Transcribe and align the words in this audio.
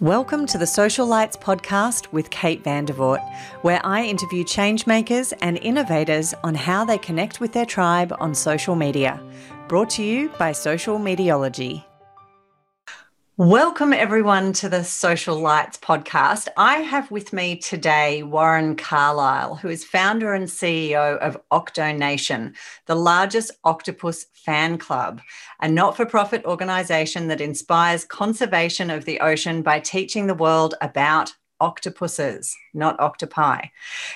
Welcome 0.00 0.44
to 0.48 0.58
the 0.58 0.66
Social 0.66 1.06
Lights 1.06 1.38
podcast 1.38 2.12
with 2.12 2.28
Kate 2.28 2.62
Vandervoort, 2.62 3.26
where 3.62 3.80
I 3.82 4.04
interview 4.04 4.44
changemakers 4.44 5.32
and 5.40 5.56
innovators 5.56 6.34
on 6.44 6.54
how 6.54 6.84
they 6.84 6.98
connect 6.98 7.40
with 7.40 7.54
their 7.54 7.64
tribe 7.64 8.14
on 8.20 8.34
social 8.34 8.74
media. 8.76 9.18
Brought 9.68 9.88
to 9.90 10.02
you 10.02 10.28
by 10.38 10.52
Social 10.52 10.98
Mediology. 10.98 11.82
Welcome, 13.38 13.92
everyone, 13.92 14.54
to 14.54 14.70
the 14.70 14.82
Social 14.82 15.38
Lights 15.38 15.76
podcast. 15.76 16.48
I 16.56 16.76
have 16.76 17.10
with 17.10 17.34
me 17.34 17.56
today 17.56 18.22
Warren 18.22 18.76
Carlisle, 18.76 19.56
who 19.56 19.68
is 19.68 19.84
founder 19.84 20.32
and 20.32 20.46
CEO 20.46 21.18
of 21.18 21.36
Octo 21.50 21.92
Nation, 21.92 22.54
the 22.86 22.94
largest 22.94 23.50
octopus 23.62 24.24
fan 24.32 24.78
club, 24.78 25.20
a 25.60 25.68
not 25.68 25.98
for 25.98 26.06
profit 26.06 26.46
organization 26.46 27.28
that 27.28 27.42
inspires 27.42 28.06
conservation 28.06 28.88
of 28.88 29.04
the 29.04 29.20
ocean 29.20 29.60
by 29.60 29.80
teaching 29.80 30.28
the 30.28 30.34
world 30.34 30.74
about 30.80 31.34
octopuses, 31.60 32.56
not 32.74 32.98
octopi. 33.00 33.66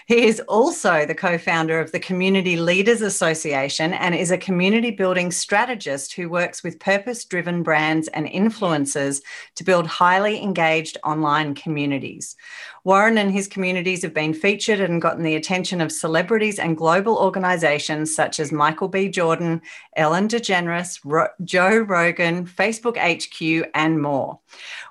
He 0.06 0.26
is 0.26 0.40
also 0.40 1.06
the 1.06 1.14
co 1.14 1.38
founder 1.38 1.80
of 1.80 1.92
the 1.92 2.00
Community 2.00 2.56
Leaders 2.56 3.00
Association 3.00 3.92
and 3.92 4.14
is 4.14 4.30
a 4.30 4.38
community 4.38 4.90
building 4.90 5.30
strategist 5.30 6.12
who 6.14 6.28
works 6.28 6.62
with 6.62 6.80
purpose 6.80 7.24
driven 7.24 7.62
brands 7.62 8.08
and 8.08 8.26
influencers 8.26 9.22
to 9.54 9.64
build 9.64 9.86
highly 9.86 10.42
engaged 10.42 10.98
online 11.04 11.54
communities. 11.54 12.36
Warren 12.82 13.18
and 13.18 13.30
his 13.30 13.46
communities 13.46 14.02
have 14.02 14.14
been 14.14 14.32
featured 14.32 14.80
and 14.80 15.02
gotten 15.02 15.22
the 15.22 15.36
attention 15.36 15.82
of 15.82 15.92
celebrities 15.92 16.58
and 16.58 16.78
global 16.78 17.18
organizations 17.18 18.14
such 18.14 18.40
as 18.40 18.52
Michael 18.52 18.88
B. 18.88 19.08
Jordan, 19.08 19.60
Ellen 19.96 20.28
DeGeneres, 20.28 20.98
Ro- 21.04 21.28
Joe 21.44 21.76
Rogan, 21.76 22.46
Facebook 22.46 22.96
HQ, 22.96 23.70
and 23.74 24.00
more. 24.00 24.38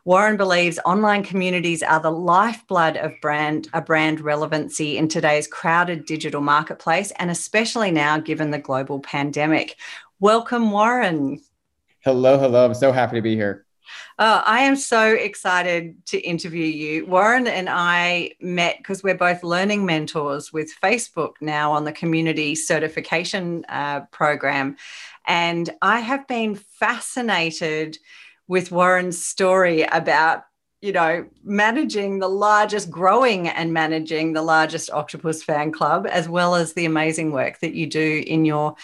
Warren 0.05 0.37
believes 0.37 0.79
online 0.85 1.23
communities 1.23 1.81
are 1.81 1.99
the 1.99 2.11
lifeblood 2.39 2.95
of 2.95 3.11
brand 3.21 3.67
a 3.73 3.81
brand 3.81 4.21
relevancy 4.21 4.97
in 4.97 5.09
today's 5.09 5.45
crowded 5.45 6.05
digital 6.05 6.39
marketplace, 6.39 7.11
and 7.19 7.29
especially 7.29 7.91
now 7.91 8.17
given 8.17 8.49
the 8.49 8.57
global 8.57 9.01
pandemic. 9.01 9.75
Welcome, 10.21 10.71
Warren. 10.71 11.41
Hello, 11.99 12.39
hello. 12.39 12.63
I'm 12.63 12.73
so 12.73 12.93
happy 12.93 13.17
to 13.17 13.21
be 13.21 13.35
here. 13.35 13.65
Oh, 14.19 14.41
I 14.45 14.61
am 14.61 14.77
so 14.77 15.15
excited 15.15 16.05
to 16.05 16.17
interview 16.19 16.63
you. 16.63 17.05
Warren 17.07 17.45
and 17.45 17.67
I 17.69 18.31
met 18.39 18.77
because 18.77 19.03
we're 19.03 19.15
both 19.15 19.43
learning 19.43 19.85
mentors 19.85 20.53
with 20.53 20.71
Facebook 20.81 21.33
now 21.41 21.73
on 21.73 21.83
the 21.83 21.91
community 21.91 22.55
certification 22.55 23.65
uh, 23.67 24.01
program. 24.11 24.77
And 25.27 25.69
I 25.81 25.99
have 25.99 26.25
been 26.25 26.55
fascinated 26.55 27.97
with 28.47 28.71
Warren's 28.71 29.21
story 29.21 29.81
about 29.83 30.43
you 30.81 30.93
know, 30.93 31.27
managing 31.43 32.19
the 32.19 32.29
largest, 32.29 32.89
growing 32.89 33.49
and 33.49 33.73
managing 33.73 34.33
the 34.33 34.41
largest 34.41 34.89
octopus 34.91 35.43
fan 35.43 35.71
club, 35.71 36.07
as 36.09 36.29
well 36.29 36.55
as 36.55 36.73
the 36.73 36.85
amazing 36.85 37.31
work 37.31 37.59
that 37.59 37.73
you 37.73 37.85
do 37.85 38.23
in 38.25 38.45
your 38.45 38.75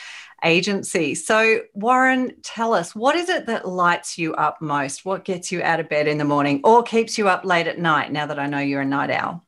agency. 0.44 1.16
So, 1.16 1.62
Warren, 1.74 2.34
tell 2.44 2.74
us 2.74 2.94
what 2.94 3.16
is 3.16 3.30
it 3.30 3.46
that 3.48 3.68
lights 3.68 4.18
you 4.18 4.34
up 4.36 4.62
most? 4.62 5.06
What 5.06 5.24
gets 5.24 5.52
you 5.52 5.64
out 5.64 5.80
of 5.80 5.88
bed 5.88 6.08
in 6.08 6.18
the 6.18 6.26
morning 6.26 6.60
or 6.64 6.84
keeps 6.84 7.18
you 7.18 7.30
up 7.30 7.46
late 7.46 7.68
at 7.68 7.80
night 7.80 8.12
now 8.12 8.26
that 8.26 8.40
I 8.40 8.48
know 8.48 8.60
you're 8.60 8.82
a 8.82 8.86
night 8.86 9.10
owl? 9.10 9.44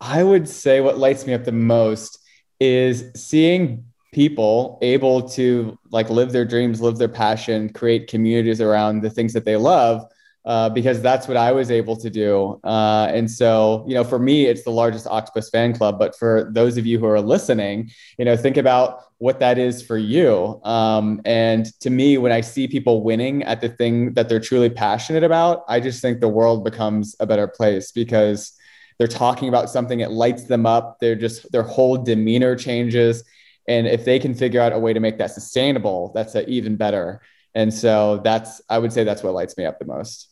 I 0.00 0.22
would 0.22 0.48
say 0.48 0.80
what 0.80 0.98
lights 0.98 1.26
me 1.26 1.34
up 1.34 1.44
the 1.44 1.52
most 1.52 2.18
is 2.60 3.10
seeing 3.16 3.84
people 4.12 4.78
able 4.82 5.28
to 5.30 5.76
like 5.90 6.08
live 6.08 6.30
their 6.30 6.44
dreams, 6.44 6.80
live 6.80 6.98
their 6.98 7.08
passion, 7.08 7.68
create 7.68 8.08
communities 8.08 8.60
around 8.60 9.00
the 9.00 9.10
things 9.10 9.32
that 9.32 9.44
they 9.44 9.56
love 9.56 10.06
uh, 10.44 10.68
because 10.70 11.00
that's 11.00 11.28
what 11.28 11.36
I 11.36 11.52
was 11.52 11.70
able 11.70 11.96
to 11.96 12.10
do. 12.10 12.60
Uh, 12.64 13.06
and 13.10 13.30
so, 13.30 13.84
you 13.86 13.94
know, 13.94 14.04
for 14.04 14.18
me, 14.18 14.46
it's 14.46 14.64
the 14.64 14.70
largest 14.70 15.06
octopus 15.06 15.50
fan 15.50 15.72
club. 15.72 15.98
But 15.98 16.16
for 16.16 16.50
those 16.52 16.76
of 16.76 16.86
you 16.86 16.98
who 16.98 17.06
are 17.06 17.20
listening, 17.20 17.90
you 18.18 18.24
know, 18.24 18.36
think 18.36 18.56
about 18.56 19.04
what 19.18 19.38
that 19.38 19.56
is 19.56 19.82
for 19.82 19.96
you. 19.96 20.60
Um, 20.64 21.20
and 21.24 21.66
to 21.80 21.90
me, 21.90 22.18
when 22.18 22.32
I 22.32 22.40
see 22.40 22.66
people 22.66 23.04
winning 23.04 23.44
at 23.44 23.60
the 23.60 23.68
thing 23.68 24.14
that 24.14 24.28
they're 24.28 24.40
truly 24.40 24.68
passionate 24.68 25.22
about, 25.22 25.64
I 25.68 25.78
just 25.78 26.02
think 26.02 26.20
the 26.20 26.28
world 26.28 26.64
becomes 26.64 27.14
a 27.20 27.26
better 27.26 27.46
place 27.46 27.92
because 27.92 28.52
they're 28.98 29.06
talking 29.06 29.48
about 29.48 29.70
something 29.70 30.00
it 30.00 30.10
lights 30.10 30.44
them 30.44 30.66
up. 30.66 30.98
They're 31.00 31.14
just 31.14 31.50
their 31.52 31.62
whole 31.62 31.96
demeanor 31.96 32.56
changes. 32.56 33.22
And 33.68 33.86
if 33.86 34.04
they 34.04 34.18
can 34.18 34.34
figure 34.34 34.60
out 34.60 34.72
a 34.72 34.78
way 34.78 34.92
to 34.92 34.98
make 34.98 35.18
that 35.18 35.30
sustainable, 35.30 36.10
that's 36.16 36.34
even 36.34 36.74
better. 36.74 37.20
And 37.54 37.72
so 37.72 38.20
that's, 38.24 38.60
I 38.68 38.78
would 38.78 38.92
say 38.92 39.04
that's 39.04 39.22
what 39.22 39.34
lights 39.34 39.56
me 39.56 39.64
up 39.64 39.78
the 39.78 39.84
most. 39.84 40.31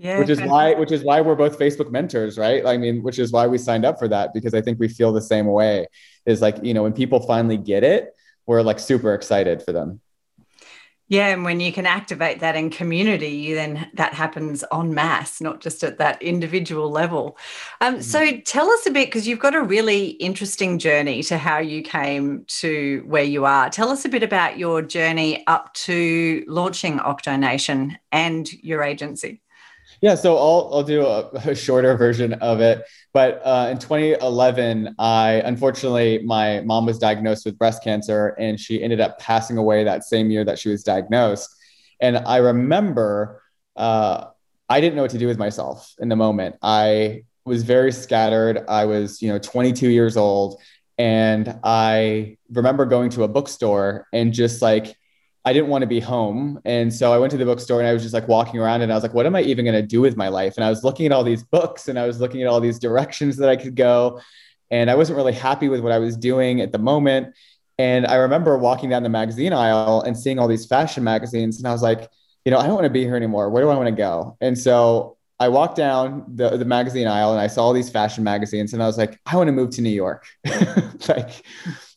Yeah, 0.00 0.20
which 0.20 0.30
is 0.30 0.40
why 0.40 0.74
which 0.74 0.92
is 0.92 1.02
why 1.02 1.20
we're 1.20 1.34
both 1.34 1.58
Facebook 1.58 1.90
mentors, 1.90 2.38
right? 2.38 2.64
I 2.64 2.76
mean, 2.76 3.02
which 3.02 3.18
is 3.18 3.32
why 3.32 3.48
we 3.48 3.58
signed 3.58 3.84
up 3.84 3.98
for 3.98 4.06
that 4.06 4.32
because 4.32 4.54
I 4.54 4.60
think 4.60 4.78
we 4.78 4.86
feel 4.86 5.12
the 5.12 5.20
same 5.20 5.46
way. 5.46 5.88
Is 6.24 6.40
like, 6.40 6.62
you 6.62 6.72
know, 6.72 6.84
when 6.84 6.92
people 6.92 7.18
finally 7.20 7.56
get 7.56 7.82
it, 7.82 8.14
we're 8.46 8.62
like 8.62 8.78
super 8.78 9.12
excited 9.12 9.60
for 9.60 9.72
them. 9.72 10.00
Yeah, 11.10 11.28
and 11.28 11.42
when 11.42 11.58
you 11.58 11.72
can 11.72 11.86
activate 11.86 12.40
that 12.40 12.54
in 12.54 12.68
community, 12.68 13.30
you 13.30 13.54
then 13.54 13.90
that 13.94 14.12
happens 14.12 14.62
en 14.70 14.92
masse, 14.92 15.40
not 15.40 15.60
just 15.60 15.82
at 15.82 15.96
that 15.98 16.20
individual 16.22 16.90
level. 16.90 17.38
Um, 17.80 17.94
mm-hmm. 17.94 18.02
So 18.02 18.40
tell 18.44 18.70
us 18.70 18.86
a 18.86 18.90
bit 18.90 19.08
because 19.08 19.26
you've 19.26 19.38
got 19.38 19.54
a 19.54 19.62
really 19.62 20.08
interesting 20.08 20.78
journey 20.78 21.22
to 21.24 21.38
how 21.38 21.58
you 21.58 21.82
came 21.82 22.44
to 22.60 23.02
where 23.06 23.24
you 23.24 23.46
are. 23.46 23.70
Tell 23.70 23.88
us 23.88 24.04
a 24.04 24.08
bit 24.10 24.22
about 24.22 24.58
your 24.58 24.82
journey 24.82 25.44
up 25.46 25.72
to 25.74 26.44
launching 26.46 27.00
Octo 27.00 27.36
Nation 27.36 27.96
and 28.12 28.52
your 28.62 28.82
agency. 28.82 29.40
Yeah, 30.00 30.14
so 30.14 30.36
I'll 30.36 30.70
I'll 30.72 30.82
do 30.82 31.04
a, 31.04 31.28
a 31.50 31.54
shorter 31.54 31.96
version 31.96 32.34
of 32.34 32.60
it. 32.60 32.84
But 33.12 33.40
uh, 33.44 33.68
in 33.70 33.78
2011, 33.78 34.94
I 34.98 35.42
unfortunately 35.44 36.22
my 36.24 36.60
mom 36.60 36.86
was 36.86 36.98
diagnosed 36.98 37.44
with 37.44 37.58
breast 37.58 37.82
cancer, 37.82 38.28
and 38.38 38.58
she 38.58 38.82
ended 38.82 39.00
up 39.00 39.18
passing 39.18 39.58
away 39.58 39.84
that 39.84 40.04
same 40.04 40.30
year 40.30 40.44
that 40.44 40.58
she 40.58 40.68
was 40.68 40.82
diagnosed. 40.82 41.48
And 42.00 42.18
I 42.18 42.36
remember 42.36 43.42
uh, 43.76 44.26
I 44.68 44.80
didn't 44.80 44.96
know 44.96 45.02
what 45.02 45.10
to 45.12 45.18
do 45.18 45.26
with 45.26 45.38
myself 45.38 45.94
in 45.98 46.08
the 46.08 46.16
moment. 46.16 46.56
I 46.62 47.24
was 47.44 47.62
very 47.62 47.92
scattered. 47.92 48.64
I 48.68 48.84
was 48.84 49.20
you 49.20 49.28
know 49.28 49.38
22 49.38 49.88
years 49.88 50.16
old, 50.16 50.60
and 50.96 51.58
I 51.64 52.36
remember 52.50 52.86
going 52.86 53.10
to 53.10 53.24
a 53.24 53.28
bookstore 53.28 54.06
and 54.12 54.32
just 54.32 54.62
like 54.62 54.96
I 55.48 55.52
didn't 55.54 55.68
want 55.68 55.80
to 55.80 55.86
be 55.86 55.98
home. 55.98 56.60
And 56.66 56.92
so 56.92 57.10
I 57.10 57.18
went 57.18 57.30
to 57.30 57.38
the 57.38 57.46
bookstore 57.46 57.80
and 57.80 57.88
I 57.88 57.94
was 57.94 58.02
just 58.02 58.12
like 58.12 58.28
walking 58.28 58.60
around 58.60 58.82
and 58.82 58.92
I 58.92 58.94
was 58.94 59.02
like, 59.02 59.14
what 59.14 59.24
am 59.24 59.34
I 59.34 59.40
even 59.40 59.64
going 59.64 59.80
to 59.80 59.86
do 59.86 60.02
with 60.02 60.14
my 60.14 60.28
life? 60.28 60.58
And 60.58 60.64
I 60.64 60.68
was 60.68 60.84
looking 60.84 61.06
at 61.06 61.12
all 61.12 61.24
these 61.24 61.42
books 61.42 61.88
and 61.88 61.98
I 61.98 62.06
was 62.06 62.20
looking 62.20 62.42
at 62.42 62.48
all 62.48 62.60
these 62.60 62.78
directions 62.78 63.38
that 63.38 63.48
I 63.48 63.56
could 63.56 63.74
go. 63.74 64.20
And 64.70 64.90
I 64.90 64.94
wasn't 64.94 65.16
really 65.16 65.32
happy 65.32 65.70
with 65.70 65.80
what 65.80 65.90
I 65.90 65.98
was 65.98 66.18
doing 66.18 66.60
at 66.60 66.70
the 66.70 66.78
moment. 66.78 67.34
And 67.78 68.06
I 68.06 68.16
remember 68.16 68.58
walking 68.58 68.90
down 68.90 69.02
the 69.02 69.08
magazine 69.08 69.54
aisle 69.54 70.02
and 70.02 70.18
seeing 70.18 70.38
all 70.38 70.48
these 70.48 70.66
fashion 70.66 71.02
magazines. 71.02 71.56
And 71.56 71.66
I 71.66 71.72
was 71.72 71.80
like, 71.80 72.10
you 72.44 72.52
know, 72.52 72.58
I 72.58 72.66
don't 72.66 72.74
want 72.74 72.84
to 72.84 72.90
be 72.90 73.04
here 73.04 73.16
anymore. 73.16 73.48
Where 73.48 73.62
do 73.62 73.70
I 73.70 73.76
want 73.76 73.88
to 73.88 73.94
go? 73.94 74.36
And 74.42 74.58
so 74.58 75.17
I 75.40 75.48
walked 75.48 75.76
down 75.76 76.24
the, 76.34 76.56
the 76.56 76.64
magazine 76.64 77.06
aisle 77.06 77.32
and 77.32 77.40
I 77.40 77.46
saw 77.46 77.64
all 77.64 77.72
these 77.72 77.90
fashion 77.90 78.24
magazines 78.24 78.72
and 78.72 78.82
I 78.82 78.86
was 78.86 78.98
like, 78.98 79.20
I 79.24 79.36
want 79.36 79.48
to 79.48 79.52
move 79.52 79.70
to 79.70 79.82
New 79.82 79.90
York. 79.90 80.26
like, 81.08 81.30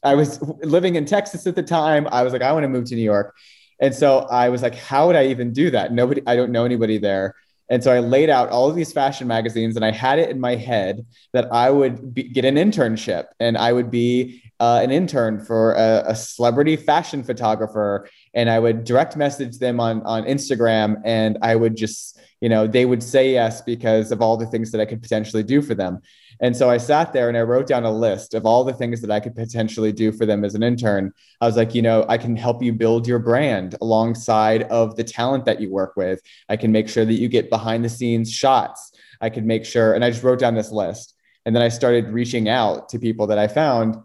I 0.03 0.15
was 0.15 0.41
living 0.63 0.95
in 0.95 1.05
Texas 1.05 1.47
at 1.47 1.55
the 1.55 1.63
time. 1.63 2.07
I 2.11 2.23
was 2.23 2.33
like, 2.33 2.41
I 2.41 2.51
want 2.51 2.63
to 2.63 2.69
move 2.69 2.85
to 2.85 2.95
New 2.95 3.03
York. 3.03 3.35
And 3.79 3.95
so 3.95 4.19
I 4.29 4.49
was 4.49 4.61
like, 4.61 4.75
how 4.75 5.07
would 5.07 5.15
I 5.15 5.27
even 5.27 5.53
do 5.53 5.71
that? 5.71 5.91
Nobody, 5.91 6.21
I 6.27 6.35
don't 6.35 6.51
know 6.51 6.65
anybody 6.65 6.99
there. 6.99 7.35
And 7.71 7.83
so 7.83 7.91
I 7.91 7.99
laid 7.99 8.29
out 8.29 8.49
all 8.49 8.69
of 8.69 8.75
these 8.75 8.91
fashion 8.91 9.27
magazines 9.27 9.75
and 9.75 9.85
I 9.85 9.91
had 9.91 10.19
it 10.19 10.29
in 10.29 10.39
my 10.39 10.55
head 10.55 11.05
that 11.33 11.51
I 11.53 11.69
would 11.71 12.13
be, 12.13 12.23
get 12.23 12.45
an 12.45 12.55
internship 12.55 13.27
and 13.39 13.57
I 13.57 13.71
would 13.71 13.89
be 13.89 14.43
uh, 14.59 14.81
an 14.83 14.91
intern 14.91 15.43
for 15.43 15.73
a, 15.73 16.03
a, 16.07 16.15
celebrity 16.15 16.75
fashion 16.75 17.23
photographer. 17.23 18.07
And 18.33 18.49
I 18.49 18.59
would 18.59 18.83
direct 18.83 19.15
message 19.15 19.57
them 19.57 19.79
on, 19.79 20.03
on 20.03 20.23
Instagram 20.25 21.01
and 21.05 21.37
I 21.41 21.55
would 21.55 21.77
just, 21.77 22.19
you 22.41 22.49
know, 22.49 22.67
they 22.67 22.85
would 22.85 23.03
say 23.03 23.31
yes 23.31 23.61
because 23.61 24.11
of 24.11 24.21
all 24.21 24.35
the 24.35 24.47
things 24.47 24.71
that 24.71 24.81
I 24.81 24.85
could 24.85 25.01
potentially 25.01 25.43
do 25.43 25.61
for 25.61 25.75
them. 25.75 26.01
And 26.41 26.57
so 26.57 26.71
I 26.71 26.77
sat 26.77 27.13
there 27.13 27.29
and 27.29 27.37
I 27.37 27.41
wrote 27.41 27.67
down 27.67 27.83
a 27.83 27.91
list 27.91 28.33
of 28.33 28.47
all 28.47 28.63
the 28.63 28.73
things 28.73 28.99
that 29.01 29.11
I 29.11 29.19
could 29.19 29.35
potentially 29.35 29.91
do 29.91 30.11
for 30.11 30.25
them 30.25 30.43
as 30.43 30.55
an 30.55 30.63
intern. 30.63 31.13
I 31.39 31.45
was 31.45 31.55
like, 31.55 31.75
you 31.75 31.83
know, 31.83 32.03
I 32.09 32.17
can 32.17 32.35
help 32.35 32.63
you 32.63 32.73
build 32.73 33.07
your 33.07 33.19
brand 33.19 33.75
alongside 33.79 34.63
of 34.63 34.95
the 34.95 35.03
talent 35.03 35.45
that 35.45 35.61
you 35.61 35.69
work 35.69 35.95
with. 35.95 36.19
I 36.49 36.57
can 36.57 36.71
make 36.71 36.89
sure 36.89 37.05
that 37.05 37.13
you 37.13 37.29
get 37.29 37.51
behind 37.51 37.85
the 37.85 37.89
scenes 37.89 38.31
shots. 38.31 38.91
I 39.21 39.29
could 39.29 39.45
make 39.45 39.63
sure, 39.63 39.93
and 39.93 40.03
I 40.03 40.09
just 40.09 40.23
wrote 40.23 40.39
down 40.39 40.55
this 40.55 40.71
list. 40.71 41.13
And 41.45 41.55
then 41.55 41.61
I 41.61 41.69
started 41.69 42.09
reaching 42.09 42.49
out 42.49 42.89
to 42.89 42.99
people 42.99 43.27
that 43.27 43.37
I 43.37 43.47
found. 43.47 43.97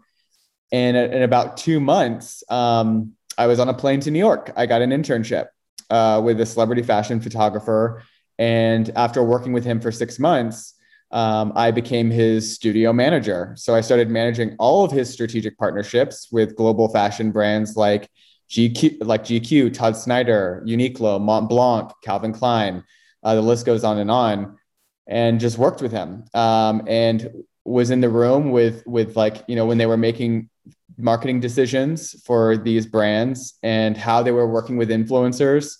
And 0.71 0.95
in 0.95 1.23
about 1.23 1.57
two 1.57 1.79
months, 1.79 2.43
um, 2.49 3.13
I 3.35 3.47
was 3.47 3.59
on 3.59 3.69
a 3.69 3.73
plane 3.73 3.99
to 4.01 4.11
New 4.11 4.19
York. 4.19 4.51
I 4.55 4.67
got 4.67 4.83
an 4.83 4.91
internship 4.91 5.47
uh, 5.89 6.21
with 6.23 6.39
a 6.39 6.45
celebrity 6.45 6.83
fashion 6.83 7.19
photographer. 7.19 8.03
And 8.39 8.89
after 8.95 9.23
working 9.23 9.53
with 9.53 9.65
him 9.65 9.79
for 9.79 9.91
six 9.91 10.19
months, 10.19 10.73
um, 11.11 11.53
I 11.55 11.71
became 11.71 12.11
his 12.11 12.53
studio 12.53 12.91
manager. 12.91 13.53
So 13.55 13.73
I 13.73 13.81
started 13.81 14.09
managing 14.09 14.55
all 14.59 14.83
of 14.83 14.91
his 14.91 15.11
strategic 15.11 15.57
partnerships 15.57 16.27
with 16.31 16.55
global 16.55 16.89
fashion 16.89 17.31
brands 17.31 17.77
like 17.77 18.09
GQ, 18.49 19.05
like 19.05 19.23
GQ, 19.23 19.73
Todd 19.73 19.95
Snyder, 19.95 20.63
Uniqlo, 20.67 21.19
Mont 21.19 21.49
Blanc, 21.49 21.91
Calvin 22.03 22.33
Klein. 22.33 22.83
Uh, 23.23 23.35
the 23.35 23.41
list 23.41 23.65
goes 23.65 23.83
on 23.83 23.97
and 23.97 24.11
on, 24.11 24.57
and 25.07 25.39
just 25.39 25.57
worked 25.57 25.81
with 25.81 25.91
him 25.91 26.25
um, 26.33 26.83
and 26.87 27.29
was 27.65 27.89
in 27.89 27.99
the 27.99 28.09
room 28.09 28.51
with 28.51 28.85
with 28.85 29.17
like 29.17 29.43
you 29.47 29.55
know 29.55 29.65
when 29.65 29.77
they 29.77 29.85
were 29.85 29.97
making 29.97 30.49
marketing 30.97 31.39
decisions 31.39 32.21
for 32.25 32.57
these 32.57 32.85
brands 32.85 33.57
and 33.63 33.95
how 33.95 34.23
they 34.23 34.31
were 34.31 34.47
working 34.47 34.77
with 34.77 34.89
influencers. 34.89 35.75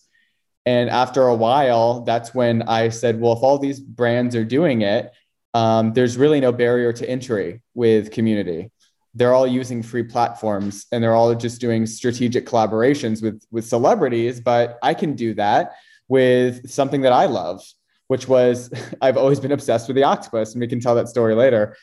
And 0.68 0.90
after 0.90 1.25
a 1.28 1.34
while, 1.34 2.02
that's 2.02 2.36
when 2.36 2.64
I 2.64 2.90
said, 2.90 3.22
well, 3.22 3.31
if 3.31 3.40
all 3.42 3.58
these 3.58 3.80
brands 3.80 4.36
are 4.36 4.44
doing 4.44 4.81
it, 4.81 5.14
um, 5.54 5.94
there's 5.94 6.18
really 6.18 6.42
no 6.42 6.52
barrier 6.52 6.92
to 6.92 7.10
entry 7.10 7.62
with 7.74 8.12
community. 8.12 8.69
They're 9.16 9.34
all 9.34 9.48
using 9.48 9.81
free 9.81 10.04
platforms 10.04 10.86
and 10.92 11.02
they're 11.02 11.16
all 11.16 11.34
just 11.36 11.62
doing 11.62 11.86
strategic 11.86 12.46
collaborations 12.46 13.24
with, 13.24 13.42
with 13.50 13.66
celebrities, 13.66 14.42
but 14.42 14.78
I 14.84 14.94
can 14.94 15.16
do 15.16 15.34
that 15.36 15.72
with 16.10 16.69
something 16.69 17.00
that 17.04 17.14
I 17.14 17.28
love, 17.28 17.64
which 18.08 18.28
was 18.28 18.69
I've 19.02 19.16
always 19.16 19.40
been 19.40 19.54
obsessed 19.54 19.88
with 19.88 19.96
the 19.96 20.04
octopus, 20.04 20.52
and 20.52 20.60
we 20.60 20.68
can 20.68 20.81
tell 20.81 20.96
that 20.96 21.08
story 21.08 21.34
later. 21.34 21.78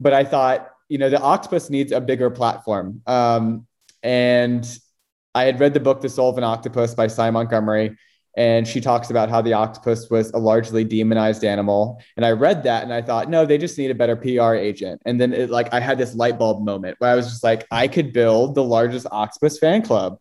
But 0.00 0.14
I 0.14 0.24
thought, 0.24 0.70
you 0.88 0.96
know, 0.96 1.10
the 1.10 1.20
octopus 1.20 1.68
needs 1.68 1.92
a 1.92 2.00
bigger 2.00 2.30
platform. 2.30 3.02
Um, 3.06 3.66
and 4.02 4.66
I 5.34 5.44
had 5.44 5.60
read 5.60 5.74
the 5.74 5.80
book 5.80 6.00
The 6.00 6.08
Soul 6.08 6.30
of 6.30 6.38
an 6.38 6.44
Octopus 6.44 6.94
by 6.94 7.08
Sy 7.08 7.28
Montgomery, 7.28 7.98
and 8.36 8.66
she 8.66 8.80
talks 8.80 9.10
about 9.10 9.30
how 9.30 9.40
the 9.40 9.52
octopus 9.52 10.10
was 10.10 10.30
a 10.32 10.38
largely 10.38 10.82
demonized 10.82 11.44
animal. 11.44 12.02
And 12.16 12.26
I 12.26 12.32
read 12.32 12.64
that 12.64 12.82
and 12.82 12.92
I 12.92 13.00
thought, 13.00 13.30
no, 13.30 13.46
they 13.46 13.58
just 13.58 13.78
need 13.78 13.90
a 13.90 13.94
better 13.94 14.16
PR 14.16 14.54
agent. 14.54 15.00
And 15.04 15.20
then 15.20 15.32
it, 15.32 15.50
like 15.50 15.72
I 15.72 15.78
had 15.78 15.98
this 15.98 16.14
light 16.14 16.38
bulb 16.38 16.64
moment 16.64 16.96
where 16.98 17.10
I 17.10 17.14
was 17.14 17.26
just 17.26 17.44
like, 17.44 17.66
I 17.70 17.86
could 17.86 18.12
build 18.12 18.54
the 18.54 18.64
largest 18.64 19.06
octopus 19.10 19.58
fan 19.58 19.82
club. 19.82 20.18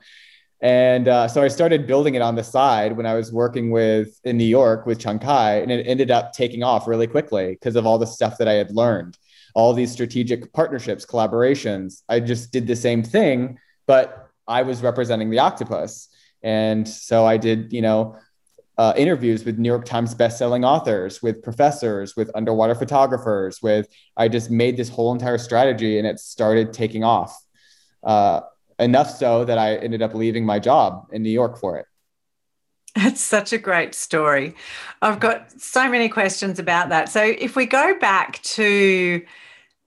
And 0.61 1.09
uh, 1.09 1.27
so 1.27 1.43
I 1.43 1.49
started 1.49 1.87
building 1.87 2.15
it 2.15 2.21
on 2.21 2.35
the 2.35 2.43
side 2.43 2.95
when 2.95 3.05
I 3.05 3.15
was 3.15 3.33
working 3.33 3.69
with 3.69 4.17
in 4.23 4.37
New 4.37 4.45
York 4.45 4.85
with 4.85 5.03
Kai, 5.03 5.55
and 5.55 5.69
it 5.69 5.85
ended 5.85 6.09
up 6.09 6.31
taking 6.31 6.63
off 6.63 6.87
really 6.87 7.05
quickly 7.05 7.51
because 7.51 7.75
of 7.75 7.85
all 7.85 7.97
the 7.97 8.07
stuff 8.07 8.37
that 8.37 8.47
I 8.47 8.53
had 8.53 8.71
learned, 8.71 9.17
all 9.55 9.73
these 9.73 9.91
strategic 9.91 10.53
partnerships, 10.53 11.05
collaborations. 11.05 12.03
I 12.07 12.21
just 12.21 12.53
did 12.53 12.65
the 12.65 12.77
same 12.77 13.03
thing, 13.03 13.59
but 13.87 14.29
I 14.47 14.61
was 14.61 14.81
representing 14.81 15.29
the 15.29 15.39
octopus. 15.39 16.07
And 16.43 16.87
so 16.87 17.25
I 17.25 17.37
did, 17.37 17.71
you 17.71 17.81
know, 17.81 18.17
uh, 18.77 18.93
interviews 18.97 19.45
with 19.45 19.57
New 19.57 19.69
York 19.69 19.85
Times 19.85 20.15
bestselling 20.15 20.65
authors, 20.65 21.21
with 21.21 21.43
professors, 21.43 22.15
with 22.15 22.31
underwater 22.35 22.75
photographers, 22.75 23.61
with 23.61 23.87
I 24.17 24.27
just 24.27 24.49
made 24.49 24.77
this 24.77 24.89
whole 24.89 25.13
entire 25.13 25.37
strategy 25.37 25.97
and 25.97 26.07
it 26.07 26.19
started 26.19 26.73
taking 26.73 27.03
off. 27.03 27.39
Uh, 28.03 28.41
enough 28.79 29.09
so 29.09 29.45
that 29.45 29.57
I 29.57 29.75
ended 29.75 30.01
up 30.01 30.13
leaving 30.13 30.45
my 30.45 30.59
job 30.59 31.07
in 31.11 31.23
New 31.23 31.29
York 31.29 31.57
for 31.59 31.77
it. 31.77 31.85
That's 32.95 33.21
such 33.21 33.53
a 33.53 33.57
great 33.57 33.95
story. 33.95 34.55
I've 35.01 35.19
got 35.19 35.59
so 35.59 35.89
many 35.89 36.09
questions 36.09 36.59
about 36.59 36.89
that. 36.89 37.09
So, 37.09 37.23
if 37.23 37.55
we 37.55 37.65
go 37.65 37.97
back 37.99 38.41
to 38.43 39.25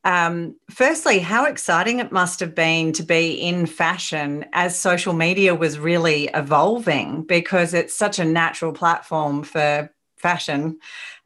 um, 0.06 0.54
firstly, 0.70 1.18
how 1.18 1.46
exciting 1.46 1.98
it 1.98 2.12
must 2.12 2.38
have 2.40 2.54
been 2.54 2.92
to 2.92 3.02
be 3.02 3.32
in 3.32 3.66
fashion 3.66 4.46
as 4.52 4.78
social 4.78 5.12
media 5.12 5.54
was 5.54 5.78
really 5.78 6.30
evolving 6.32 7.24
because 7.24 7.74
it's 7.74 7.94
such 7.94 8.18
a 8.18 8.24
natural 8.24 8.72
platform 8.72 9.42
for 9.42 9.90
fashion, 10.16 10.78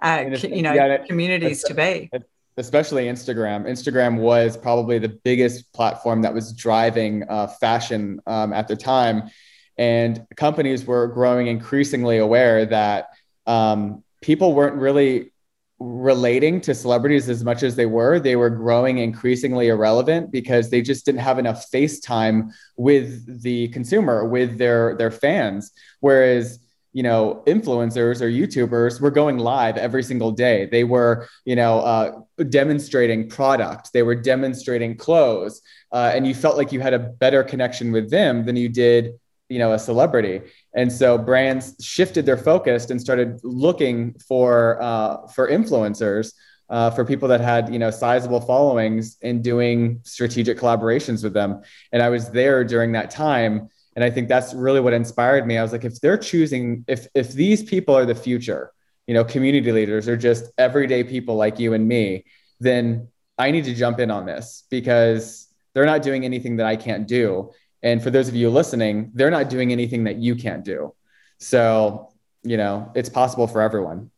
uh, 0.02 0.24
you 0.42 0.62
know, 0.62 0.72
yeah, 0.72 0.96
communities 1.06 1.62
to 1.64 1.74
be 1.74 2.10
especially 2.56 3.04
Instagram. 3.04 3.66
Instagram 3.66 4.18
was 4.18 4.56
probably 4.56 4.98
the 4.98 5.08
biggest 5.08 5.72
platform 5.72 6.22
that 6.22 6.34
was 6.34 6.52
driving 6.52 7.24
uh, 7.28 7.46
fashion 7.46 8.20
um, 8.26 8.52
at 8.52 8.68
the 8.68 8.76
time. 8.76 9.30
And 9.78 10.26
companies 10.36 10.84
were 10.84 11.06
growing 11.08 11.46
increasingly 11.46 12.18
aware 12.18 12.66
that 12.66 13.08
um, 13.46 14.04
people 14.20 14.54
weren't 14.54 14.76
really 14.76 15.32
relating 15.80 16.60
to 16.60 16.74
celebrities 16.74 17.28
as 17.30 17.42
much 17.42 17.62
as 17.62 17.74
they 17.74 17.86
were. 17.86 18.20
They 18.20 18.36
were 18.36 18.50
growing 18.50 18.98
increasingly 18.98 19.68
irrelevant 19.68 20.30
because 20.30 20.68
they 20.68 20.82
just 20.82 21.06
didn't 21.06 21.22
have 21.22 21.38
enough 21.38 21.64
face 21.70 22.00
time 22.00 22.52
with 22.76 23.42
the 23.42 23.68
consumer, 23.68 24.28
with 24.28 24.58
their, 24.58 24.94
their 24.96 25.10
fans. 25.10 25.72
Whereas 26.00 26.60
you 26.92 27.02
know 27.04 27.42
influencers 27.46 28.20
or 28.20 28.28
youtubers 28.28 29.00
were 29.00 29.12
going 29.12 29.38
live 29.38 29.76
every 29.76 30.02
single 30.02 30.32
day 30.32 30.66
they 30.66 30.82
were 30.82 31.28
you 31.44 31.54
know 31.54 31.78
uh, 31.78 32.10
demonstrating 32.48 33.28
product 33.28 33.90
they 33.92 34.02
were 34.02 34.16
demonstrating 34.16 34.96
clothes 34.96 35.62
uh, 35.92 36.10
and 36.12 36.26
you 36.26 36.34
felt 36.34 36.56
like 36.56 36.72
you 36.72 36.80
had 36.80 36.92
a 36.92 36.98
better 36.98 37.44
connection 37.44 37.92
with 37.92 38.10
them 38.10 38.44
than 38.44 38.56
you 38.56 38.68
did 38.68 39.12
you 39.48 39.58
know 39.58 39.72
a 39.72 39.78
celebrity 39.78 40.40
and 40.74 40.92
so 40.92 41.18
brands 41.18 41.74
shifted 41.80 42.24
their 42.24 42.36
focus 42.36 42.90
and 42.90 43.00
started 43.00 43.40
looking 43.42 44.14
for 44.26 44.80
uh, 44.82 45.26
for 45.28 45.48
influencers 45.48 46.32
uh, 46.68 46.90
for 46.90 47.04
people 47.04 47.28
that 47.28 47.40
had 47.40 47.72
you 47.72 47.78
know 47.78 47.90
sizable 47.90 48.40
followings 48.40 49.16
and 49.22 49.42
doing 49.42 50.00
strategic 50.04 50.58
collaborations 50.58 51.22
with 51.24 51.32
them. 51.32 51.62
And 51.92 52.02
i 52.02 52.08
was 52.08 52.30
there 52.30 52.64
during 52.64 52.92
that 52.92 53.10
time. 53.10 53.68
And 53.96 54.04
i 54.04 54.10
think 54.10 54.28
that's 54.28 54.54
really 54.54 54.80
what 54.80 54.92
inspired 54.92 55.46
me. 55.46 55.58
I 55.58 55.62
was 55.62 55.72
like 55.72 55.84
if 55.84 56.00
they're 56.00 56.18
choosing 56.18 56.84
if 56.88 57.06
if 57.14 57.32
these 57.32 57.62
people 57.62 57.96
are 57.96 58.06
the 58.06 58.14
future 58.14 58.72
you 59.10 59.14
know 59.14 59.24
community 59.24 59.72
leaders 59.72 60.06
are 60.06 60.16
just 60.16 60.52
everyday 60.56 61.02
people 61.02 61.34
like 61.34 61.58
you 61.58 61.74
and 61.74 61.88
me 61.88 62.24
then 62.60 63.08
i 63.38 63.50
need 63.50 63.64
to 63.64 63.74
jump 63.74 63.98
in 63.98 64.08
on 64.08 64.24
this 64.24 64.62
because 64.70 65.48
they're 65.74 65.84
not 65.84 66.00
doing 66.00 66.24
anything 66.24 66.54
that 66.58 66.66
i 66.66 66.76
can't 66.76 67.08
do 67.08 67.50
and 67.82 68.02
for 68.02 68.10
those 68.10 68.28
of 68.28 68.34
you 68.34 68.50
listening 68.50 69.10
they're 69.14 69.30
not 69.30 69.48
doing 69.48 69.72
anything 69.72 70.04
that 70.04 70.16
you 70.16 70.34
can't 70.34 70.64
do 70.64 70.94
so 71.38 72.12
you 72.42 72.56
know 72.56 72.90
it's 72.94 73.08
possible 73.08 73.46
for 73.46 73.60
everyone 73.60 74.10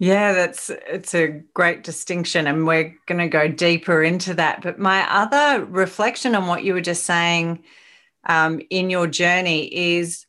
yeah, 0.00 0.32
that's 0.32 0.70
it's 0.70 1.14
a 1.14 1.28
great 1.54 1.84
distinction, 1.84 2.48
and 2.48 2.66
we're 2.66 2.94
going 3.06 3.20
to 3.20 3.28
go 3.28 3.46
deeper 3.46 4.02
into 4.02 4.34
that. 4.34 4.60
But 4.60 4.78
my 4.78 5.08
other 5.08 5.64
reflection 5.64 6.34
on 6.34 6.48
what 6.48 6.64
you 6.64 6.74
were 6.74 6.80
just 6.80 7.04
saying 7.04 7.62
um, 8.26 8.60
in 8.70 8.90
your 8.90 9.06
journey 9.06 9.72
is 9.96 10.26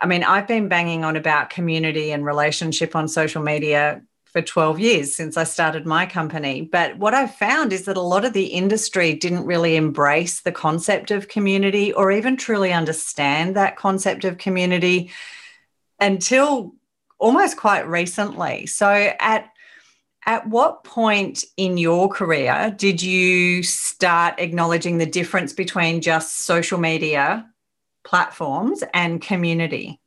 I 0.00 0.06
mean, 0.06 0.22
I've 0.22 0.46
been 0.46 0.68
banging 0.68 1.04
on 1.04 1.16
about 1.16 1.50
community 1.50 2.12
and 2.12 2.24
relationship 2.24 2.94
on 2.94 3.08
social 3.08 3.42
media 3.42 4.02
for 4.32 4.42
12 4.42 4.78
years 4.78 5.16
since 5.16 5.36
I 5.36 5.44
started 5.44 5.86
my 5.86 6.06
company. 6.06 6.62
But 6.62 6.98
what 6.98 7.14
I've 7.14 7.34
found 7.34 7.72
is 7.72 7.86
that 7.86 7.96
a 7.96 8.02
lot 8.02 8.24
of 8.24 8.32
the 8.32 8.46
industry 8.46 9.14
didn't 9.14 9.46
really 9.46 9.76
embrace 9.76 10.40
the 10.40 10.52
concept 10.52 11.10
of 11.10 11.28
community 11.28 11.92
or 11.92 12.12
even 12.12 12.36
truly 12.36 12.72
understand 12.72 13.56
that 13.56 13.76
concept 13.76 14.24
of 14.24 14.38
community 14.38 15.10
until 15.98 16.74
almost 17.18 17.56
quite 17.56 17.88
recently. 17.88 18.66
So 18.66 18.88
at 18.88 19.50
at 20.26 20.46
what 20.46 20.84
point 20.84 21.42
in 21.56 21.78
your 21.78 22.08
career 22.08 22.74
did 22.76 23.00
you 23.00 23.62
start 23.62 24.34
acknowledging 24.38 24.98
the 24.98 25.06
difference 25.06 25.54
between 25.54 26.02
just 26.02 26.40
social 26.40 26.78
media 26.78 27.48
platforms 28.04 28.84
and 28.92 29.22
community? 29.22 30.00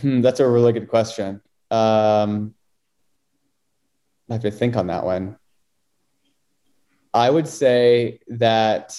Hmm, 0.00 0.20
that's 0.20 0.40
a 0.40 0.48
really 0.48 0.72
good 0.72 0.88
question. 0.88 1.40
Um, 1.70 2.54
I 4.28 4.34
have 4.34 4.42
to 4.42 4.50
think 4.50 4.76
on 4.76 4.86
that 4.88 5.04
one. 5.04 5.36
I 7.14 7.28
would 7.28 7.46
say 7.46 8.20
that 8.28 8.98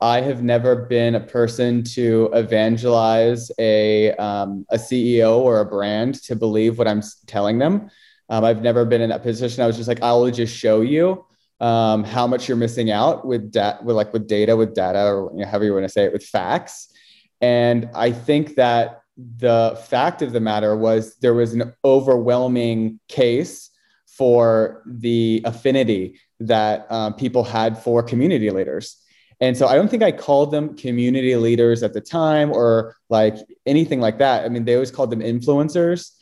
I 0.00 0.20
have 0.20 0.42
never 0.42 0.76
been 0.76 1.14
a 1.14 1.20
person 1.20 1.82
to 1.94 2.30
evangelize 2.32 3.50
a 3.58 4.12
um, 4.12 4.66
a 4.70 4.76
CEO 4.76 5.38
or 5.38 5.60
a 5.60 5.64
brand 5.64 6.22
to 6.24 6.36
believe 6.36 6.78
what 6.78 6.86
I'm 6.86 7.02
telling 7.26 7.58
them. 7.58 7.90
Um, 8.28 8.44
I've 8.44 8.62
never 8.62 8.84
been 8.84 9.00
in 9.00 9.10
that 9.10 9.22
position. 9.22 9.62
I 9.62 9.66
was 9.66 9.76
just 9.76 9.88
like, 9.88 10.02
I 10.02 10.12
will 10.12 10.30
just 10.30 10.54
show 10.54 10.82
you 10.82 11.24
um, 11.60 12.04
how 12.04 12.26
much 12.26 12.46
you're 12.46 12.56
missing 12.56 12.90
out 12.90 13.26
with 13.26 13.52
that, 13.52 13.84
with 13.84 13.96
like 13.96 14.12
with 14.12 14.28
data, 14.28 14.56
with 14.56 14.74
data, 14.74 15.06
or 15.06 15.32
you 15.32 15.40
know, 15.40 15.46
however 15.46 15.64
you 15.64 15.72
want 15.72 15.84
to 15.84 15.88
say 15.88 16.04
it, 16.04 16.12
with 16.12 16.24
facts. 16.24 16.92
And 17.40 17.90
I 17.94 18.12
think 18.12 18.56
that 18.56 19.02
the 19.18 19.78
fact 19.88 20.22
of 20.22 20.32
the 20.32 20.40
matter 20.40 20.76
was 20.76 21.16
there 21.16 21.34
was 21.34 21.52
an 21.54 21.74
overwhelming 21.84 23.00
case 23.08 23.70
for 24.06 24.82
the 24.86 25.42
affinity 25.44 26.18
that 26.40 26.86
uh, 26.88 27.10
people 27.10 27.44
had 27.44 27.76
for 27.82 28.02
community 28.02 28.50
leaders 28.50 29.02
and 29.40 29.56
so 29.56 29.66
I 29.68 29.76
don't 29.76 29.88
think 29.88 30.02
I 30.02 30.12
called 30.12 30.50
them 30.50 30.76
community 30.76 31.36
leaders 31.36 31.82
at 31.82 31.92
the 31.92 32.00
time 32.00 32.50
or 32.50 32.96
like 33.08 33.36
anything 33.66 34.00
like 34.00 34.18
that. 34.18 34.44
I 34.44 34.48
mean, 34.48 34.64
they 34.64 34.74
always 34.74 34.90
called 34.90 35.10
them 35.10 35.20
influencers. 35.20 36.12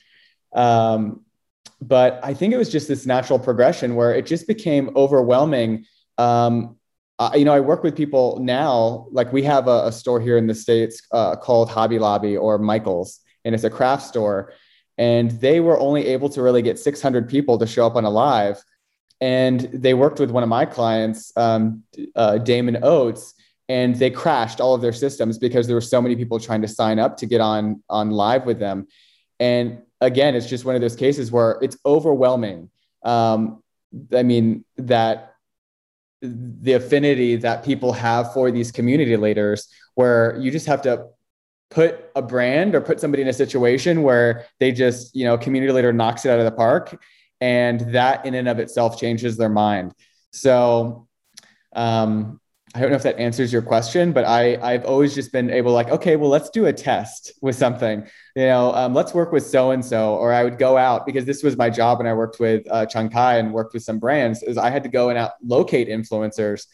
Um, 0.52 1.22
but 1.80 2.20
I 2.22 2.34
think 2.34 2.52
it 2.52 2.58
was 2.58 2.70
just 2.70 2.88
this 2.88 3.06
natural 3.06 3.38
progression 3.38 3.94
where 3.94 4.14
it 4.14 4.26
just 4.26 4.46
became 4.46 4.90
overwhelming. 4.96 5.86
Um, 6.18 6.75
I, 7.18 7.37
you 7.37 7.44
know, 7.44 7.52
I 7.52 7.61
work 7.61 7.82
with 7.82 7.96
people 7.96 8.38
now, 8.40 9.06
like 9.11 9.32
we 9.32 9.42
have 9.44 9.68
a, 9.68 9.87
a 9.87 9.92
store 9.92 10.20
here 10.20 10.37
in 10.37 10.46
the 10.46 10.54
States 10.54 11.02
uh, 11.12 11.37
called 11.37 11.70
Hobby 11.70 11.99
Lobby 11.99 12.37
or 12.37 12.58
Michael's, 12.58 13.20
and 13.44 13.54
it's 13.54 13.64
a 13.64 13.70
craft 13.70 14.06
store. 14.06 14.52
And 14.99 15.30
they 15.30 15.61
were 15.61 15.78
only 15.78 16.06
able 16.06 16.28
to 16.30 16.42
really 16.42 16.62
get 16.62 16.78
600 16.78 17.28
people 17.28 17.58
to 17.58 17.66
show 17.66 17.87
up 17.87 17.96
on 17.96 18.04
a 18.04 18.11
live. 18.11 18.62
And 19.20 19.61
they 19.61 19.94
worked 19.94 20.20
with 20.20 20.30
one 20.30 20.42
of 20.42 20.49
my 20.49 20.66
clients, 20.66 21.32
um, 21.37 21.82
uh, 22.14 22.38
Damon 22.38 22.78
Oates, 22.82 23.35
and 23.68 23.94
they 23.96 24.11
crashed 24.11 24.61
all 24.61 24.75
of 24.75 24.80
their 24.80 24.92
systems 24.92 25.38
because 25.38 25.66
there 25.66 25.76
were 25.76 25.80
so 25.80 26.00
many 26.00 26.16
people 26.16 26.38
trying 26.38 26.62
to 26.62 26.68
sign 26.68 26.99
up 26.99 27.16
to 27.18 27.26
get 27.26 27.40
on 27.40 27.82
on 27.88 28.11
live 28.11 28.46
with 28.46 28.58
them. 28.58 28.87
And 29.40 29.82
again 30.00 30.35
it's 30.35 30.46
just 30.46 30.64
one 30.64 30.75
of 30.75 30.80
those 30.80 30.96
cases 30.96 31.32
where 31.32 31.58
it's 31.62 31.76
overwhelming. 31.85 32.70
Um, 33.02 33.62
i 34.12 34.23
mean 34.23 34.64
that 34.76 35.35
the 36.23 36.73
affinity 36.73 37.37
that 37.37 37.64
people 37.64 37.92
have 37.92 38.32
for 38.32 38.50
these 38.50 38.73
community 38.73 39.16
leaders 39.16 39.68
where 39.94 40.37
you 40.40 40.50
just 40.50 40.66
have 40.66 40.82
to 40.82 41.06
put 41.70 42.11
a 42.14 42.23
brand 42.23 42.75
or 42.75 42.80
put 42.80 43.00
somebody 43.00 43.23
in 43.23 43.28
a 43.28 43.32
situation 43.32 44.02
where 44.02 44.46
they 44.61 44.73
just 44.73 45.14
you 45.14 45.25
know 45.25 45.37
community 45.37 45.73
leader 45.73 45.92
knocks 45.92 46.25
it 46.25 46.30
out 46.30 46.38
of 46.38 46.44
the 46.44 46.52
park 46.52 47.02
and 47.40 47.80
that 47.92 48.25
in 48.25 48.35
and 48.35 48.49
of 48.49 48.58
itself 48.58 48.99
changes 48.99 49.37
their 49.37 49.49
mind. 49.49 49.94
So 50.32 51.08
um, 51.75 52.40
I 52.76 52.80
don't 52.80 52.90
know 52.90 52.97
if 52.97 53.04
that 53.04 53.18
answers 53.18 53.54
your 53.54 53.62
question, 53.62 54.12
but 54.12 54.26
I 54.26 54.59
I've 54.61 54.85
always 54.85 55.14
just 55.14 55.33
been 55.33 55.49
able 55.49 55.73
like, 55.73 55.88
okay, 55.88 56.16
well, 56.16 56.28
let's 56.28 56.50
do 56.50 56.66
a 56.66 56.75
test 56.75 57.33
with 57.40 57.56
something. 57.56 58.06
You 58.35 58.47
know, 58.47 58.75
um, 58.75 58.92
let's 58.92 59.14
work 59.14 59.33
with 59.33 59.47
so 59.47 59.71
and 59.71 59.83
so, 59.83 60.16
or 60.16 60.30
I 60.30 60.45
would 60.45 60.59
go 60.59 60.76
out 60.76 61.06
because 61.06 61.25
this 61.25 61.42
was 61.42 61.56
my 61.56 61.71
job 61.71 62.00
and 62.00 62.09
I 62.09 62.12
worked 62.12 62.38
with 62.38 62.71
uh, 62.71 62.85
Kai 62.85 63.38
and 63.38 63.54
worked 63.54 63.73
with 63.73 63.83
some 63.83 63.99
brands. 63.99 64.42
Is 64.42 64.59
I 64.59 64.68
had 64.68 64.83
to 64.83 64.90
go 64.90 65.09
and 65.09 65.16
out 65.16 65.33
locate 65.42 65.88
influencers, 65.88 66.66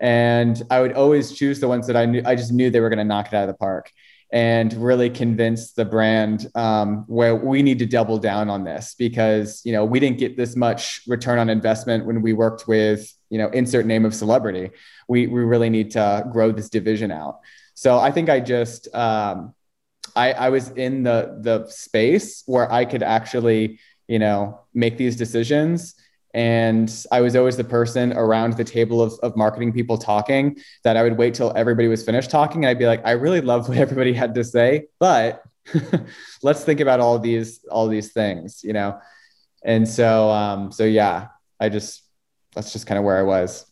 and 0.00 0.60
I 0.68 0.80
would 0.80 0.94
always 0.94 1.32
choose 1.32 1.60
the 1.60 1.68
ones 1.68 1.86
that 1.86 1.96
I 1.96 2.06
knew 2.06 2.22
I 2.26 2.34
just 2.34 2.52
knew 2.52 2.68
they 2.68 2.80
were 2.80 2.90
going 2.90 2.98
to 2.98 3.04
knock 3.04 3.28
it 3.28 3.34
out 3.34 3.44
of 3.44 3.48
the 3.48 3.54
park 3.54 3.92
and 4.32 4.72
really 4.72 5.08
convince 5.08 5.74
the 5.74 5.84
brand 5.84 6.48
um, 6.56 7.04
where 7.06 7.36
we 7.36 7.62
need 7.62 7.78
to 7.78 7.86
double 7.86 8.18
down 8.18 8.50
on 8.50 8.64
this 8.64 8.96
because 8.98 9.62
you 9.64 9.72
know 9.72 9.84
we 9.84 10.00
didn't 10.00 10.18
get 10.18 10.36
this 10.36 10.56
much 10.56 11.02
return 11.06 11.38
on 11.38 11.48
investment 11.48 12.04
when 12.04 12.20
we 12.20 12.32
worked 12.32 12.66
with 12.66 13.15
you 13.30 13.38
know 13.38 13.48
insert 13.48 13.86
name 13.86 14.04
of 14.04 14.14
celebrity 14.14 14.70
we 15.08 15.26
we 15.26 15.42
really 15.42 15.70
need 15.70 15.90
to 15.92 16.26
grow 16.32 16.52
this 16.52 16.68
division 16.68 17.10
out. 17.10 17.40
So 17.74 17.98
i 17.98 18.10
think 18.10 18.28
i 18.28 18.40
just 18.40 18.92
um, 18.94 19.54
I, 20.14 20.32
I 20.32 20.48
was 20.48 20.70
in 20.70 21.02
the 21.02 21.38
the 21.40 21.66
space 21.68 22.42
where 22.46 22.70
i 22.72 22.84
could 22.84 23.02
actually 23.02 23.80
you 24.08 24.18
know 24.18 24.60
make 24.74 24.96
these 24.96 25.16
decisions. 25.16 25.94
And 26.34 26.92
i 27.10 27.20
was 27.22 27.34
always 27.34 27.56
the 27.56 27.64
person 27.64 28.12
around 28.12 28.56
the 28.56 28.64
table 28.64 29.00
of, 29.00 29.14
of 29.22 29.36
marketing 29.36 29.72
people 29.72 29.96
talking 29.96 30.58
that 30.84 30.96
i 30.96 31.02
would 31.02 31.16
wait 31.16 31.32
till 31.34 31.50
everybody 31.56 31.88
was 31.88 32.02
finished 32.04 32.30
talking. 32.30 32.64
And 32.64 32.70
i'd 32.70 32.78
be 32.78 32.86
like 32.86 33.02
i 33.06 33.12
really 33.12 33.40
love 33.40 33.68
what 33.68 33.78
everybody 33.84 34.12
had 34.12 34.34
to 34.34 34.44
say 34.44 34.86
but 34.98 35.42
let's 36.42 36.62
think 36.62 36.80
about 36.80 37.00
all 37.00 37.18
these 37.18 37.64
all 37.70 37.88
these 37.88 38.12
things 38.12 38.62
you 38.62 38.72
know? 38.72 39.00
And 39.64 39.88
so 39.88 40.30
um 40.30 40.72
so 40.72 40.84
yeah 40.84 41.28
i 41.58 41.68
just 41.68 42.05
that's 42.56 42.72
just 42.72 42.86
kind 42.86 42.98
of 42.98 43.04
where 43.04 43.18
I 43.18 43.22
was. 43.22 43.66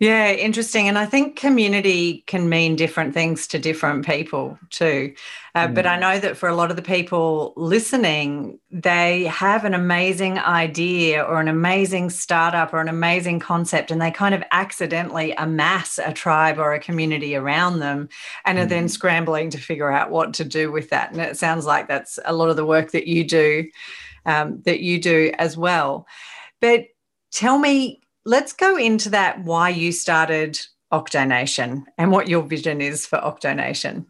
Yeah, 0.00 0.32
interesting. 0.32 0.88
And 0.88 0.96
I 0.96 1.04
think 1.04 1.36
community 1.36 2.24
can 2.26 2.48
mean 2.48 2.74
different 2.74 3.12
things 3.12 3.46
to 3.48 3.58
different 3.58 4.06
people 4.06 4.58
too. 4.70 5.14
Uh, 5.54 5.66
mm. 5.66 5.74
But 5.74 5.86
I 5.86 5.98
know 5.98 6.18
that 6.18 6.38
for 6.38 6.48
a 6.48 6.54
lot 6.54 6.70
of 6.70 6.76
the 6.76 6.82
people 6.82 7.52
listening, 7.54 8.58
they 8.70 9.24
have 9.24 9.66
an 9.66 9.74
amazing 9.74 10.38
idea 10.38 11.22
or 11.22 11.38
an 11.38 11.48
amazing 11.48 12.08
startup 12.08 12.72
or 12.72 12.80
an 12.80 12.88
amazing 12.88 13.40
concept, 13.40 13.90
and 13.90 14.00
they 14.00 14.10
kind 14.10 14.34
of 14.34 14.42
accidentally 14.52 15.32
amass 15.32 15.98
a 15.98 16.14
tribe 16.14 16.58
or 16.58 16.72
a 16.72 16.80
community 16.80 17.36
around 17.36 17.80
them 17.80 18.08
and 18.46 18.56
mm. 18.56 18.62
are 18.62 18.66
then 18.66 18.86
mm. 18.86 18.90
scrambling 18.90 19.50
to 19.50 19.58
figure 19.58 19.90
out 19.90 20.10
what 20.10 20.32
to 20.32 20.46
do 20.46 20.72
with 20.72 20.88
that. 20.88 21.12
And 21.12 21.20
it 21.20 21.36
sounds 21.36 21.66
like 21.66 21.88
that's 21.88 22.18
a 22.24 22.32
lot 22.32 22.48
of 22.48 22.56
the 22.56 22.64
work 22.64 22.92
that 22.92 23.06
you 23.06 23.22
do, 23.24 23.68
um, 24.24 24.62
that 24.62 24.80
you 24.80 24.98
do 24.98 25.30
as 25.36 25.58
well. 25.58 26.06
But 26.62 26.86
Tell 27.32 27.58
me, 27.58 28.00
let's 28.24 28.52
go 28.52 28.76
into 28.76 29.10
that 29.10 29.44
why 29.44 29.70
you 29.70 29.92
started 29.92 30.60
Octonation 30.92 31.84
and 31.96 32.10
what 32.10 32.28
your 32.28 32.42
vision 32.42 32.80
is 32.80 33.06
for 33.06 33.18
Octonation. 33.18 34.06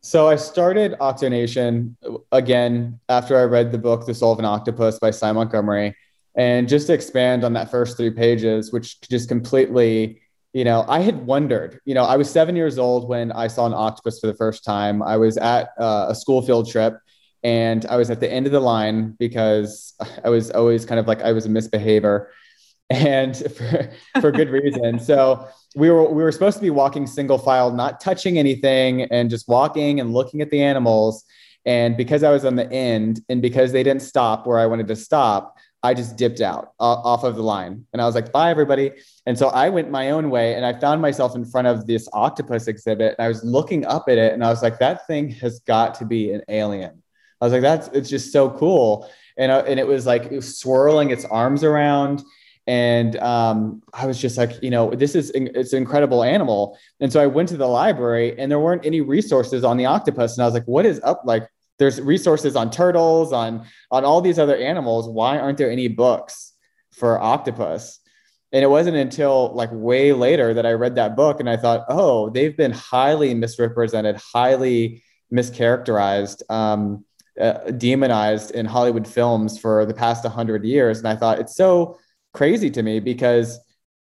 So 0.00 0.28
I 0.28 0.36
started 0.36 0.92
Octonation 1.00 1.96
again 2.30 3.00
after 3.08 3.36
I 3.36 3.42
read 3.42 3.72
the 3.72 3.78
book 3.78 4.06
The 4.06 4.14
Soul 4.14 4.32
of 4.32 4.38
an 4.38 4.44
Octopus 4.44 4.98
by 4.98 5.10
Sy 5.10 5.32
Montgomery. 5.32 5.96
And 6.36 6.68
just 6.68 6.86
to 6.88 6.92
expand 6.92 7.44
on 7.44 7.54
that 7.54 7.70
first 7.70 7.96
three 7.96 8.10
pages, 8.10 8.72
which 8.72 9.00
just 9.00 9.28
completely, 9.28 10.20
you 10.52 10.64
know, 10.64 10.84
I 10.86 11.00
had 11.00 11.26
wondered, 11.26 11.80
you 11.84 11.94
know, 11.94 12.04
I 12.04 12.16
was 12.16 12.30
seven 12.30 12.54
years 12.54 12.78
old 12.78 13.08
when 13.08 13.32
I 13.32 13.46
saw 13.46 13.66
an 13.66 13.74
octopus 13.74 14.20
for 14.20 14.26
the 14.26 14.34
first 14.34 14.62
time. 14.64 15.02
I 15.02 15.16
was 15.16 15.38
at 15.38 15.70
uh, 15.78 16.06
a 16.08 16.14
school 16.14 16.42
field 16.42 16.68
trip 16.68 16.98
and 17.46 17.86
I 17.86 17.96
was 17.96 18.10
at 18.10 18.18
the 18.18 18.28
end 18.28 18.46
of 18.46 18.52
the 18.52 18.58
line 18.58 19.12
because 19.20 19.94
I 20.24 20.30
was 20.30 20.50
always 20.50 20.84
kind 20.84 20.98
of 20.98 21.06
like 21.06 21.22
I 21.22 21.30
was 21.30 21.46
a 21.46 21.48
misbehavior, 21.48 22.28
and 22.90 23.36
for, 23.56 23.88
for 24.20 24.32
good 24.32 24.50
reason. 24.50 24.98
So 24.98 25.46
we 25.76 25.88
were 25.88 26.10
we 26.10 26.24
were 26.24 26.32
supposed 26.32 26.56
to 26.56 26.62
be 26.62 26.70
walking 26.70 27.06
single 27.06 27.38
file, 27.38 27.70
not 27.70 28.00
touching 28.00 28.36
anything, 28.36 29.02
and 29.02 29.30
just 29.30 29.46
walking 29.46 30.00
and 30.00 30.12
looking 30.12 30.40
at 30.40 30.50
the 30.50 30.60
animals. 30.60 31.24
And 31.64 31.96
because 31.96 32.24
I 32.24 32.32
was 32.32 32.44
on 32.44 32.56
the 32.56 32.70
end, 32.72 33.20
and 33.28 33.40
because 33.40 33.70
they 33.70 33.84
didn't 33.84 34.02
stop 34.02 34.44
where 34.44 34.58
I 34.58 34.66
wanted 34.66 34.88
to 34.88 34.96
stop, 34.96 35.56
I 35.84 35.94
just 35.94 36.16
dipped 36.16 36.40
out 36.40 36.72
uh, 36.80 36.98
off 37.10 37.22
of 37.22 37.36
the 37.36 37.44
line, 37.44 37.86
and 37.92 38.02
I 38.02 38.06
was 38.06 38.16
like, 38.16 38.32
"Bye, 38.32 38.50
everybody." 38.50 38.90
And 39.24 39.38
so 39.38 39.50
I 39.50 39.68
went 39.68 39.88
my 39.88 40.10
own 40.10 40.30
way, 40.30 40.54
and 40.54 40.66
I 40.66 40.72
found 40.80 41.00
myself 41.00 41.36
in 41.36 41.44
front 41.44 41.68
of 41.68 41.86
this 41.86 42.08
octopus 42.12 42.66
exhibit, 42.66 43.14
and 43.16 43.24
I 43.24 43.28
was 43.28 43.44
looking 43.44 43.86
up 43.86 44.06
at 44.08 44.18
it, 44.18 44.32
and 44.32 44.42
I 44.42 44.50
was 44.50 44.64
like, 44.64 44.80
"That 44.80 45.06
thing 45.06 45.28
has 45.42 45.60
got 45.60 45.94
to 46.00 46.04
be 46.04 46.32
an 46.32 46.42
alien." 46.48 47.04
I 47.40 47.44
was 47.44 47.52
like, 47.52 47.62
that's 47.62 47.88
it's 47.88 48.08
just 48.08 48.32
so 48.32 48.50
cool. 48.50 49.08
And, 49.36 49.52
uh, 49.52 49.64
and 49.66 49.78
it 49.78 49.86
was 49.86 50.06
like 50.06 50.24
it 50.26 50.36
was 50.36 50.58
swirling 50.58 51.10
its 51.10 51.24
arms 51.24 51.62
around. 51.62 52.22
And 52.66 53.16
um, 53.18 53.82
I 53.94 54.06
was 54.06 54.20
just 54.20 54.36
like, 54.36 54.60
you 54.62 54.70
know, 54.70 54.90
this 54.90 55.14
is 55.14 55.30
it's 55.34 55.72
an 55.72 55.78
incredible 55.78 56.24
animal. 56.24 56.76
And 57.00 57.12
so 57.12 57.22
I 57.22 57.26
went 57.26 57.48
to 57.50 57.56
the 57.56 57.66
library 57.66 58.38
and 58.38 58.50
there 58.50 58.58
weren't 58.58 58.84
any 58.84 59.00
resources 59.00 59.62
on 59.62 59.76
the 59.76 59.86
octopus. 59.86 60.36
And 60.36 60.42
I 60.42 60.46
was 60.46 60.54
like, 60.54 60.64
what 60.64 60.84
is 60.84 61.00
up? 61.04 61.22
Like 61.24 61.48
there's 61.78 62.00
resources 62.00 62.56
on 62.56 62.70
turtles, 62.70 63.32
on 63.32 63.66
on 63.90 64.04
all 64.04 64.20
these 64.20 64.38
other 64.38 64.56
animals. 64.56 65.08
Why 65.08 65.38
aren't 65.38 65.58
there 65.58 65.70
any 65.70 65.88
books 65.88 66.54
for 66.92 67.20
octopus? 67.20 68.00
And 68.52 68.64
it 68.64 68.68
wasn't 68.68 68.96
until 68.96 69.52
like 69.54 69.70
way 69.72 70.12
later 70.12 70.54
that 70.54 70.66
I 70.66 70.72
read 70.72 70.94
that 70.96 71.16
book 71.16 71.40
and 71.40 71.50
I 71.50 71.56
thought, 71.56 71.84
oh, 71.88 72.30
they've 72.30 72.56
been 72.56 72.72
highly 72.72 73.34
misrepresented, 73.34 74.16
highly 74.16 75.04
mischaracterized. 75.32 76.42
Um, 76.50 77.04
uh, 77.40 77.70
demonized 77.72 78.52
in 78.52 78.66
Hollywood 78.66 79.06
films 79.06 79.58
for 79.58 79.84
the 79.86 79.94
past 79.94 80.24
100 80.24 80.64
years. 80.64 80.98
And 80.98 81.08
I 81.08 81.16
thought 81.16 81.38
it's 81.38 81.56
so 81.56 81.98
crazy 82.32 82.70
to 82.70 82.82
me 82.82 83.00
because 83.00 83.58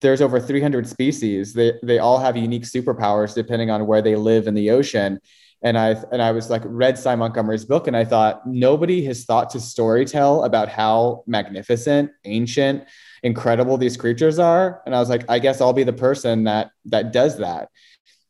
there's 0.00 0.20
over 0.20 0.38
300 0.38 0.86
species. 0.86 1.52
They, 1.52 1.72
they 1.82 1.98
all 1.98 2.18
have 2.18 2.36
unique 2.36 2.64
superpowers 2.64 3.34
depending 3.34 3.70
on 3.70 3.86
where 3.86 4.02
they 4.02 4.16
live 4.16 4.46
in 4.46 4.54
the 4.54 4.70
ocean. 4.70 5.18
And 5.60 5.76
I 5.76 5.96
and 6.12 6.22
I 6.22 6.30
was 6.30 6.50
like 6.50 6.62
read 6.64 6.96
Sy 6.96 7.16
Montgomery's 7.16 7.64
book 7.64 7.88
and 7.88 7.96
I 7.96 8.04
thought 8.04 8.46
nobody 8.46 9.04
has 9.06 9.24
thought 9.24 9.50
to 9.50 9.58
storytell 9.58 10.46
about 10.46 10.68
how 10.68 11.24
magnificent, 11.26 12.12
ancient, 12.24 12.84
incredible 13.24 13.76
these 13.76 13.96
creatures 13.96 14.38
are. 14.38 14.82
And 14.86 14.94
I 14.94 15.00
was 15.00 15.08
like, 15.08 15.24
I 15.28 15.40
guess 15.40 15.60
I'll 15.60 15.72
be 15.72 15.82
the 15.82 15.92
person 15.92 16.44
that 16.44 16.70
that 16.84 17.12
does 17.12 17.38
that. 17.38 17.70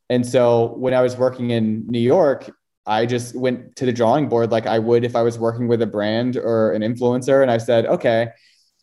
And 0.09 0.25
so 0.25 0.73
when 0.77 0.95
I 0.95 1.01
was 1.01 1.17
working 1.17 1.51
in 1.51 1.85
New 1.85 1.99
York, 1.99 2.49
I 2.85 3.05
just 3.05 3.35
went 3.35 3.75
to 3.77 3.85
the 3.85 3.93
drawing 3.93 4.29
board 4.29 4.51
like 4.51 4.65
I 4.65 4.79
would 4.79 5.03
if 5.03 5.15
I 5.15 5.21
was 5.21 5.37
working 5.37 5.67
with 5.67 5.81
a 5.81 5.87
brand 5.87 6.37
or 6.37 6.71
an 6.71 6.81
influencer. 6.81 7.41
And 7.41 7.51
I 7.51 7.57
said, 7.57 7.85
okay, 7.85 8.29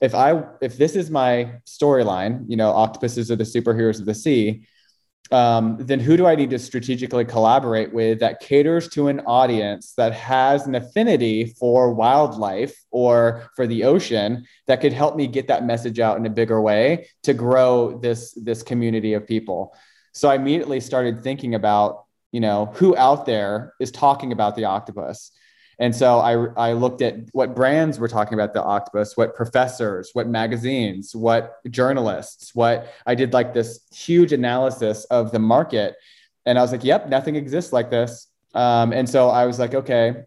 if 0.01 0.15
I 0.15 0.45
if 0.61 0.77
this 0.77 0.95
is 0.95 1.11
my 1.11 1.53
storyline, 1.67 2.45
you 2.49 2.57
know, 2.57 2.71
octopuses 2.71 3.31
are 3.31 3.37
the 3.37 3.45
superheroes 3.45 3.99
of 3.99 4.07
the 4.07 4.15
sea, 4.15 4.67
um, 5.33 5.77
then 5.81 5.99
who 5.99 6.17
do 6.17 6.27
I 6.27 6.35
need 6.37 6.51
to 6.51 6.59
strategically 6.59 7.25
collaborate 7.25 7.93
with 7.93 8.21
that 8.21 8.41
caters 8.41 8.89
to 8.91 9.09
an 9.09 9.21
audience 9.21 9.95
that 9.95 10.13
has 10.13 10.67
an 10.67 10.75
affinity 10.75 11.47
for 11.59 11.93
wildlife 11.93 12.77
or 12.91 13.51
for 13.57 13.67
the 13.67 13.85
ocean 13.85 14.47
that 14.67 14.81
could 14.81 14.93
help 14.93 15.17
me 15.17 15.27
get 15.27 15.49
that 15.49 15.65
message 15.65 15.99
out 15.99 16.17
in 16.17 16.27
a 16.27 16.31
bigger 16.31 16.61
way 16.61 17.09
to 17.25 17.35
grow 17.35 17.99
this 17.99 18.33
this 18.35 18.63
community 18.63 19.15
of 19.15 19.27
people. 19.27 19.75
So 20.13 20.29
I 20.29 20.37
immediately 20.37 20.81
started 20.81 21.23
thinking 21.23 21.55
about 21.55 22.06
you 22.37 22.41
know, 22.41 22.67
who 22.75 22.95
out 22.99 23.25
there 23.25 23.73
is 23.81 23.91
talking 23.91 24.31
about 24.31 24.57
the 24.57 24.65
octopus. 24.67 25.31
And 25.79 25.97
so 25.97 26.19
I, 26.19 26.35
I 26.69 26.73
looked 26.75 27.01
at 27.01 27.15
what 27.33 27.55
brands 27.55 27.99
were 27.99 28.09
talking 28.09 28.35
about 28.35 28.53
the 28.53 28.63
octopus, 28.63 29.17
what 29.17 29.35
professors, 29.35 30.11
what 30.13 30.29
magazines, 30.29 31.17
what 31.17 31.55
journalists, 31.71 32.55
what 32.55 32.93
I 33.07 33.15
did 33.15 33.33
like 33.33 33.55
this 33.55 33.81
huge 33.91 34.35
analysis 34.35 35.07
of 35.07 35.33
the 35.33 35.39
market. 35.39 35.95
And 36.45 36.59
I 36.59 36.61
was 36.61 36.73
like, 36.73 36.85
yep, 36.85 37.09
nothing 37.09 37.37
exists 37.37 37.73
like 37.73 37.89
this. 37.89 38.29
Um, 38.55 38.93
and 38.93 39.09
so 39.09 39.31
I 39.31 39.47
was 39.47 39.59
like, 39.59 39.73
okay, 39.73 40.25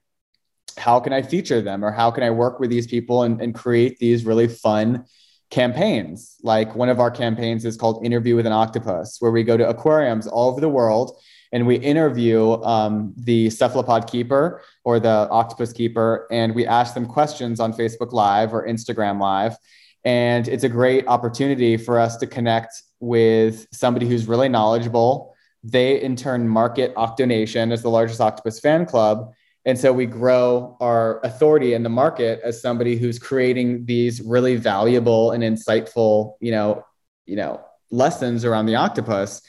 how 0.80 1.00
can 1.00 1.13
I 1.13 1.22
feature 1.22 1.62
them 1.62 1.86
or 1.86 1.92
how 1.92 2.10
can 2.10 2.24
I 2.24 2.32
work 2.32 2.60
with 2.60 2.72
these 2.72 2.88
people 2.88 3.22
and, 3.22 3.39
and 3.39 3.54
create 3.54 4.00
these 4.00 4.25
really 4.25 4.48
fun 4.48 5.06
campaigns? 5.51 6.38
Like 6.42 6.74
one 6.74 6.89
of 6.89 7.00
our 7.00 7.12
campaigns 7.12 7.66
is 7.66 7.78
called 7.78 8.04
Interview 8.04 8.36
with 8.36 8.48
an 8.48 8.54
Octopus, 8.54 9.18
where 9.20 9.32
we 9.32 9.44
go 9.44 9.58
to 9.58 9.70
aquariums 9.70 10.25
all 10.25 10.50
over 10.50 10.60
the 10.60 10.70
world 10.70 11.22
and 11.51 11.65
we 11.65 11.75
interview 11.75 12.62
um, 12.63 13.13
the 13.18 13.50
cephalopod 13.50 14.08
keeper 14.08 14.62
or 14.84 15.00
the 15.00 15.27
octopus 15.29 15.74
keeper, 15.74 16.27
and 16.32 16.53
we 16.53 16.65
ask 16.65 16.94
them 16.94 17.06
questions 17.06 17.60
on 17.60 17.74
Facebook 17.74 18.12
Live 18.12 18.53
or 18.53 18.68
Instagram 18.68 19.20
Live. 19.20 19.58
And 20.06 20.48
it's 20.48 20.63
a 20.63 20.70
great 20.70 21.08
opportunity 21.08 21.75
for 21.75 22.00
us 22.00 22.18
to 22.18 22.27
connect 22.27 22.82
with 23.00 23.68
somebody 23.72 24.08
who's 24.08 24.27
really 24.27 24.50
knowledgeable. 24.50 25.36
They 25.63 26.01
in 26.01 26.15
turn 26.15 26.48
market 26.48 26.96
Octonation 26.96 27.72
as 27.72 27.82
the 27.82 27.89
largest 27.89 28.22
octopus 28.22 28.60
fan 28.60 28.86
club. 28.86 29.34
And 29.65 29.77
so 29.77 29.91
we 29.91 30.06
grow 30.06 30.77
our 30.79 31.20
authority 31.22 31.74
in 31.74 31.84
the 31.84 31.89
market 31.89 32.39
as 32.44 32.62
somebody 32.62 32.96
who's 32.96 33.20
creating 33.20 33.86
these 33.86 34.22
really 34.22 34.56
valuable 34.56 35.32
and 35.32 35.44
insightful, 35.44 36.36
you 36.39 36.51
know, 36.51 36.86
you 37.25 37.36
know, 37.36 37.62
lessons 37.91 38.46
around 38.46 38.68
the 38.68 38.75
octopus. 38.75 39.41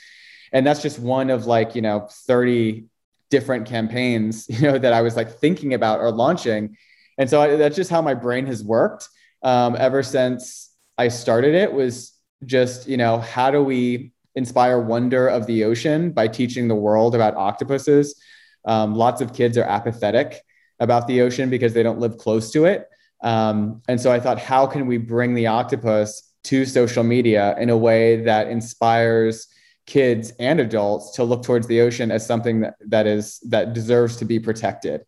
And 0.53 0.67
that's 0.67 0.83
just 0.83 0.99
one 0.99 1.31
of 1.31 1.47
like, 1.47 1.75
you 1.75 1.83
know, 1.83 2.09
30 2.11 2.87
different 3.31 3.67
campaigns, 3.67 4.47
you 4.49 4.63
know, 4.63 4.79
that 4.79 4.93
I 4.93 5.03
was 5.03 5.17
like 5.17 5.39
thinking 5.39 5.75
about 5.75 6.01
or 6.01 6.11
launching. 6.11 6.77
And 7.19 7.29
so 7.29 7.41
I, 7.41 7.57
that's 7.57 7.77
just 7.77 7.91
how 7.91 8.03
my 8.03 8.15
brain 8.15 8.47
has 8.47 8.65
worked 8.65 9.09
um, 9.43 9.77
ever 9.79 10.03
since 10.03 10.71
I 10.99 11.09
started 11.09 11.55
it 11.55 11.73
was 11.73 12.13
just, 12.45 12.89
you 12.89 12.97
know, 12.97 13.19
how 13.19 13.51
do 13.51 13.63
we 13.63 14.13
inspire 14.35 14.81
wonder 14.81 15.29
of 15.29 15.47
the 15.47 15.65
ocean 15.65 16.13
by 16.13 16.29
teaching 16.29 16.69
the 16.69 16.75
world 16.75 17.15
about 17.15 17.37
octopuses? 17.37 18.21
Um, 18.65 18.95
lots 18.95 19.21
of 19.21 19.33
kids 19.33 19.57
are 19.57 19.65
apathetic 19.65 20.41
about 20.79 21.07
the 21.07 21.21
ocean 21.23 21.51
because 21.51 21.75
they 21.75 21.83
don't 21.83 21.99
live 21.99 22.17
close 22.17 22.51
to 22.53 22.65
it. 22.65 22.89
Um, 23.23 23.83
and 23.89 24.01
so 24.01 24.11
I 24.11 24.21
thought, 24.21 24.39
how 24.39 24.67
can 24.67 24.87
we 24.87 24.97
bring 24.97 25.35
the 25.35 25.47
octopus 25.47 26.23
to 26.45 26.65
social 26.65 27.05
media 27.05 27.55
in 27.59 27.69
a 27.69 27.77
way 27.77 28.23
that 28.23 28.49
inspires 28.49 29.47
kids 29.91 30.33
and 30.39 30.61
adults 30.61 31.11
to 31.17 31.25
look 31.25 31.43
towards 31.43 31.67
the 31.67 31.81
ocean 31.81 32.13
as 32.13 32.25
something 32.25 32.61
that, 32.61 32.75
that 32.87 33.09
is 33.09 33.41
that 33.41 33.73
deserves 33.73 34.17
to 34.17 34.25
be 34.25 34.39
protected. 34.39 35.05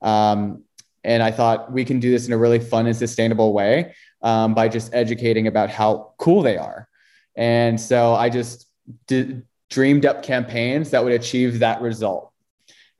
Um, 0.00 0.64
and 1.04 1.22
I 1.22 1.30
thought 1.30 1.70
we 1.70 1.84
can 1.84 2.00
do 2.00 2.10
this 2.10 2.26
in 2.26 2.32
a 2.32 2.38
really 2.38 2.58
fun 2.58 2.86
and 2.86 2.96
sustainable 2.96 3.52
way 3.52 3.94
um, 4.22 4.54
by 4.54 4.68
just 4.68 4.94
educating 4.94 5.48
about 5.48 5.68
how 5.68 6.14
cool 6.16 6.40
they 6.40 6.56
are. 6.56 6.88
And 7.36 7.78
so 7.78 8.14
I 8.14 8.30
just 8.30 8.66
did, 9.06 9.46
dreamed 9.68 10.06
up 10.06 10.22
campaigns 10.22 10.90
that 10.90 11.04
would 11.04 11.12
achieve 11.12 11.58
that 11.58 11.82
result. 11.82 12.32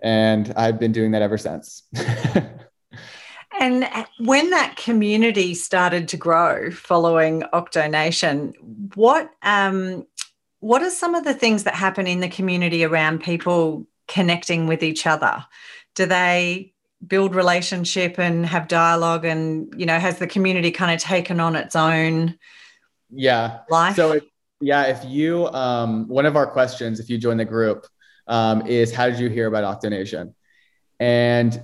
And 0.02 0.52
I've 0.54 0.78
been 0.78 0.92
doing 0.92 1.12
that 1.12 1.22
ever 1.22 1.38
since. 1.38 1.84
and 3.60 3.88
when 4.18 4.50
that 4.50 4.76
community 4.76 5.54
started 5.54 6.08
to 6.08 6.16
grow 6.18 6.70
following 6.70 7.42
Octonation, 7.54 8.54
what 8.96 9.30
um, 9.42 10.06
what 10.62 10.80
are 10.80 10.90
some 10.90 11.16
of 11.16 11.24
the 11.24 11.34
things 11.34 11.64
that 11.64 11.74
happen 11.74 12.06
in 12.06 12.20
the 12.20 12.28
community 12.28 12.84
around 12.84 13.20
people 13.20 13.84
connecting 14.06 14.68
with 14.68 14.84
each 14.84 15.08
other? 15.08 15.44
Do 15.96 16.06
they 16.06 16.72
build 17.04 17.34
relationship 17.34 18.16
and 18.16 18.46
have 18.46 18.68
dialogue 18.68 19.24
and 19.24 19.74
you 19.76 19.84
know 19.84 19.98
has 19.98 20.20
the 20.20 20.26
community 20.28 20.70
kind 20.70 20.94
of 20.94 21.00
taken 21.00 21.40
on 21.40 21.56
its 21.56 21.74
own 21.74 22.38
yeah. 23.10 23.58
life? 23.70 23.96
So 23.96 24.12
if, 24.12 24.22
yeah 24.60 24.84
if 24.84 25.04
you 25.04 25.48
um, 25.48 26.06
one 26.06 26.26
of 26.26 26.36
our 26.36 26.46
questions 26.46 27.00
if 27.00 27.10
you 27.10 27.18
join 27.18 27.38
the 27.38 27.44
group 27.44 27.84
um, 28.28 28.64
is 28.64 28.94
how 28.94 29.10
did 29.10 29.18
you 29.18 29.28
hear 29.28 29.48
about 29.48 29.64
octonation? 29.64 30.32
And 31.00 31.60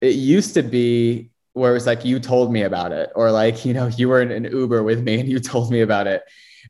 it 0.00 0.14
used 0.14 0.54
to 0.54 0.62
be 0.62 1.30
where 1.54 1.72
it 1.72 1.74
was 1.74 1.86
like 1.86 2.04
you 2.04 2.20
told 2.20 2.52
me 2.52 2.62
about 2.62 2.92
it 2.92 3.10
or 3.16 3.32
like 3.32 3.64
you 3.64 3.74
know 3.74 3.88
you 3.88 4.08
were 4.08 4.22
in 4.22 4.30
an 4.30 4.44
uber 4.44 4.84
with 4.84 5.02
me 5.02 5.18
and 5.18 5.28
you 5.28 5.40
told 5.40 5.72
me 5.72 5.80
about 5.80 6.06
it. 6.06 6.22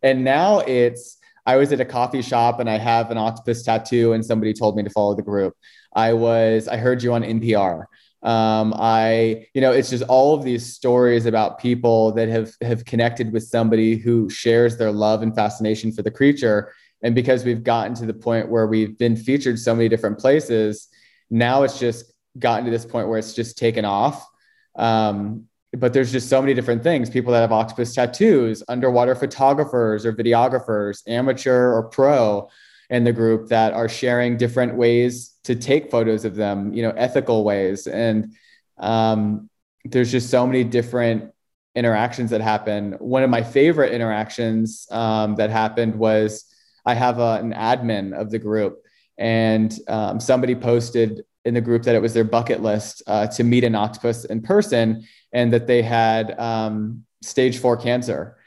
And 0.03 0.25
now 0.25 0.61
it's 0.61 1.16
I 1.47 1.57
was 1.57 1.73
at 1.73 1.81
a 1.81 1.85
coffee 1.85 2.23
shop 2.23 2.61
and 2.61 2.69
I 2.69 2.77
have 2.77 3.11
an 3.11 3.19
octopus 3.19 3.63
tattoo, 3.63 4.13
and 4.13 4.25
somebody 4.25 4.53
told 4.53 4.77
me 4.77 4.83
to 4.83 4.91
follow 4.91 5.15
the 5.15 5.23
group. 5.23 5.55
I 5.95 6.13
was, 6.13 6.69
I 6.69 6.77
heard 6.77 7.03
you 7.03 7.15
on 7.15 7.23
NPR. 7.23 7.85
Um, 8.23 8.75
I, 8.77 9.47
you 9.55 9.61
know, 9.61 9.71
it's 9.71 9.91
just 9.91 10.03
all 10.05 10.35
of 10.35 10.43
these 10.43 10.75
stories 10.75 11.27
about 11.27 11.61
people 11.61 12.13
that 12.13 12.29
have 12.29 12.53
have 12.61 12.85
connected 12.85 13.33
with 13.33 13.45
somebody 13.45 13.97
who 13.97 14.29
shares 14.29 14.77
their 14.77 14.91
love 14.91 15.23
and 15.23 15.35
fascination 15.35 15.93
for 15.93 16.03
the 16.03 16.11
creature. 16.11 16.73
And 17.03 17.15
because 17.15 17.45
we've 17.45 17.63
gotten 17.63 17.95
to 17.95 18.07
the 18.07 18.15
point 18.15 18.49
where 18.49 18.67
we've 18.67 18.99
been 18.99 19.17
featured 19.17 19.59
so 19.59 19.75
many 19.75 19.89
different 19.89 20.19
places, 20.19 20.89
now 21.31 21.63
it's 21.63 21.79
just 21.79 22.13
gotten 22.39 22.65
to 22.65 22.71
this 22.71 22.85
point 22.85 23.09
where 23.09 23.19
it's 23.19 23.35
just 23.35 23.57
taken 23.57 23.85
off. 23.85 24.27
Um, 24.75 25.45
but 25.79 25.93
there's 25.93 26.13
just 26.13 26.29
so 26.29 26.41
many 26.41 26.55
different 26.55 26.83
things. 26.83 27.11
People 27.11 27.33
that 27.33 27.41
have 27.41 27.53
octopus 27.53 27.95
tattoos 27.95 28.63
underwater 28.69 29.15
photographers 29.15 30.05
or 30.05 30.13
videographers 30.13 31.03
amateur 31.07 31.73
or 31.73 31.85
pro 31.85 32.49
in 32.91 33.05
the 33.05 33.13
group 33.13 33.49
that 33.49 33.73
are 33.73 33.89
sharing 33.89 34.37
different 34.37 34.77
ways 34.77 35.35
to 35.45 35.55
take 35.55 35.91
photos 35.91 36.25
of 36.25 36.37
them 36.37 36.73
you 36.73 36.83
know 36.83 36.91
ethical 36.91 37.45
ways. 37.45 37.87
And 37.87 38.35
um, 38.79 39.49
there's 39.85 40.11
just 40.11 40.31
so 40.31 40.47
many 40.47 40.65
different 40.65 41.33
interactions 41.75 42.31
that 42.31 42.41
happen. 42.41 42.93
One 42.95 43.23
of 43.23 43.31
my 43.31 43.43
favorite 43.43 43.93
interactions 43.93 44.87
um, 44.91 45.37
that 45.37 45.51
happened 45.51 45.95
was 45.95 46.45
i 46.87 46.95
have 46.95 47.19
a, 47.19 47.35
an 47.43 47.53
admin 47.53 48.15
of 48.15 48.31
the 48.31 48.39
group 48.39 48.83
and 49.19 49.79
um, 49.89 50.21
somebody 50.21 50.55
posted 50.55 51.25
in 51.45 51.55
the 51.55 51.61
group 51.61 51.83
that 51.83 51.95
it 51.95 52.03
was 52.03 52.15
their 52.15 52.25
bucket 52.25 52.63
list 52.63 53.03
uh, 53.07 53.27
to 53.27 53.45
meet 53.45 53.65
an 53.65 53.75
octopus 53.75 54.25
in 54.25 54.41
person 54.41 55.05
and 55.37 55.53
that 55.53 55.67
they 55.67 55.83
had 55.83 56.37
um, 56.41 57.05
stage 57.23 57.59
four 57.59 57.77
cancer. 57.77 58.39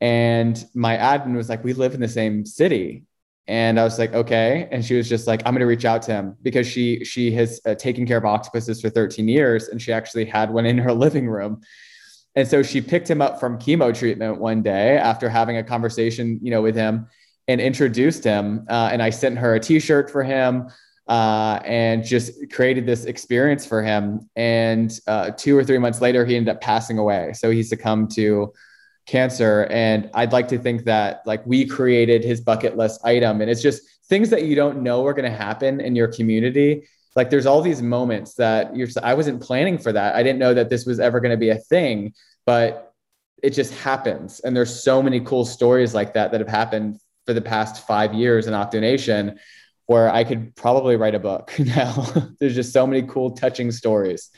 And 0.00 0.62
my 0.74 0.96
admin 0.96 1.36
was 1.36 1.48
like, 1.48 1.62
We 1.62 1.72
live 1.72 1.94
in 1.94 2.00
the 2.00 2.08
same 2.08 2.44
city. 2.44 3.04
And 3.46 3.78
I 3.78 3.84
was 3.84 3.98
like, 3.98 4.12
okay. 4.14 4.68
And 4.70 4.84
she 4.84 4.96
was 4.96 5.08
just 5.08 5.26
like, 5.26 5.42
I'm 5.44 5.52
going 5.52 5.60
to 5.60 5.66
reach 5.66 5.84
out 5.84 6.02
to 6.02 6.12
him 6.12 6.36
because 6.42 6.66
she 6.66 7.04
she 7.04 7.32
has 7.32 7.60
uh, 7.66 7.74
taken 7.74 8.06
care 8.06 8.18
of 8.18 8.24
octopuses 8.24 8.80
for 8.80 8.88
13 8.88 9.26
years, 9.28 9.68
and 9.68 9.80
she 9.80 9.92
actually 9.92 10.24
had 10.24 10.52
one 10.52 10.66
in 10.66 10.78
her 10.78 10.92
living 11.06 11.28
room. 11.28 11.60
And 12.34 12.46
so 12.48 12.62
she 12.62 12.80
picked 12.80 13.08
him 13.08 13.20
up 13.20 13.38
from 13.38 13.58
chemo 13.58 13.96
treatment 13.96 14.40
one 14.40 14.62
day 14.62 14.96
after 14.96 15.28
having 15.28 15.58
a 15.58 15.62
conversation, 15.62 16.40
you 16.42 16.50
know, 16.50 16.62
with 16.62 16.74
him, 16.74 17.06
and 17.46 17.60
introduced 17.60 18.24
him. 18.24 18.66
Uh, 18.68 18.90
and 18.92 19.02
I 19.02 19.10
sent 19.10 19.38
her 19.38 19.54
a 19.54 19.60
T-shirt 19.60 20.10
for 20.10 20.22
him 20.22 20.68
uh, 21.08 21.60
and 21.64 22.04
just 22.04 22.50
created 22.50 22.86
this 22.86 23.04
experience 23.04 23.66
for 23.66 23.82
him. 23.82 24.28
And 24.36 24.98
uh, 25.06 25.30
two 25.30 25.56
or 25.56 25.64
three 25.64 25.78
months 25.78 26.00
later, 26.00 26.24
he 26.24 26.36
ended 26.36 26.54
up 26.54 26.60
passing 26.60 26.98
away. 26.98 27.32
So 27.34 27.50
he 27.50 27.62
succumbed 27.62 28.12
to 28.12 28.52
cancer. 29.06 29.66
And 29.70 30.10
I'd 30.14 30.32
like 30.32 30.48
to 30.48 30.58
think 30.58 30.84
that 30.84 31.22
like 31.26 31.44
we 31.46 31.66
created 31.66 32.24
his 32.24 32.40
bucket 32.40 32.76
list 32.76 33.00
item, 33.04 33.40
and 33.40 33.50
it's 33.50 33.62
just 33.62 33.82
things 34.08 34.30
that 34.30 34.44
you 34.44 34.54
don't 34.54 34.82
know 34.82 35.04
are 35.06 35.14
going 35.14 35.30
to 35.30 35.36
happen 35.36 35.80
in 35.80 35.96
your 35.96 36.08
community. 36.08 36.86
Like 37.16 37.30
there's 37.30 37.46
all 37.46 37.62
these 37.62 37.82
moments 37.82 38.34
that 38.34 38.74
you're. 38.74 38.88
I 39.02 39.14
wasn't 39.14 39.42
planning 39.42 39.78
for 39.78 39.92
that. 39.92 40.14
I 40.14 40.22
didn't 40.22 40.38
know 40.38 40.54
that 40.54 40.70
this 40.70 40.86
was 40.86 41.00
ever 41.00 41.20
going 41.20 41.32
to 41.32 41.36
be 41.36 41.50
a 41.50 41.58
thing, 41.58 42.14
but 42.46 42.94
it 43.42 43.50
just 43.50 43.74
happens. 43.74 44.40
And 44.40 44.56
there's 44.56 44.82
so 44.82 45.02
many 45.02 45.20
cool 45.20 45.44
stories 45.44 45.94
like 45.94 46.14
that 46.14 46.30
that 46.30 46.40
have 46.40 46.48
happened 46.48 47.00
for 47.26 47.34
the 47.34 47.40
past 47.40 47.86
five 47.86 48.14
years 48.14 48.46
in 48.46 48.54
Octonation 48.54 49.38
where 49.92 50.10
I 50.10 50.24
could 50.24 50.56
probably 50.56 50.96
write 50.96 51.14
a 51.14 51.18
book 51.18 51.52
now. 51.58 52.06
There's 52.40 52.54
just 52.54 52.72
so 52.72 52.86
many 52.86 53.02
cool, 53.02 53.32
touching 53.32 53.70
stories. 53.70 54.30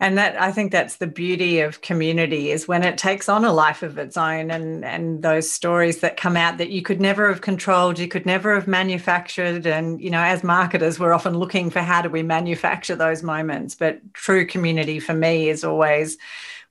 And 0.00 0.18
that 0.18 0.38
I 0.38 0.52
think 0.52 0.70
that's 0.70 0.96
the 0.96 1.06
beauty 1.06 1.60
of 1.60 1.80
community 1.80 2.50
is 2.50 2.68
when 2.68 2.82
it 2.82 2.98
takes 2.98 3.28
on 3.28 3.44
a 3.44 3.52
life 3.52 3.82
of 3.82 3.96
its 3.96 4.16
own 4.16 4.50
and 4.50 4.84
and 4.84 5.22
those 5.22 5.50
stories 5.50 6.00
that 6.00 6.18
come 6.18 6.36
out 6.36 6.58
that 6.58 6.70
you 6.70 6.82
could 6.82 7.00
never 7.00 7.28
have 7.28 7.40
controlled, 7.40 7.98
you 7.98 8.08
could 8.08 8.26
never 8.26 8.54
have 8.54 8.66
manufactured. 8.66 9.66
And 9.66 10.00
you 10.00 10.10
know, 10.10 10.20
as 10.20 10.44
marketers, 10.44 10.98
we're 10.98 11.14
often 11.14 11.38
looking 11.38 11.70
for 11.70 11.80
how 11.80 12.02
do 12.02 12.10
we 12.10 12.22
manufacture 12.22 12.96
those 12.96 13.22
moments. 13.22 13.76
But 13.76 14.00
true 14.12 14.46
community 14.46 15.00
for 15.00 15.14
me 15.14 15.48
is 15.48 15.64
always 15.64 16.18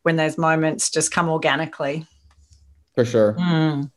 when 0.03 0.17
those 0.17 0.37
moments 0.37 0.91
just 0.91 1.11
come 1.11 1.29
organically. 1.29 2.05
For 2.93 3.05
sure. 3.05 3.33
Mm. 3.33 3.89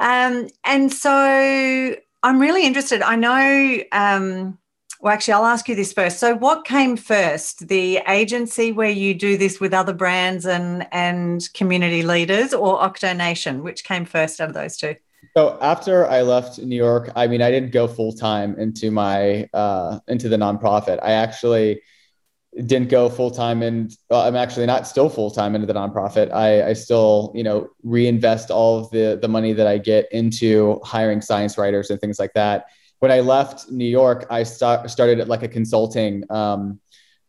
Um, 0.00 0.48
and 0.64 0.92
so 0.92 1.96
I'm 2.24 2.40
really 2.40 2.64
interested. 2.66 3.02
I 3.02 3.16
know. 3.16 3.84
Um, 3.92 4.58
well, 5.00 5.12
actually, 5.12 5.34
I'll 5.34 5.44
ask 5.44 5.68
you 5.68 5.74
this 5.74 5.92
first. 5.92 6.18
So, 6.18 6.34
what 6.34 6.64
came 6.64 6.96
first, 6.96 7.68
the 7.68 7.98
agency 8.08 8.72
where 8.72 8.88
you 8.88 9.12
do 9.12 9.36
this 9.36 9.60
with 9.60 9.74
other 9.74 9.92
brands 9.92 10.46
and 10.46 10.86
and 10.90 11.46
community 11.52 12.02
leaders, 12.02 12.54
or 12.54 12.80
Octonation? 12.80 13.62
Which 13.62 13.84
came 13.84 14.06
first 14.06 14.40
out 14.40 14.48
of 14.48 14.54
those 14.54 14.78
two? 14.78 14.96
So, 15.36 15.58
after 15.60 16.06
I 16.06 16.22
left 16.22 16.58
New 16.58 16.76
York, 16.76 17.12
I 17.14 17.26
mean, 17.26 17.42
I 17.42 17.50
didn't 17.50 17.72
go 17.72 17.86
full 17.86 18.14
time 18.14 18.58
into 18.58 18.90
my 18.90 19.46
uh, 19.52 20.00
into 20.08 20.30
the 20.30 20.38
nonprofit. 20.38 21.00
I 21.02 21.12
actually 21.12 21.82
didn't 22.66 22.88
go 22.88 23.08
full 23.08 23.30
time 23.30 23.62
and 23.62 23.96
I'm 24.10 24.36
actually 24.36 24.66
not 24.66 24.86
still 24.86 25.08
full 25.08 25.30
time 25.30 25.54
into 25.54 25.66
the 25.66 25.72
nonprofit. 25.72 26.32
I, 26.32 26.68
I 26.68 26.72
still, 26.72 27.32
you 27.34 27.42
know, 27.42 27.68
reinvest 27.82 28.50
all 28.50 28.78
of 28.78 28.90
the 28.90 29.18
the 29.20 29.28
money 29.28 29.52
that 29.52 29.66
I 29.66 29.78
get 29.78 30.06
into 30.12 30.80
hiring 30.84 31.20
science 31.20 31.58
writers 31.58 31.90
and 31.90 32.00
things 32.00 32.18
like 32.18 32.32
that. 32.34 32.66
When 33.00 33.10
I 33.10 33.20
left 33.20 33.70
New 33.70 33.84
York, 33.86 34.26
I 34.30 34.44
start, 34.44 34.88
started 34.88 35.20
at 35.20 35.28
like 35.28 35.42
a 35.42 35.48
consulting 35.48 36.24
um, 36.30 36.80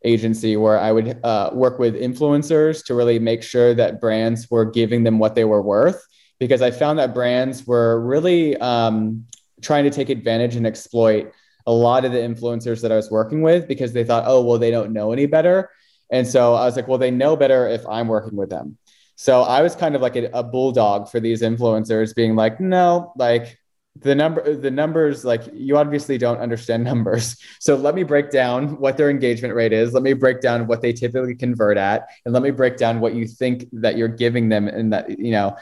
agency 0.03 0.55
where 0.55 0.79
I 0.79 0.91
would 0.91 1.19
uh, 1.23 1.49
work 1.53 1.79
with 1.79 1.95
influencers 1.95 2.85
to 2.85 2.93
really 2.93 3.19
make 3.19 3.41
sure 3.41 3.73
that 3.73 3.99
brands 3.99 4.49
were 4.49 4.65
giving 4.65 5.03
them 5.03 5.19
what 5.19 5.35
they 5.35 5.43
were 5.43 5.61
worth. 5.61 6.05
Because 6.39 6.61
I 6.61 6.69
found 6.69 6.99
that 6.99 7.13
brands 7.13 7.65
were 7.65 7.99
really 7.99 8.55
um, 8.57 9.25
trying 9.61 9.85
to 9.85 9.89
take 9.89 10.09
advantage 10.09 10.55
and 10.55 10.67
exploit 10.67 11.33
a 11.65 11.71
lot 11.71 12.06
of 12.06 12.12
the 12.12 12.19
influencers 12.19 12.82
that 12.82 12.91
I 12.91 12.95
was 12.95 13.10
working 13.10 13.41
with 13.41 13.67
because 13.67 13.93
they 13.93 14.04
thought, 14.04 14.23
oh, 14.28 14.43
well, 14.43 14.60
they 14.60 14.71
don't 14.71 14.93
know 14.93 15.12
any 15.12 15.25
better. 15.25 15.69
And 16.12 16.28
so 16.28 16.54
I 16.54 16.65
was 16.65 16.75
like, 16.75 16.88
well, 16.88 16.97
they 16.97 17.12
know 17.12 17.36
better 17.36 17.67
if 17.67 17.86
I'm 17.88 18.08
working 18.08 18.38
with 18.38 18.49
them. 18.49 18.78
So 19.15 19.41
I 19.41 19.62
was 19.62 19.75
kind 19.75 19.95
of 19.95 20.01
like 20.01 20.15
a, 20.15 20.30
a 20.34 20.43
bulldog 20.43 21.10
for 21.10 21.19
these 21.19 21.41
influencers, 21.41 22.13
being 22.13 22.36
like, 22.36 22.60
no, 22.60 23.13
like 23.15 23.58
the 24.01 24.13
number 24.13 24.56
the 24.56 24.71
numbers 24.71 25.23
like 25.23 25.43
you 25.54 25.78
obviously 25.78 26.17
don't 26.17 26.39
understand 26.39 26.84
numbers 26.91 27.38
so 27.60 27.75
let 27.75 27.95
me 27.95 28.04
break 28.04 28.30
down 28.30 28.78
what 28.80 28.97
their 28.97 29.10
engagement 29.10 29.54
rate 29.54 29.71
is 29.71 29.93
let 29.93 30.04
me 30.04 30.13
break 30.13 30.41
down 30.41 30.67
what 30.67 30.82
they 30.82 30.91
typically 30.91 31.36
convert 31.36 31.78
at 31.78 32.10
and 32.25 32.34
let 32.34 32.43
me 32.43 32.51
break 32.51 32.75
down 32.78 32.99
what 32.99 33.15
you 33.15 33.25
think 33.25 33.65
that 33.71 33.97
you're 33.97 34.10
giving 34.10 34.49
them 34.49 34.67
and 34.67 34.91
that 34.91 35.17
you 35.17 35.32
know 35.32 35.56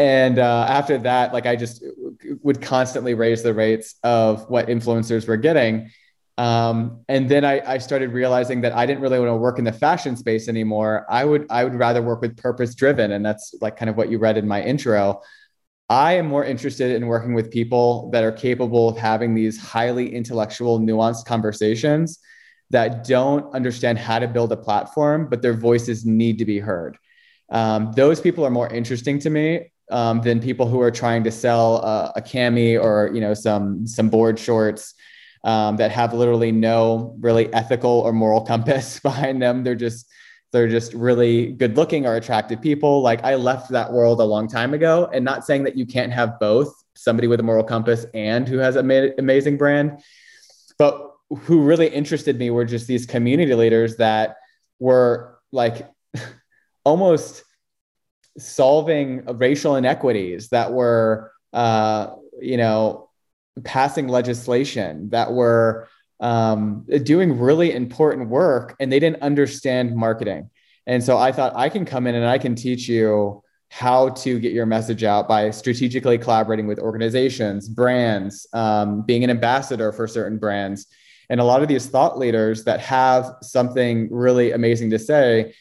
and 0.00 0.38
uh, 0.38 0.66
after 0.66 0.96
that 0.96 1.32
like 1.34 1.44
i 1.44 1.54
just 1.54 1.84
would 2.42 2.60
constantly 2.60 3.14
raise 3.14 3.42
the 3.42 3.54
rates 3.54 3.96
of 4.02 4.48
what 4.50 4.66
influencers 4.66 5.28
were 5.28 5.36
getting. 5.36 5.90
Um, 6.38 7.04
and 7.06 7.28
then 7.28 7.44
I, 7.44 7.60
I 7.74 7.78
started 7.78 8.12
realizing 8.12 8.62
that 8.62 8.72
i 8.72 8.86
didn't 8.86 9.02
really 9.02 9.18
want 9.18 9.28
to 9.28 9.36
work 9.36 9.58
in 9.58 9.64
the 9.64 9.72
fashion 9.72 10.16
space 10.16 10.48
anymore. 10.48 11.06
I 11.08 11.24
would 11.24 11.46
i 11.50 11.62
would 11.64 11.74
rather 11.74 12.02
work 12.02 12.22
with 12.22 12.36
purpose 12.36 12.74
driven 12.74 13.12
and 13.12 13.24
that's 13.24 13.54
like 13.60 13.76
kind 13.76 13.90
of 13.90 13.96
what 13.96 14.10
you 14.10 14.18
read 14.18 14.38
in 14.38 14.48
my 14.48 14.62
intro. 14.62 15.20
I 15.90 16.12
am 16.14 16.26
more 16.28 16.44
interested 16.44 16.94
in 16.94 17.08
working 17.08 17.34
with 17.34 17.50
people 17.50 18.10
that 18.12 18.22
are 18.22 18.32
capable 18.32 18.88
of 18.88 18.96
having 18.96 19.34
these 19.34 19.60
highly 19.60 20.14
intellectual, 20.14 20.78
nuanced 20.78 21.24
conversations 21.26 22.20
that 22.70 23.04
don't 23.04 23.52
understand 23.52 23.98
how 23.98 24.20
to 24.20 24.28
build 24.28 24.52
a 24.52 24.56
platform, 24.56 25.28
but 25.28 25.42
their 25.42 25.52
voices 25.52 26.06
need 26.06 26.38
to 26.38 26.44
be 26.44 26.60
heard. 26.60 26.96
Um, 27.50 27.90
those 27.96 28.20
people 28.20 28.46
are 28.46 28.50
more 28.50 28.72
interesting 28.72 29.18
to 29.18 29.30
me 29.30 29.72
um, 29.90 30.20
than 30.22 30.40
people 30.40 30.66
who 30.66 30.80
are 30.80 30.90
trying 30.90 31.24
to 31.24 31.30
sell 31.30 31.76
a, 31.78 32.12
a 32.16 32.22
cami 32.22 32.80
or 32.80 33.10
you 33.14 33.20
know 33.20 33.34
some 33.34 33.86
some 33.86 34.08
board 34.08 34.38
shorts 34.38 34.94
um, 35.44 35.76
that 35.76 35.90
have 35.90 36.12
literally 36.12 36.52
no 36.52 37.16
really 37.20 37.52
ethical 37.52 37.90
or 37.90 38.12
moral 38.12 38.40
compass 38.52 39.00
behind 39.02 39.42
them. 39.42 39.64
They're 39.64 39.74
just 39.74 40.06
they're 40.52 40.68
just 40.68 40.92
really 40.94 41.52
good 41.52 41.76
looking 41.76 42.06
or 42.06 42.16
attractive 42.16 42.60
people. 42.60 43.02
Like 43.02 43.22
I 43.22 43.36
left 43.36 43.70
that 43.70 43.92
world 43.92 44.20
a 44.20 44.24
long 44.24 44.48
time 44.48 44.74
ago 44.74 45.08
and 45.12 45.24
not 45.24 45.44
saying 45.44 45.62
that 45.64 45.76
you 45.76 45.86
can't 45.86 46.12
have 46.12 46.40
both 46.40 46.72
somebody 46.94 47.28
with 47.28 47.38
a 47.38 47.42
moral 47.42 47.62
compass 47.62 48.04
and 48.14 48.48
who 48.48 48.58
has 48.58 48.74
an 48.76 49.14
amazing 49.18 49.56
brand. 49.56 50.00
But 50.76 51.14
who 51.42 51.62
really 51.62 51.86
interested 51.86 52.36
me 52.36 52.50
were 52.50 52.64
just 52.64 52.88
these 52.88 53.06
community 53.06 53.54
leaders 53.54 53.96
that 53.96 54.36
were 54.80 55.38
like 55.52 55.88
almost 56.84 57.44
solving 58.38 59.24
racial 59.24 59.76
inequities 59.76 60.48
that 60.48 60.72
were, 60.72 61.32
uh, 61.52 62.14
you 62.40 62.56
know, 62.56 63.10
passing 63.64 64.08
legislation 64.08 65.10
that 65.10 65.32
were 65.32 65.88
um, 66.20 66.86
doing 67.02 67.38
really 67.38 67.72
important 67.72 68.28
work 68.28 68.76
and 68.78 68.92
they 68.92 69.00
didn't 69.00 69.22
understand 69.22 69.94
marketing. 69.96 70.50
And 70.86 71.02
so 71.02 71.16
I 71.18 71.32
thought 71.32 71.54
I 71.56 71.68
can 71.68 71.84
come 71.84 72.06
in 72.06 72.14
and 72.14 72.26
I 72.26 72.38
can 72.38 72.54
teach 72.54 72.88
you 72.88 73.42
how 73.68 74.08
to 74.10 74.38
get 74.40 74.52
your 74.52 74.66
message 74.66 75.04
out 75.04 75.28
by 75.28 75.50
strategically 75.50 76.18
collaborating 76.18 76.66
with 76.66 76.78
organizations, 76.78 77.68
brands, 77.68 78.46
um, 78.52 79.02
being 79.02 79.22
an 79.22 79.30
ambassador 79.30 79.92
for 79.92 80.08
certain 80.08 80.38
brands. 80.38 80.86
And 81.28 81.40
a 81.40 81.44
lot 81.44 81.62
of 81.62 81.68
these 81.68 81.86
thought 81.86 82.18
leaders 82.18 82.64
that 82.64 82.80
have 82.80 83.36
something 83.42 84.08
really 84.10 84.50
amazing 84.50 84.90
to 84.90 84.98
say, 84.98 85.54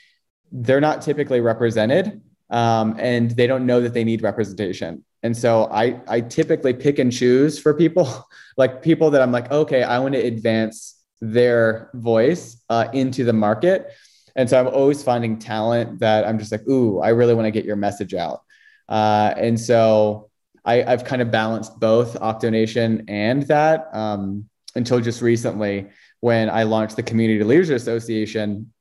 they're 0.52 0.82
not 0.82 1.04
typically 1.04 1.42
represented 1.42 2.22
um, 2.50 2.96
and 3.00 3.32
they 3.32 3.48
don't 3.48 3.66
know 3.66 3.82
that 3.82 3.94
they 3.94 4.04
need 4.04 4.22
representation. 4.22 5.04
And 5.22 5.36
so 5.36 5.70
I, 5.72 6.00
I 6.08 6.22
typically 6.22 6.74
pick 6.74 7.00
and 7.00 7.12
choose 7.12 7.60
for 7.60 7.74
people, 7.74 8.28
like 8.58 8.82
people 8.82 9.12
that 9.12 9.22
I'm 9.22 9.32
like, 9.32 9.52
okay, 9.52 9.84
I 9.84 10.00
want 10.00 10.14
to 10.16 10.22
advance 10.22 10.96
their 11.22 11.90
voice 11.94 12.64
uh, 12.70 12.88
into 12.94 13.24
the 13.24 13.34
market. 13.34 13.92
And 14.36 14.50
so 14.50 14.60
I'm 14.60 14.68
always 14.68 15.04
finding 15.04 15.38
talent 15.38 16.00
that 16.00 16.26
I'm 16.26 16.40
just 16.40 16.52
like, 16.52 16.68
ooh, 16.68 17.00
I 17.00 17.10
really 17.10 17.34
want 17.34 17.46
to 17.46 17.52
get 17.52 17.66
your 17.66 17.76
message 17.76 18.14
out. 18.14 18.42
Uh, 18.88 19.34
and 19.36 19.60
so 19.60 20.30
I, 20.64 20.76
have 20.76 21.04
kind 21.04 21.22
of 21.22 21.32
balanced 21.32 21.80
both 21.80 22.20
Octonation 22.20 23.06
and 23.08 23.44
that 23.44 23.90
um, 23.94 24.50
until 24.76 25.00
just 25.02 25.22
recently 25.22 25.88
when 26.22 26.50
I 26.50 26.64
launched 26.64 26.96
the 26.96 27.04
Community 27.04 27.44
Leaders 27.44 27.70
Association 27.70 28.72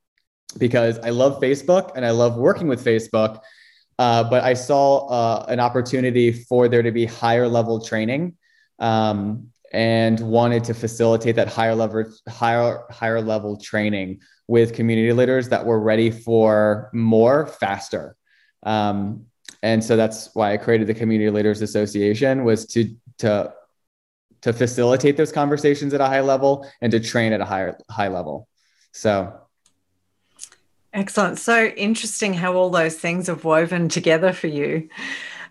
because 0.57 0.97
I 0.99 1.09
love 1.09 1.41
Facebook 1.41 1.91
and 1.95 2.05
I 2.05 2.11
love 2.11 2.37
working 2.37 2.67
with 2.67 2.83
Facebook 2.83 3.41
uh, 3.99 4.23
but 4.23 4.43
I 4.45 4.53
saw 4.53 5.07
uh, 5.07 5.45
an 5.49 5.59
opportunity 5.59 6.31
for 6.31 6.69
there 6.69 6.81
to 6.81 6.91
be 6.91 7.05
higher 7.05 7.49
level 7.49 7.81
training 7.81 8.37
um, 8.79 9.49
and 9.73 10.17
wanted 10.21 10.63
to 10.63 10.73
facilitate 10.73 11.35
that 11.35 11.49
higher 11.49 11.75
level 11.75 12.05
higher 12.29 12.85
higher 12.89 13.21
level 13.21 13.57
training 13.57 14.21
with 14.47 14.73
community 14.73 15.11
leaders 15.11 15.49
that 15.49 15.65
were 15.65 15.81
ready 15.81 16.11
for 16.11 16.89
more 16.93 17.45
faster. 17.45 18.15
Um, 18.63 19.25
and 19.61 19.83
so 19.83 19.97
that's 19.97 20.33
why 20.33 20.53
I 20.53 20.57
created 20.57 20.87
the 20.87 20.93
Community 20.93 21.29
Leaders 21.29 21.61
Association 21.61 22.45
was 22.45 22.65
to 22.67 22.95
to 23.17 23.53
to 24.43 24.53
facilitate 24.53 25.17
those 25.17 25.33
conversations 25.33 25.93
at 25.93 25.99
a 25.99 26.05
high 26.05 26.21
level 26.21 26.65
and 26.79 26.89
to 26.93 27.01
train 27.01 27.33
at 27.33 27.41
a 27.41 27.45
higher 27.45 27.77
high 27.91 28.07
level. 28.07 28.47
So 28.93 29.38
Excellent. 30.99 31.39
So 31.39 31.67
interesting 31.67 32.33
how 32.33 32.55
all 32.55 32.69
those 32.69 32.95
things 32.97 33.27
have 33.27 33.45
woven 33.45 33.87
together 33.87 34.33
for 34.33 34.47
you. 34.47 34.89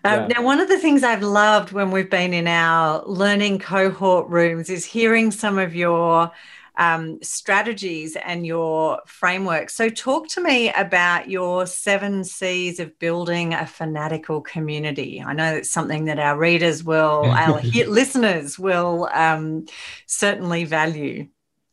Um, 0.03 0.21
yeah. 0.21 0.27
Now, 0.27 0.43
one 0.43 0.59
of 0.59 0.67
the 0.67 0.77
things 0.77 1.03
I've 1.03 1.23
loved 1.23 1.71
when 1.71 1.89
we've 1.89 2.09
been 2.09 2.35
in 2.35 2.47
our 2.47 3.03
learning 3.07 3.57
cohort 3.57 4.29
rooms 4.29 4.69
is 4.69 4.85
hearing 4.85 5.31
some 5.31 5.57
of 5.57 5.73
your 5.73 6.31
um, 6.77 7.17
strategies 7.23 8.15
and 8.15 8.45
your 8.45 9.01
framework. 9.07 9.71
So, 9.71 9.89
talk 9.89 10.27
to 10.29 10.41
me 10.41 10.71
about 10.73 11.31
your 11.31 11.65
seven 11.65 12.23
C's 12.23 12.79
of 12.79 12.97
building 12.99 13.55
a 13.55 13.65
fanatical 13.65 14.41
community. 14.41 15.19
I 15.19 15.33
know 15.33 15.55
it's 15.55 15.71
something 15.71 16.05
that 16.05 16.19
our 16.19 16.37
readers 16.37 16.83
will, 16.83 17.25
our 17.25 17.59
listeners 17.87 18.59
will 18.59 19.09
um, 19.13 19.65
certainly 20.05 20.65
value. 20.65 21.27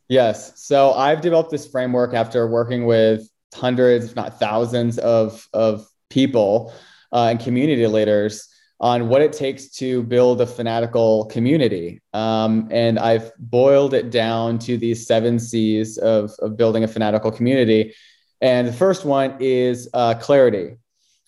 Yes. 0.08 0.58
So, 0.58 0.92
I've 0.92 1.20
developed 1.20 1.50
this 1.50 1.68
framework 1.68 2.14
after 2.14 2.48
working 2.48 2.86
with 2.86 3.28
hundreds, 3.54 4.06
if 4.06 4.16
not 4.16 4.38
thousands, 4.38 4.98
of 4.98 5.48
of 5.52 5.86
people 6.10 6.72
uh, 7.12 7.28
and 7.30 7.40
community 7.40 7.86
leaders 7.86 8.48
on 8.78 9.08
what 9.08 9.22
it 9.22 9.32
takes 9.32 9.68
to 9.68 10.02
build 10.02 10.40
a 10.40 10.46
fanatical 10.46 11.24
community. 11.26 12.00
Um, 12.12 12.68
and 12.70 12.98
I've 12.98 13.32
boiled 13.38 13.94
it 13.94 14.10
down 14.10 14.58
to 14.60 14.76
these 14.76 15.06
seven 15.06 15.38
C's 15.38 15.96
of, 15.98 16.32
of 16.40 16.56
building 16.56 16.84
a 16.84 16.88
fanatical 16.88 17.30
community. 17.30 17.94
And 18.42 18.68
the 18.68 18.72
first 18.72 19.06
one 19.06 19.34
is 19.40 19.88
uh, 19.94 20.14
clarity. 20.14 20.76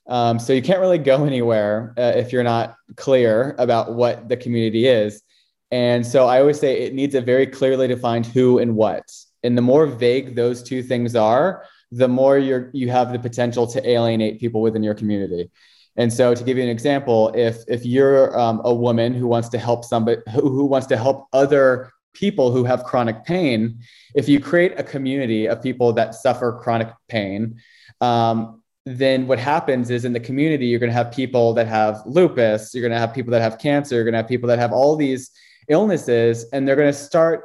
Um, 0.09 0.39
so 0.39 0.53
you 0.53 0.61
can't 0.61 0.81
really 0.81 0.99
go 0.99 1.25
anywhere 1.27 1.95
uh, 1.97 2.13
if 2.17 2.33
you're 2.33 2.45
not 2.45 2.77
clear 2.97 3.55
about 3.59 3.95
what 3.95 4.29
the 4.29 4.37
community 4.37 4.87
is. 4.87 5.23
And 5.71 6.07
so 6.07 6.27
I 6.27 6.41
always 6.41 6.59
say 6.59 6.81
it 6.81 6.95
needs 6.95 7.15
a 7.15 7.21
very 7.21 7.47
clearly 7.47 7.89
defined 7.89 8.27
who 8.27 8.59
and 8.59 8.75
what. 8.75 9.05
And 9.43 9.57
the 9.57 9.63
more 9.63 9.87
vague 9.87 10.35
those 10.35 10.63
two 10.63 10.83
things 10.83 11.15
are, 11.15 11.65
the 11.91 12.09
more 12.09 12.39
you're 12.39 12.71
you 12.73 12.91
have 12.91 13.13
the 13.13 13.19
potential 13.19 13.67
to 13.67 13.89
alienate 13.89 14.41
people 14.41 14.61
within 14.61 14.83
your 14.83 14.95
community. 14.95 15.51
And 15.97 16.13
so, 16.13 16.35
to 16.35 16.45
give 16.45 16.57
you 16.57 16.63
an 16.63 16.69
example, 16.69 17.33
if 17.35 17.59
if 17.67 17.85
you're 17.85 18.39
um, 18.39 18.61
a 18.65 18.75
woman 18.75 19.15
who 19.15 19.27
wants 19.27 19.49
to 19.51 19.59
help 19.59 19.85
somebody 19.85 20.21
who, 20.33 20.49
who 20.49 20.65
wants 20.65 20.87
to 20.89 20.97
help 20.97 21.27
other 21.33 21.93
people 22.15 22.51
who 22.53 22.65
have 22.65 22.85
chronic 22.85 23.25
pain, 23.25 23.81
if 24.15 24.29
you 24.29 24.41
create 24.41 24.79
a 24.79 24.83
community 24.83 25.47
of 25.47 25.63
people 25.63 25.93
that 25.95 26.15
suffer 26.15 26.59
chronic 26.63 26.89
pain, 27.09 27.61
um, 28.01 28.63
then 28.87 29.27
what 29.27 29.39
happens 29.39 29.91
is 29.91 30.05
in 30.05 30.13
the 30.13 30.21
community 30.21 30.67
you're 30.67 30.81
going 30.81 30.91
to 30.91 30.95
have 30.95 31.13
people 31.13 31.53
that 31.55 31.67
have 31.67 32.03
lupus, 32.07 32.75
you're 32.75 32.83
going 32.83 32.93
to 32.93 32.99
have 32.99 33.15
people 33.15 33.33
that 33.33 33.43
have 33.43 33.59
cancer, 33.59 33.97
you're 33.97 34.05
going 34.05 34.15
to 34.15 34.19
have 34.19 34.29
people 34.29 34.49
that 34.49 34.59
have 34.59 34.73
all 34.73 34.97
these 34.97 35.31
illnesses, 35.69 36.47
and 36.53 36.67
they're 36.67 36.77
going 36.77 36.93
to 36.93 36.99
start 36.99 37.45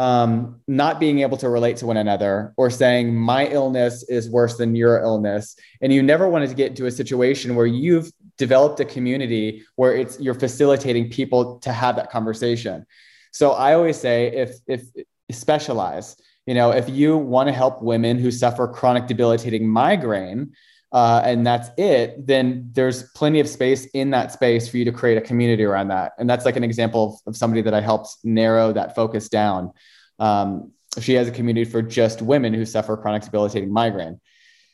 um, 0.00 0.58
not 0.66 0.98
being 0.98 1.18
able 1.18 1.36
to 1.36 1.50
relate 1.50 1.76
to 1.76 1.86
one 1.86 1.98
another 1.98 2.54
or 2.56 2.70
saying 2.70 3.14
my 3.14 3.46
illness 3.48 4.02
is 4.04 4.30
worse 4.30 4.56
than 4.56 4.74
your 4.74 4.98
illness. 4.98 5.56
And 5.82 5.92
you 5.92 6.02
never 6.02 6.26
wanted 6.26 6.48
to 6.48 6.54
get 6.54 6.70
into 6.70 6.86
a 6.86 6.90
situation 6.90 7.54
where 7.54 7.66
you've 7.66 8.10
developed 8.38 8.80
a 8.80 8.86
community 8.86 9.62
where 9.76 9.94
it's 9.94 10.18
you're 10.18 10.32
facilitating 10.32 11.10
people 11.10 11.58
to 11.58 11.70
have 11.70 11.96
that 11.96 12.10
conversation. 12.10 12.86
So 13.32 13.52
i 13.52 13.74
always 13.74 14.00
say 14.00 14.28
if 14.28 14.56
if 14.66 14.82
specialize. 15.30 16.16
You 16.46 16.54
know 16.54 16.70
if 16.70 16.88
you 16.88 17.18
want 17.18 17.48
to 17.48 17.52
help 17.52 17.82
women 17.82 18.18
who 18.18 18.30
suffer 18.30 18.66
chronic 18.66 19.06
debilitating 19.06 19.68
migraine 19.68 20.52
uh, 20.92 21.22
and 21.24 21.46
that's 21.46 21.70
it, 21.78 22.26
then 22.26 22.68
there's 22.72 23.04
plenty 23.12 23.38
of 23.40 23.48
space 23.48 23.86
in 23.86 24.10
that 24.10 24.32
space 24.32 24.68
for 24.68 24.76
you 24.76 24.84
to 24.84 24.92
create 24.92 25.16
a 25.16 25.20
community 25.20 25.64
around 25.64 25.88
that. 25.88 26.12
And 26.18 26.28
that's 26.28 26.44
like 26.44 26.56
an 26.56 26.64
example 26.64 27.20
of, 27.26 27.32
of 27.32 27.36
somebody 27.36 27.62
that 27.62 27.74
I 27.74 27.80
helped 27.80 28.16
narrow 28.24 28.72
that 28.72 28.94
focus 28.96 29.28
down. 29.28 29.72
Um, 30.18 30.72
she 31.00 31.14
has 31.14 31.28
a 31.28 31.30
community 31.30 31.70
for 31.70 31.80
just 31.82 32.22
women 32.22 32.52
who 32.52 32.64
suffer 32.64 32.96
chronic 32.96 33.22
debilitating 33.22 33.72
migraine. 33.72 34.20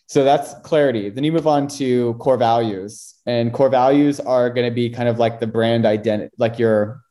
So 0.07 0.24
that's 0.24 0.55
clarity. 0.61 1.11
Then 1.11 1.24
you 1.24 1.33
move 1.33 1.46
on 1.46 1.68
to 1.68 2.14
core 2.14 2.37
values, 2.37 3.16
and 3.26 3.52
core 3.52 3.68
values 3.68 4.20
are 4.20 4.50
going 4.50 4.68
to 4.68 4.74
be 4.74 4.88
kind 4.88 5.09
of 5.09 5.18
like 5.18 5.40
the 5.40 5.48
brand 5.48 5.85
identity, 5.85 6.33
like 6.38 6.59
your 6.59 7.02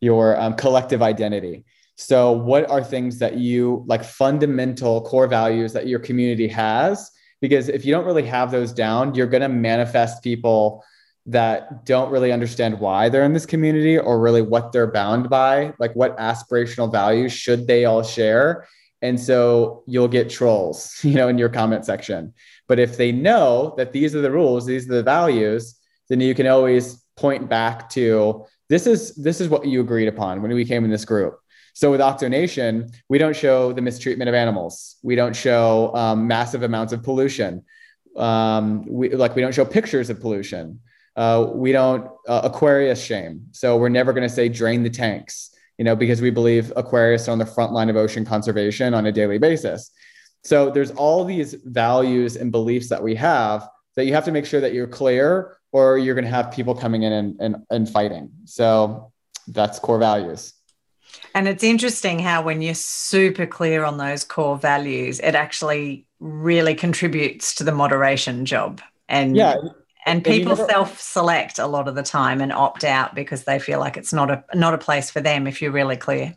your 0.00 0.38
um, 0.40 0.54
collective 0.54 1.02
identity. 1.02 1.64
So, 1.94 2.32
what 2.32 2.68
are 2.68 2.82
things 2.82 3.20
that 3.20 3.36
you 3.36 3.84
like 3.86 4.02
fundamental 4.02 5.02
core 5.02 5.28
values 5.28 5.72
that 5.74 5.86
your 5.86 6.00
community 6.00 6.48
has 6.48 7.12
because 7.42 7.68
if 7.68 7.84
you 7.84 7.92
don't 7.92 8.06
really 8.06 8.24
have 8.24 8.50
those 8.52 8.72
down, 8.72 9.14
you're 9.14 9.26
going 9.26 9.42
to 9.42 9.48
manifest 9.48 10.22
people 10.22 10.82
that 11.26 11.84
don't 11.84 12.10
really 12.10 12.32
understand 12.32 12.78
why 12.78 13.08
they're 13.08 13.24
in 13.24 13.32
this 13.32 13.46
community 13.46 13.98
or 13.98 14.20
really 14.20 14.42
what 14.42 14.72
they're 14.72 14.90
bound 14.90 15.28
by, 15.28 15.74
like 15.78 15.92
what 15.94 16.16
aspirational 16.18 16.90
values 16.90 17.32
should 17.32 17.66
they 17.66 17.84
all 17.84 18.04
share. 18.04 18.66
And 19.02 19.18
so 19.20 19.82
you'll 19.88 20.08
get 20.08 20.30
trolls, 20.30 20.98
you 21.02 21.14
know, 21.14 21.28
in 21.28 21.36
your 21.36 21.48
comment 21.48 21.84
section. 21.84 22.32
But 22.68 22.78
if 22.78 22.96
they 22.96 23.10
know 23.10 23.74
that 23.76 23.92
these 23.92 24.14
are 24.14 24.20
the 24.20 24.30
rules, 24.30 24.64
these 24.64 24.88
are 24.88 24.94
the 24.94 25.02
values, 25.02 25.74
then 26.08 26.20
you 26.20 26.34
can 26.34 26.46
always 26.46 27.04
point 27.16 27.48
back 27.48 27.90
to 27.90 28.46
this 28.68 28.86
is 28.86 29.14
this 29.16 29.40
is 29.40 29.48
what 29.48 29.66
you 29.66 29.80
agreed 29.80 30.08
upon 30.08 30.40
when 30.40 30.52
we 30.54 30.64
came 30.64 30.84
in 30.84 30.90
this 30.90 31.04
group. 31.04 31.41
So 31.74 31.90
with 31.90 32.00
Octonation, 32.00 32.94
we 33.08 33.18
don't 33.18 33.34
show 33.34 33.72
the 33.72 33.80
mistreatment 33.80 34.28
of 34.28 34.34
animals. 34.34 34.96
We 35.02 35.16
don't 35.16 35.34
show 35.34 35.94
um, 35.94 36.26
massive 36.26 36.62
amounts 36.62 36.92
of 36.92 37.02
pollution. 37.02 37.64
Um, 38.16 38.84
we 38.86 39.14
like 39.14 39.34
we 39.34 39.42
don't 39.42 39.54
show 39.54 39.64
pictures 39.64 40.10
of 40.10 40.20
pollution. 40.20 40.80
Uh, 41.16 41.50
we 41.54 41.72
don't 41.72 42.10
uh, 42.28 42.42
Aquaria 42.44 42.94
shame. 42.94 43.46
So 43.52 43.76
we're 43.76 43.88
never 43.88 44.12
going 44.12 44.28
to 44.28 44.34
say 44.34 44.48
drain 44.48 44.82
the 44.82 44.90
tanks, 44.90 45.54
you 45.78 45.84
know, 45.84 45.96
because 45.96 46.20
we 46.20 46.30
believe 46.30 46.72
Aquaria 46.76 47.18
are 47.18 47.30
on 47.30 47.38
the 47.38 47.46
front 47.46 47.72
line 47.72 47.90
of 47.90 47.96
ocean 47.96 48.24
conservation 48.24 48.94
on 48.94 49.06
a 49.06 49.12
daily 49.12 49.38
basis. 49.38 49.90
So 50.44 50.70
there's 50.70 50.90
all 50.90 51.24
these 51.24 51.54
values 51.64 52.36
and 52.36 52.50
beliefs 52.50 52.88
that 52.88 53.02
we 53.02 53.14
have 53.14 53.68
that 53.96 54.06
you 54.06 54.14
have 54.14 54.24
to 54.24 54.32
make 54.32 54.46
sure 54.46 54.60
that 54.60 54.72
you're 54.72 54.86
clear 54.86 55.58
or 55.70 55.98
you're 55.98 56.14
going 56.14 56.24
to 56.24 56.30
have 56.30 56.50
people 56.50 56.74
coming 56.74 57.02
in 57.02 57.12
and, 57.12 57.40
and, 57.40 57.56
and 57.70 57.88
fighting. 57.88 58.30
So 58.44 59.12
that's 59.48 59.78
core 59.78 59.98
values. 59.98 60.54
And 61.34 61.48
it's 61.48 61.64
interesting 61.64 62.18
how 62.18 62.42
when 62.42 62.62
you're 62.62 62.74
super 62.74 63.46
clear 63.46 63.84
on 63.84 63.96
those 63.96 64.24
core 64.24 64.58
values, 64.58 65.18
it 65.20 65.34
actually 65.34 66.06
really 66.20 66.74
contributes 66.74 67.54
to 67.56 67.64
the 67.64 67.72
moderation 67.72 68.44
job. 68.44 68.80
And 69.08 69.36
yeah, 69.36 69.56
and 70.04 70.24
people 70.24 70.56
never, 70.56 70.68
self-select 70.68 71.58
a 71.58 71.66
lot 71.66 71.88
of 71.88 71.94
the 71.94 72.02
time 72.02 72.40
and 72.40 72.52
opt 72.52 72.84
out 72.84 73.14
because 73.14 73.44
they 73.44 73.58
feel 73.58 73.78
like 73.78 73.96
it's 73.96 74.12
not 74.12 74.30
a 74.30 74.44
not 74.54 74.74
a 74.74 74.78
place 74.78 75.10
for 75.10 75.20
them 75.20 75.46
if 75.46 75.62
you're 75.62 75.72
really 75.72 75.96
clear. 75.96 76.36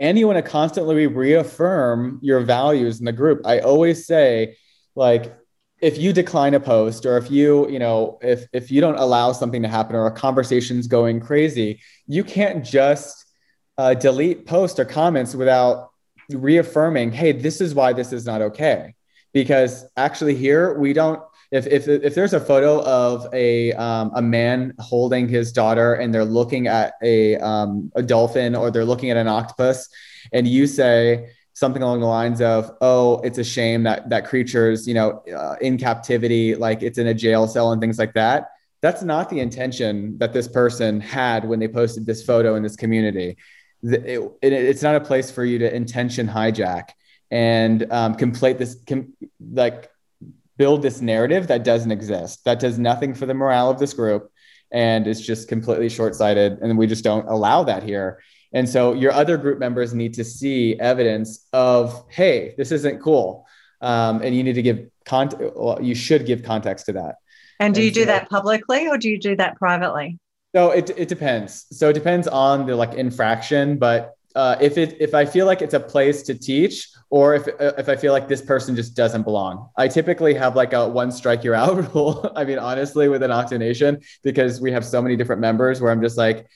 And 0.00 0.18
you 0.18 0.26
want 0.26 0.44
to 0.44 0.50
constantly 0.50 1.06
reaffirm 1.06 2.18
your 2.20 2.40
values 2.40 2.98
in 2.98 3.04
the 3.04 3.12
group. 3.12 3.40
I 3.46 3.60
always 3.60 4.06
say 4.06 4.56
like 4.94 5.34
if 5.80 5.98
you 5.98 6.12
decline 6.12 6.54
a 6.54 6.60
post 6.60 7.04
or 7.04 7.16
if 7.16 7.30
you 7.30 7.68
you 7.68 7.78
know 7.78 8.18
if 8.22 8.46
if 8.52 8.70
you 8.70 8.80
don't 8.80 8.96
allow 8.96 9.32
something 9.32 9.62
to 9.62 9.68
happen 9.68 9.96
or 9.96 10.06
a 10.06 10.10
conversation's 10.10 10.86
going 10.86 11.20
crazy 11.20 11.80
you 12.06 12.22
can't 12.24 12.64
just 12.64 13.23
uh, 13.78 13.94
delete 13.94 14.46
posts 14.46 14.78
or 14.78 14.84
comments 14.84 15.34
without 15.34 15.90
reaffirming 16.30 17.12
hey 17.12 17.32
this 17.32 17.60
is 17.60 17.74
why 17.74 17.92
this 17.92 18.12
is 18.12 18.24
not 18.24 18.40
okay 18.40 18.94
because 19.32 19.84
actually 19.96 20.34
here 20.34 20.78
we 20.78 20.92
don't 20.92 21.20
if 21.54 21.66
if 21.68 21.86
if 21.86 22.16
there's 22.16 22.32
a 22.32 22.40
photo 22.40 22.82
of 22.82 23.32
a 23.32 23.72
um, 23.74 24.10
a 24.16 24.22
man 24.22 24.74
holding 24.80 25.28
his 25.28 25.52
daughter 25.52 25.94
and 25.94 26.12
they're 26.12 26.24
looking 26.24 26.66
at 26.66 26.94
a 27.00 27.36
um, 27.36 27.92
a 27.94 28.02
dolphin 28.02 28.56
or 28.56 28.72
they're 28.72 28.84
looking 28.84 29.10
at 29.10 29.16
an 29.16 29.28
octopus, 29.28 29.88
and 30.32 30.48
you 30.48 30.66
say 30.66 31.30
something 31.52 31.80
along 31.80 32.00
the 32.00 32.06
lines 32.06 32.40
of, 32.40 32.72
"Oh, 32.80 33.20
it's 33.20 33.38
a 33.38 33.44
shame 33.44 33.84
that 33.84 34.10
that 34.10 34.26
creature's 34.26 34.88
you 34.88 34.94
know 34.94 35.22
uh, 35.32 35.54
in 35.60 35.78
captivity, 35.78 36.56
like 36.56 36.82
it's 36.82 36.98
in 36.98 37.06
a 37.06 37.14
jail 37.14 37.46
cell 37.46 37.70
and 37.70 37.80
things 37.80 38.00
like 38.00 38.14
that." 38.14 38.48
That's 38.82 39.02
not 39.02 39.30
the 39.30 39.38
intention 39.38 40.18
that 40.18 40.32
this 40.32 40.48
person 40.48 41.00
had 41.00 41.48
when 41.48 41.60
they 41.60 41.68
posted 41.68 42.04
this 42.04 42.24
photo 42.24 42.56
in 42.56 42.64
this 42.64 42.76
community. 42.76 43.36
It, 43.84 44.20
it, 44.42 44.52
it's 44.52 44.82
not 44.82 44.96
a 44.96 45.00
place 45.00 45.30
for 45.30 45.44
you 45.44 45.58
to 45.58 45.74
intention 45.74 46.26
hijack 46.26 46.90
and 47.30 47.90
um, 47.92 48.14
complete 48.14 48.58
this 48.58 48.76
com- 48.86 49.12
like 49.52 49.90
build 50.56 50.82
this 50.82 51.00
narrative 51.00 51.48
that 51.48 51.64
doesn't 51.64 51.90
exist, 51.90 52.44
that 52.44 52.60
does 52.60 52.78
nothing 52.78 53.14
for 53.14 53.26
the 53.26 53.34
morale 53.34 53.70
of 53.70 53.78
this 53.78 53.92
group 53.92 54.30
and 54.74 55.06
it's 55.06 55.20
just 55.20 55.48
completely 55.48 55.88
short 55.88 56.14
sighted. 56.14 56.58
And 56.60 56.76
we 56.76 56.86
just 56.86 57.04
don't 57.04 57.28
allow 57.28 57.62
that 57.64 57.82
here. 57.84 58.20
And 58.52 58.68
so 58.68 58.92
your 58.92 59.12
other 59.12 59.36
group 59.36 59.58
members 59.58 59.94
need 59.94 60.14
to 60.14 60.24
see 60.24 60.78
evidence 60.78 61.46
of, 61.52 62.04
hey, 62.10 62.54
this 62.58 62.72
isn't 62.72 63.00
cool. 63.00 63.46
Um, 63.80 64.22
and 64.22 64.34
you 64.34 64.42
need 64.42 64.54
to 64.54 64.62
give 64.62 64.88
context, 65.04 65.52
well, 65.56 65.80
you 65.80 65.94
should 65.94 66.26
give 66.26 66.42
context 66.42 66.86
to 66.86 66.92
that. 66.94 67.16
And 67.60 67.74
do 67.74 67.82
you 67.82 67.92
do 67.92 68.04
that 68.06 68.28
publicly 68.28 68.88
or 68.88 68.98
do 68.98 69.08
you 69.08 69.18
do 69.18 69.36
that 69.36 69.56
privately? 69.56 70.18
So 70.54 70.70
it, 70.70 70.90
it 70.96 71.08
depends. 71.08 71.66
So 71.76 71.88
it 71.88 71.94
depends 71.94 72.28
on 72.28 72.66
the 72.66 72.76
like 72.76 72.94
infraction, 72.94 73.76
but 73.76 74.14
uh, 74.36 74.56
if 74.60 74.78
it 74.78 74.96
if 75.00 75.14
I 75.14 75.24
feel 75.24 75.46
like 75.46 75.62
it's 75.62 75.74
a 75.74 75.80
place 75.80 76.22
to 76.22 76.34
teach, 76.34 76.88
or 77.10 77.34
if 77.34 77.48
uh, 77.48 77.72
if 77.78 77.88
I 77.88 77.96
feel 77.96 78.12
like 78.12 78.28
this 78.28 78.42
person 78.42 78.76
just 78.76 78.94
doesn't 78.94 79.22
belong, 79.22 79.68
I 79.76 79.88
typically 79.88 80.34
have 80.34 80.54
like 80.54 80.72
a 80.72 80.88
one 80.88 81.10
strike 81.10 81.42
you're 81.42 81.54
out 81.54 81.94
rule. 81.94 82.30
I 82.36 82.44
mean, 82.44 82.58
honestly, 82.58 83.08
with 83.08 83.22
an 83.22 83.30
Octonation, 83.30 84.04
because 84.22 84.60
we 84.60 84.70
have 84.72 84.84
so 84.84 85.02
many 85.02 85.16
different 85.16 85.40
members, 85.40 85.80
where 85.80 85.90
I'm 85.90 86.02
just 86.02 86.16
like, 86.16 86.46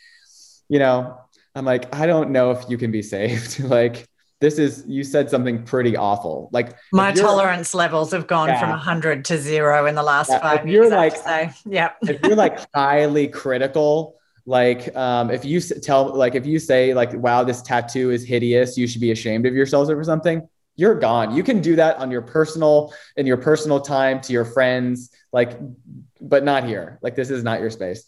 you 0.68 0.78
know, 0.78 1.18
I'm 1.54 1.64
like, 1.64 1.92
I 1.94 2.06
don't 2.06 2.30
know 2.30 2.52
if 2.52 2.68
you 2.68 2.78
can 2.78 2.92
be 2.92 3.02
saved. 3.02 3.60
like, 3.64 4.08
this 4.40 4.58
is 4.58 4.84
you 4.86 5.02
said 5.02 5.28
something 5.30 5.64
pretty 5.64 5.96
awful. 5.96 6.48
Like 6.52 6.76
my 6.92 7.12
tolerance 7.12 7.74
levels 7.74 8.12
have 8.12 8.26
gone 8.26 8.48
yeah. 8.48 8.60
from 8.60 8.70
100 8.70 9.24
to 9.26 9.38
zero 9.38 9.86
in 9.86 9.94
the 9.94 10.02
last 10.02 10.30
yeah, 10.30 10.38
five 10.40 10.60
if 10.60 10.66
years. 10.66 10.88
You're 10.88 10.96
like, 10.96 11.16
so, 11.16 11.48
yeah. 11.70 11.92
if 12.02 12.22
you're 12.22 12.36
like 12.36 12.58
highly 12.74 13.28
critical 13.28 14.18
like 14.48 14.96
um, 14.96 15.30
if 15.30 15.44
you 15.44 15.60
tell 15.60 16.14
like 16.14 16.34
if 16.34 16.46
you 16.46 16.58
say 16.58 16.94
like 16.94 17.12
wow 17.12 17.44
this 17.44 17.60
tattoo 17.60 18.10
is 18.10 18.24
hideous 18.24 18.78
you 18.78 18.86
should 18.86 19.02
be 19.02 19.10
ashamed 19.10 19.44
of 19.44 19.54
yourselves 19.54 19.90
over 19.90 20.02
something 20.02 20.48
you're 20.74 20.94
gone 20.94 21.36
you 21.36 21.42
can 21.42 21.60
do 21.60 21.76
that 21.76 21.98
on 21.98 22.10
your 22.10 22.22
personal 22.22 22.92
in 23.18 23.26
your 23.26 23.36
personal 23.36 23.78
time 23.78 24.22
to 24.22 24.32
your 24.32 24.46
friends 24.46 25.10
like 25.32 25.58
but 26.22 26.44
not 26.44 26.64
here 26.64 26.98
like 27.02 27.14
this 27.14 27.28
is 27.28 27.44
not 27.44 27.60
your 27.60 27.68
space 27.68 28.04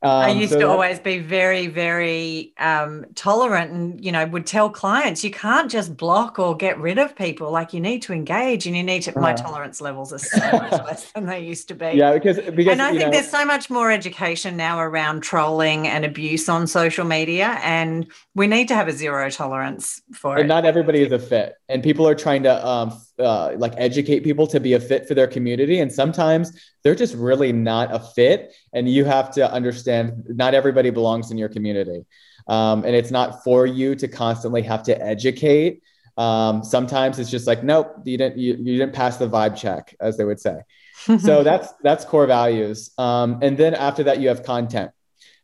um, 0.00 0.10
I 0.10 0.30
used 0.30 0.52
so 0.52 0.60
to 0.60 0.66
that, 0.66 0.70
always 0.70 1.00
be 1.00 1.18
very, 1.18 1.66
very 1.66 2.52
um, 2.58 3.04
tolerant 3.16 3.72
and, 3.72 4.04
you 4.04 4.12
know, 4.12 4.24
would 4.26 4.46
tell 4.46 4.70
clients, 4.70 5.24
you 5.24 5.32
can't 5.32 5.68
just 5.68 5.96
block 5.96 6.38
or 6.38 6.56
get 6.56 6.78
rid 6.78 6.98
of 6.98 7.16
people. 7.16 7.50
Like 7.50 7.72
you 7.72 7.80
need 7.80 8.02
to 8.02 8.12
engage 8.12 8.66
and 8.66 8.76
you 8.76 8.84
need 8.84 9.02
to, 9.02 9.16
uh, 9.16 9.20
my 9.20 9.32
uh-huh. 9.32 9.42
tolerance 9.42 9.80
levels 9.80 10.12
are 10.12 10.20
so 10.20 10.38
much 10.52 10.70
less 10.86 11.10
than 11.10 11.26
they 11.26 11.40
used 11.40 11.66
to 11.68 11.74
be. 11.74 11.92
Yeah, 11.94 12.12
because, 12.12 12.36
because 12.36 12.72
and 12.72 12.82
I 12.82 12.90
think 12.90 13.02
know, 13.06 13.10
there's 13.10 13.28
so 13.28 13.44
much 13.44 13.70
more 13.70 13.90
education 13.90 14.56
now 14.56 14.78
around 14.78 15.22
trolling 15.22 15.88
and 15.88 16.04
abuse 16.04 16.48
on 16.48 16.68
social 16.68 17.04
media. 17.04 17.58
And 17.64 18.06
we 18.36 18.46
need 18.46 18.68
to 18.68 18.76
have 18.76 18.86
a 18.86 18.92
zero 18.92 19.28
tolerance 19.30 20.00
for 20.12 20.36
and 20.36 20.44
it. 20.44 20.46
not 20.46 20.64
everybody 20.64 21.02
is 21.02 21.10
a 21.10 21.18
fit. 21.18 21.56
And 21.68 21.82
people 21.82 22.06
are 22.06 22.14
trying 22.14 22.44
to 22.44 22.64
um, 22.64 23.00
uh, 23.18 23.54
like 23.56 23.74
educate 23.76 24.20
people 24.20 24.46
to 24.46 24.60
be 24.60 24.74
a 24.74 24.80
fit 24.80 25.06
for 25.06 25.14
their 25.14 25.26
community. 25.26 25.80
And 25.80 25.92
sometimes 25.92 26.52
they're 26.82 26.94
just 26.94 27.14
really 27.14 27.52
not 27.52 27.94
a 27.94 27.98
fit. 27.98 28.54
And 28.72 28.88
you 28.88 29.04
have 29.04 29.30
to 29.32 29.50
understand 29.50 30.24
not 30.28 30.54
everybody 30.54 30.90
belongs 30.90 31.30
in 31.30 31.38
your 31.38 31.48
community. 31.48 32.04
Um, 32.46 32.84
and 32.84 32.94
it's 32.94 33.10
not 33.10 33.44
for 33.44 33.66
you 33.66 33.94
to 33.96 34.08
constantly 34.08 34.62
have 34.62 34.82
to 34.84 35.00
educate. 35.00 35.82
Um, 36.16 36.64
sometimes 36.64 37.18
it's 37.18 37.30
just 37.30 37.46
like, 37.46 37.62
nope, 37.62 37.94
you 38.04 38.18
didn't, 38.18 38.38
you, 38.38 38.54
you 38.54 38.78
didn't 38.78 38.94
pass 38.94 39.18
the 39.18 39.28
vibe 39.28 39.56
check, 39.56 39.94
as 40.00 40.16
they 40.16 40.24
would 40.24 40.40
say. 40.40 40.62
so 41.18 41.44
that's 41.44 41.72
that's 41.82 42.04
core 42.04 42.26
values. 42.26 42.90
Um, 42.98 43.38
and 43.40 43.56
then 43.56 43.74
after 43.74 44.02
that, 44.04 44.20
you 44.20 44.28
have 44.28 44.42
content. 44.42 44.90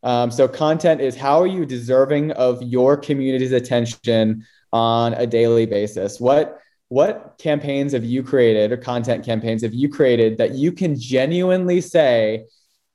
Um, 0.03 0.31
so 0.31 0.49
content 0.49 1.01
is 1.01 1.17
how 1.17 1.41
are 1.41 1.47
you 1.47 1.65
deserving 1.65 2.33
of 2.33 2.63
your 2.63 2.97
community's 2.97 3.53
attention 3.53 4.45
on 4.73 5.15
a 5.15 5.27
daily 5.27 5.65
basis? 5.65 6.21
What 6.21 6.59
what 6.89 7.37
campaigns 7.39 7.93
have 7.93 8.05
you 8.05 8.23
created 8.23 8.71
or 8.73 8.77
content 8.77 9.25
campaigns 9.25 9.63
have 9.63 9.75
you 9.75 9.89
created 9.89 10.39
that 10.39 10.53
you 10.53 10.73
can 10.73 10.99
genuinely 10.99 11.81
say, 11.81 12.45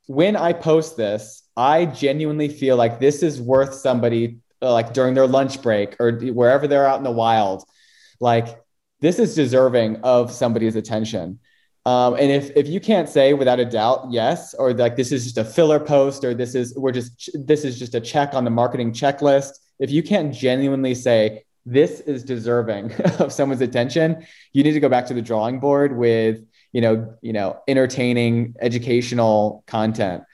when 0.06 0.36
I 0.36 0.52
post 0.52 0.96
this, 0.96 1.42
I 1.56 1.86
genuinely 1.86 2.48
feel 2.48 2.76
like 2.76 2.98
this 2.98 3.22
is 3.22 3.40
worth 3.40 3.74
somebody 3.74 4.38
like 4.60 4.92
during 4.92 5.14
their 5.14 5.26
lunch 5.26 5.62
break 5.62 5.96
or 6.00 6.12
wherever 6.12 6.66
they're 6.66 6.86
out 6.86 6.98
in 6.98 7.04
the 7.04 7.10
wild. 7.10 7.64
Like 8.20 8.60
this 9.00 9.18
is 9.18 9.34
deserving 9.34 9.96
of 10.02 10.32
somebody's 10.32 10.76
attention. 10.76 11.38
Um, 11.86 12.14
and 12.14 12.30
if 12.30 12.50
if 12.56 12.68
you 12.68 12.78
can't 12.78 13.08
say 13.08 13.32
without 13.32 13.58
a 13.58 13.64
doubt 13.64 14.08
yes, 14.10 14.52
or 14.54 14.74
like 14.74 14.96
this 14.96 15.12
is 15.12 15.24
just 15.24 15.38
a 15.38 15.44
filler 15.44 15.80
post, 15.80 16.24
or 16.24 16.34
this 16.34 16.54
is 16.54 16.76
we're 16.76 16.92
just 16.92 17.30
this 17.34 17.64
is 17.64 17.78
just 17.78 17.94
a 17.94 18.00
check 18.00 18.34
on 18.34 18.44
the 18.44 18.50
marketing 18.50 18.92
checklist. 18.92 19.52
If 19.78 19.90
you 19.90 20.02
can't 20.02 20.34
genuinely 20.34 20.94
say 20.94 21.44
this 21.66 22.00
is 22.00 22.24
deserving 22.24 22.92
of 23.18 23.32
someone's 23.32 23.60
attention. 23.60 24.26
You 24.52 24.64
need 24.64 24.72
to 24.72 24.80
go 24.80 24.88
back 24.88 25.06
to 25.06 25.14
the 25.14 25.22
drawing 25.22 25.60
board 25.60 25.96
with 25.96 26.40
you 26.72 26.80
know 26.80 27.14
you 27.20 27.32
know 27.32 27.60
entertaining 27.68 28.54
educational 28.60 29.64
content. 29.66 30.24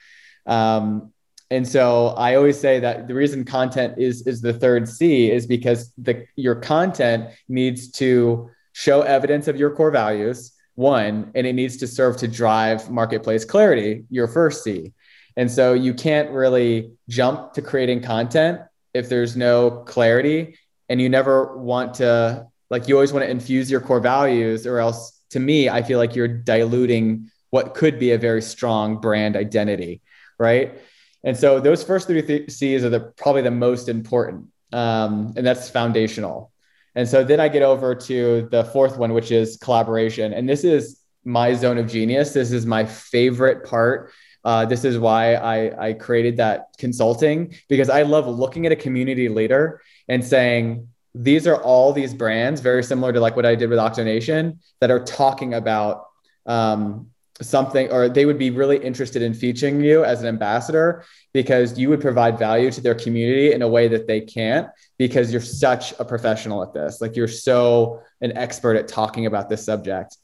Um, 0.45 1.13
and 1.49 1.65
so 1.65 2.07
i 2.17 2.35
always 2.35 2.59
say 2.59 2.77
that 2.81 3.07
the 3.07 3.13
reason 3.13 3.45
content 3.45 3.97
is 3.97 4.27
is 4.27 4.41
the 4.41 4.51
third 4.51 4.85
c 4.85 5.31
is 5.31 5.47
because 5.47 5.93
the 5.97 6.25
your 6.35 6.55
content 6.55 7.29
needs 7.47 7.89
to 7.89 8.49
show 8.73 9.01
evidence 9.03 9.47
of 9.47 9.55
your 9.55 9.73
core 9.73 9.89
values 9.89 10.57
one 10.77 11.31
and 11.33 11.47
it 11.47 11.53
needs 11.53 11.77
to 11.77 11.87
serve 11.87 12.17
to 12.17 12.27
drive 12.27 12.89
marketplace 12.91 13.43
clarity 13.43 14.05
your 14.11 14.27
first 14.27 14.63
c. 14.63 14.93
And 15.35 15.51
so 15.51 15.73
you 15.73 15.93
can't 15.93 16.29
really 16.29 16.91
jump 17.09 17.53
to 17.53 17.63
creating 17.63 18.03
content 18.03 18.61
if 18.93 19.09
there's 19.09 19.35
no 19.35 19.71
clarity 19.71 20.57
and 20.89 21.01
you 21.01 21.09
never 21.09 21.57
want 21.57 21.95
to 21.95 22.47
like 22.69 22.87
you 22.87 22.95
always 22.95 23.13
want 23.13 23.23
to 23.25 23.29
infuse 23.29 23.71
your 23.71 23.81
core 23.81 23.99
values 23.99 24.67
or 24.67 24.79
else 24.79 25.17
to 25.29 25.39
me, 25.39 25.69
I 25.69 25.83
feel 25.83 25.99
like 25.99 26.15
you're 26.15 26.27
diluting 26.27 27.29
what 27.49 27.73
could 27.73 27.99
be 27.99 28.11
a 28.11 28.17
very 28.17 28.41
strong 28.41 28.99
brand 28.99 29.35
identity, 29.35 30.01
right? 30.37 30.79
And 31.23 31.35
so 31.35 31.59
those 31.59 31.83
first 31.83 32.07
three 32.07 32.21
th- 32.21 32.51
C's 32.51 32.83
are 32.83 32.89
the, 32.89 32.99
probably 32.99 33.41
the 33.41 33.51
most 33.51 33.89
important, 33.89 34.47
um, 34.73 35.33
and 35.35 35.45
that's 35.45 35.69
foundational. 35.69 36.51
And 36.95 37.07
so 37.07 37.23
then 37.23 37.39
I 37.39 37.47
get 37.47 37.61
over 37.61 37.93
to 37.93 38.47
the 38.51 38.63
fourth 38.65 38.97
one, 38.97 39.13
which 39.13 39.31
is 39.31 39.57
collaboration, 39.57 40.33
and 40.33 40.47
this 40.47 40.63
is 40.63 41.01
my 41.23 41.53
zone 41.53 41.77
of 41.77 41.87
genius. 41.87 42.33
This 42.33 42.51
is 42.51 42.65
my 42.65 42.85
favorite 42.85 43.65
part. 43.65 44.11
Uh, 44.43 44.65
this 44.65 44.85
is 44.85 44.97
why 44.97 45.35
I, 45.35 45.87
I 45.89 45.93
created 45.93 46.37
that 46.37 46.69
consulting 46.77 47.53
because 47.67 47.89
I 47.89 48.03
love 48.03 48.27
looking 48.27 48.65
at 48.65 48.71
a 48.71 48.75
community 48.75 49.29
leader 49.29 49.81
and 50.07 50.23
saying, 50.23 50.87
these 51.13 51.47
are 51.47 51.61
all 51.61 51.93
these 51.93 52.13
brands, 52.13 52.61
very 52.61 52.83
similar 52.83 53.11
to 53.11 53.19
like 53.19 53.35
what 53.35 53.45
I 53.45 53.55
did 53.55 53.69
with 53.69 53.79
Octonation, 53.79 54.59
that 54.81 54.91
are 54.91 55.03
talking 55.03 55.55
about 55.55 56.05
um, 56.45 57.09
something, 57.41 57.91
or 57.91 58.09
they 58.09 58.25
would 58.25 58.37
be 58.37 58.49
really 58.49 58.77
interested 58.77 59.21
in 59.21 59.33
featuring 59.33 59.81
you 59.81 60.03
as 60.03 60.21
an 60.21 60.27
ambassador 60.27 61.03
because 61.33 61.77
you 61.77 61.89
would 61.89 62.01
provide 62.01 62.37
value 62.39 62.71
to 62.71 62.81
their 62.81 62.95
community 62.95 63.51
in 63.51 63.61
a 63.61 63.67
way 63.67 63.87
that 63.87 64.07
they 64.07 64.21
can't 64.21 64.69
because 64.97 65.31
you're 65.31 65.41
such 65.41 65.93
a 65.99 66.05
professional 66.05 66.63
at 66.63 66.73
this. 66.73 67.01
Like 67.01 67.15
you're 67.15 67.27
so 67.27 68.01
an 68.21 68.35
expert 68.37 68.75
at 68.75 68.87
talking 68.87 69.25
about 69.25 69.49
this 69.49 69.65
subject. 69.65 70.17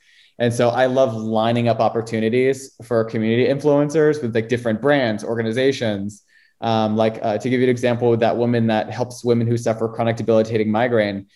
And 0.43 0.53
so 0.53 0.67
I 0.67 0.87
love 0.87 1.15
lining 1.15 1.69
up 1.69 1.79
opportunities 1.79 2.75
for 2.83 3.05
community 3.05 3.47
influencers 3.47 4.21
with 4.21 4.35
like 4.35 4.49
different 4.49 4.81
brands, 4.81 5.23
organizations, 5.23 6.21
um, 6.59 6.97
like 6.97 7.17
uh, 7.21 7.37
to 7.37 7.49
give 7.49 7.61
you 7.61 7.67
an 7.67 7.69
example, 7.69 8.09
with 8.09 8.19
that 8.19 8.35
woman 8.35 8.67
that 8.67 8.89
helps 8.89 9.23
women 9.23 9.47
who 9.47 9.55
suffer 9.55 9.87
chronic 9.87 10.17
debilitating 10.17 10.69
migraine. 10.69 11.27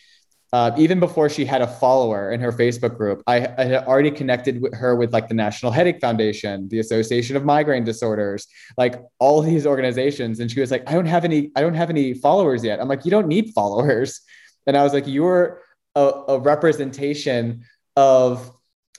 Uh, 0.52 0.72
even 0.78 1.00
before 1.00 1.30
she 1.30 1.46
had 1.46 1.62
a 1.62 1.68
follower 1.68 2.34
in 2.34 2.42
her 2.42 2.52
Facebook 2.52 2.98
group, 2.98 3.24
I, 3.28 3.48
I, 3.58 3.64
had 3.64 3.86
already 3.86 4.12
connected 4.12 4.62
with 4.62 4.74
her 4.74 4.98
with 4.98 5.14
like 5.14 5.30
the 5.30 5.36
National 5.36 5.72
Headache 5.72 6.02
Foundation, 6.02 6.68
the 6.68 6.80
Association 6.80 7.38
of 7.38 7.46
Migraine 7.46 7.86
Disorders, 7.86 8.46
like 8.78 9.02
all 9.20 9.42
these 9.42 9.66
organizations. 9.66 10.42
And 10.42 10.52
she 10.52 10.60
was 10.60 10.70
like, 10.70 10.84
I 10.86 10.92
don't 10.92 11.06
have 11.06 11.24
any, 11.24 11.50
I 11.56 11.62
don't 11.62 11.76
have 11.76 11.90
any 11.90 12.14
followers 12.14 12.62
yet. 12.62 12.82
I'm 12.82 12.90
like, 12.90 13.06
you 13.06 13.12
don't 13.12 13.30
need 13.30 13.54
followers. 13.54 14.20
And 14.68 14.76
I 14.76 14.84
was 14.84 14.92
like, 14.92 15.08
you're 15.08 15.62
a, 15.96 16.12
a 16.28 16.40
representation 16.40 17.64
of 17.96 18.52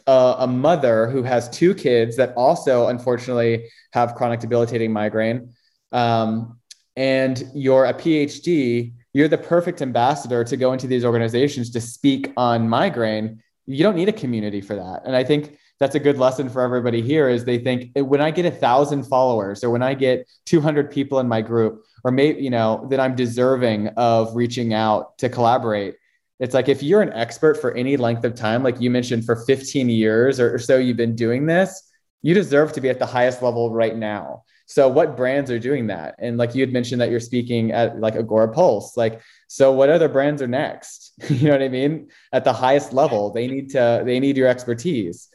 uh, 0.09 0.37
a 0.41 0.47
mother 0.47 1.09
who 1.09 1.23
has 1.23 1.49
two 1.51 1.75
kids 1.75 2.17
that 2.17 2.33
also 2.35 2.89
unfortunately 2.89 3.69
have 3.93 4.15
chronic 4.15 4.41
debilitating 4.41 4.93
migraine 4.93 5.53
um, 5.93 6.59
and 6.97 7.45
you're 7.55 7.85
a 7.85 7.95
PhD, 7.95 8.93
you're 9.13 9.29
the 9.29 9.39
perfect 9.39 9.83
ambassador 9.83 10.45
to 10.45 10.57
go 10.57 10.73
into 10.73 10.87
these 10.87 11.05
organizations 11.05 11.71
to 11.71 11.81
speak 11.81 12.33
on 12.37 12.69
migraine. 12.69 13.43
You 13.67 13.83
don't 13.83 13.97
need 13.97 14.09
a 14.09 14.13
community 14.13 14.61
for 14.61 14.75
that. 14.75 15.03
And 15.05 15.15
I 15.15 15.23
think 15.23 15.59
that's 15.79 15.95
a 15.95 16.01
good 16.01 16.19
lesson 16.19 16.49
for 16.49 16.63
everybody 16.63 17.01
here 17.01 17.29
is 17.29 17.45
they 17.45 17.59
think 17.59 17.93
when 17.95 18.21
I 18.21 18.33
get 18.33 18.47
a 18.47 18.51
thousand 18.51 19.05
followers 19.05 19.63
or 19.63 19.71
when 19.71 19.83
I 19.83 19.95
get 19.95 20.29
200 20.47 20.91
people 20.91 21.21
in 21.21 21.29
my 21.29 21.41
group, 21.41 21.85
or 22.03 22.11
maybe, 22.11 22.43
you 22.43 22.51
know, 22.51 22.87
that 22.91 22.99
I'm 22.99 23.15
deserving 23.15 23.89
of 23.89 24.35
reaching 24.35 24.75
out 24.75 25.19
to 25.19 25.29
collaborate. 25.29 25.97
It's 26.41 26.55
like 26.55 26.69
if 26.69 26.83
you're 26.83 27.03
an 27.03 27.13
expert 27.13 27.61
for 27.61 27.75
any 27.75 27.97
length 27.97 28.25
of 28.25 28.35
time, 28.35 28.63
like 28.63 28.81
you 28.81 28.91
mentioned, 28.91 29.25
for 29.25 29.37
15 29.37 29.89
years 29.89 30.39
or 30.39 30.59
so, 30.59 30.77
you've 30.79 30.97
been 30.97 31.17
doing 31.17 31.47
this, 31.47 31.91
you 32.23 32.35
deserve 32.35 32.73
to 32.73 32.81
be 32.81 32.89
at 32.89 32.99
the 32.99 33.07
highest 33.07 33.43
level 33.43 33.73
right 33.73 33.97
now. 33.97 34.45
So 34.67 34.87
what 34.87 35.17
brands 35.17 35.51
are 35.51 35.59
doing 35.59 35.87
that? 35.87 36.17
And 36.19 36.37
like 36.37 36.55
you 36.55 36.61
had 36.61 36.73
mentioned 36.73 37.01
that 37.01 37.11
you're 37.11 37.21
speaking 37.21 37.73
at 37.73 37.99
like 37.99 38.17
Agora 38.17 38.53
Pulse. 38.53 38.97
Like, 38.97 39.23
so 39.49 39.73
what 39.73 39.89
other 39.89 40.09
brands 40.09 40.43
are 40.43 40.47
next? 40.47 41.13
you 41.31 41.47
know 41.47 41.53
what 41.53 41.63
I 41.63 41.69
mean? 41.69 42.09
At 42.33 42.45
the 42.45 42.53
highest 42.53 42.93
level, 42.93 43.31
they 43.33 43.47
need 43.47 43.71
to, 43.71 44.03
they 44.05 44.21
need 44.21 44.37
your 44.37 44.49
expertise. 44.49 45.29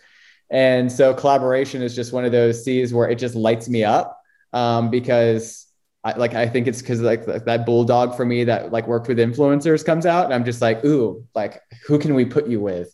And 0.52 0.92
so 0.92 1.16
collaboration 1.16 1.82
is 1.82 1.96
just 1.96 2.14
one 2.14 2.26
of 2.26 2.32
those 2.32 2.64
C's 2.64 2.94
where 2.94 3.10
it 3.10 3.16
just 3.16 3.34
lights 3.34 3.68
me 3.68 3.84
up 3.84 4.22
um, 4.54 4.92
because 4.92 5.66
I, 6.04 6.18
like 6.18 6.34
I 6.34 6.48
think 6.48 6.68
it's 6.68 6.82
because 6.82 7.02
like 7.02 7.26
that 7.26 7.66
bulldog 7.66 8.16
for 8.16 8.26
me 8.26 8.44
that 8.44 8.72
like 8.72 8.88
worked 8.88 9.08
with 9.08 9.18
influencers 9.18 9.86
comes 9.86 10.06
out, 10.06 10.26
and 10.26 10.34
I'm 10.34 10.44
just 10.44 10.62
like, 10.62 10.84
ooh, 10.84 11.26
like 11.34 11.62
who 11.88 11.98
can 11.98 12.14
we 12.14 12.26
put 12.26 12.48
you 12.48 12.60
with? 12.60 12.94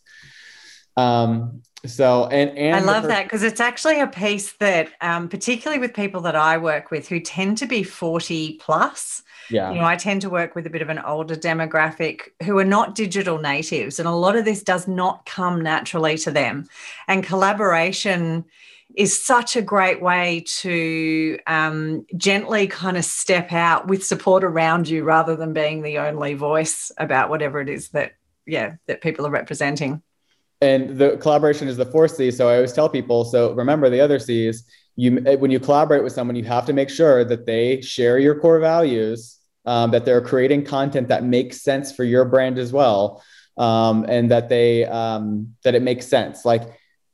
Um, 0.96 1.62
so 1.86 2.26
and 2.26 2.56
and 2.56 2.76
I 2.76 2.80
love 2.80 3.04
that 3.04 3.24
because 3.24 3.42
it's 3.42 3.60
actually 3.60 4.00
a 4.00 4.06
piece 4.06 4.52
that, 4.54 4.90
um, 5.00 5.28
particularly 5.28 5.80
with 5.80 5.94
people 5.94 6.20
that 6.22 6.36
I 6.36 6.58
work 6.58 6.90
with 6.90 7.08
who 7.08 7.20
tend 7.20 7.58
to 7.58 7.66
be 7.66 7.82
forty 7.82 8.58
plus. 8.60 9.22
Yeah. 9.48 9.72
You 9.72 9.80
know, 9.80 9.84
I 9.84 9.96
tend 9.96 10.20
to 10.22 10.30
work 10.30 10.54
with 10.54 10.66
a 10.66 10.70
bit 10.70 10.82
of 10.82 10.90
an 10.90 11.00
older 11.00 11.34
demographic 11.34 12.28
who 12.44 12.56
are 12.58 12.64
not 12.64 12.94
digital 12.94 13.38
natives, 13.38 13.98
and 13.98 14.06
a 14.06 14.12
lot 14.12 14.36
of 14.36 14.44
this 14.44 14.62
does 14.62 14.86
not 14.86 15.26
come 15.26 15.60
naturally 15.62 16.16
to 16.18 16.30
them. 16.30 16.68
And 17.08 17.24
collaboration 17.24 18.44
is 18.96 19.22
such 19.22 19.56
a 19.56 19.62
great 19.62 20.02
way 20.02 20.44
to 20.46 21.38
um, 21.46 22.04
gently 22.16 22.66
kind 22.66 22.96
of 22.96 23.04
step 23.04 23.52
out 23.52 23.86
with 23.86 24.04
support 24.04 24.44
around 24.44 24.88
you 24.88 25.04
rather 25.04 25.36
than 25.36 25.52
being 25.52 25.82
the 25.82 25.98
only 25.98 26.34
voice 26.34 26.90
about 26.98 27.30
whatever 27.30 27.60
it 27.60 27.68
is 27.68 27.90
that 27.90 28.12
yeah 28.46 28.74
that 28.86 29.00
people 29.00 29.26
are 29.26 29.30
representing 29.30 30.02
and 30.60 30.98
the 30.98 31.16
collaboration 31.16 31.68
is 31.68 31.76
the 31.76 31.86
fourth 31.86 32.12
C. 32.12 32.30
So 32.30 32.48
I 32.48 32.56
always 32.56 32.72
tell 32.72 32.88
people, 32.88 33.24
so 33.24 33.52
remember 33.52 33.88
the 33.88 34.00
other 34.00 34.18
C's. 34.18 34.64
You 34.96 35.16
when 35.38 35.50
you 35.50 35.60
collaborate 35.60 36.02
with 36.02 36.12
someone, 36.12 36.36
you 36.36 36.44
have 36.44 36.66
to 36.66 36.72
make 36.72 36.90
sure 36.90 37.24
that 37.24 37.46
they 37.46 37.80
share 37.80 38.18
your 38.18 38.38
core 38.38 38.58
values, 38.58 39.38
um, 39.64 39.92
that 39.92 40.04
they're 40.04 40.20
creating 40.20 40.64
content 40.64 41.08
that 41.08 41.24
makes 41.24 41.62
sense 41.62 41.92
for 41.92 42.04
your 42.04 42.26
brand 42.26 42.58
as 42.58 42.72
well, 42.72 43.22
um, 43.56 44.04
and 44.08 44.30
that 44.30 44.50
they 44.50 44.84
um, 44.84 45.54
that 45.64 45.74
it 45.74 45.82
makes 45.82 46.06
sense. 46.06 46.44
Like 46.44 46.64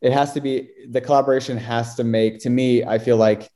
it 0.01 0.13
has 0.13 0.33
to 0.35 0.41
be 0.41 0.69
the 0.89 1.01
collaboration 1.01 1.57
has 1.57 1.95
to 1.97 2.05
make. 2.05 2.41
To 2.41 2.51
me, 2.51 2.85
I 2.85 2.99
feel 2.99 3.17
like 3.17 3.51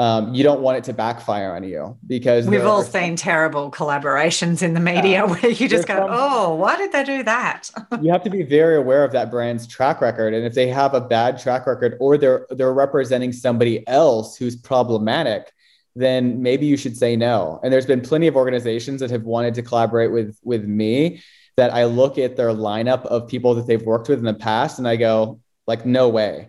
um, 0.00 0.32
you 0.32 0.42
don't 0.42 0.62
want 0.62 0.78
it 0.78 0.84
to 0.84 0.94
backfire 0.94 1.54
on 1.54 1.62
you 1.62 1.98
because 2.06 2.46
we've 2.46 2.64
all 2.64 2.82
seen 2.82 3.16
terrible 3.16 3.70
collaborations 3.70 4.62
in 4.62 4.72
the 4.72 4.80
media 4.80 5.10
yeah. 5.10 5.22
where 5.24 5.50
you 5.50 5.68
just 5.68 5.86
go, 5.86 5.94
some, 5.94 6.08
"Oh, 6.10 6.54
why 6.54 6.76
did 6.76 6.90
they 6.92 7.04
do 7.04 7.22
that?" 7.24 7.70
you 8.00 8.10
have 8.10 8.22
to 8.22 8.30
be 8.30 8.42
very 8.42 8.76
aware 8.76 9.04
of 9.04 9.12
that 9.12 9.30
brand's 9.30 9.66
track 9.66 10.00
record, 10.00 10.32
and 10.32 10.46
if 10.46 10.54
they 10.54 10.68
have 10.68 10.94
a 10.94 11.02
bad 11.02 11.38
track 11.38 11.66
record 11.66 11.98
or 12.00 12.16
they're 12.16 12.46
they're 12.50 12.72
representing 12.72 13.30
somebody 13.30 13.86
else 13.86 14.38
who's 14.38 14.56
problematic, 14.56 15.52
then 15.94 16.40
maybe 16.42 16.64
you 16.64 16.78
should 16.78 16.96
say 16.96 17.14
no. 17.14 17.60
And 17.62 17.70
there's 17.70 17.86
been 17.86 18.00
plenty 18.00 18.26
of 18.26 18.36
organizations 18.36 19.00
that 19.00 19.10
have 19.10 19.24
wanted 19.24 19.52
to 19.54 19.62
collaborate 19.62 20.12
with 20.12 20.38
with 20.42 20.64
me 20.64 21.20
that 21.56 21.72
I 21.72 21.84
look 21.84 22.18
at 22.18 22.36
their 22.36 22.50
lineup 22.50 23.04
of 23.06 23.28
people 23.28 23.54
that 23.54 23.66
they've 23.66 23.82
worked 23.82 24.08
with 24.08 24.18
in 24.18 24.24
the 24.24 24.34
past, 24.34 24.78
and 24.78 24.88
I 24.88 24.96
go, 24.96 25.40
like, 25.66 25.86
no 25.86 26.08
way. 26.08 26.48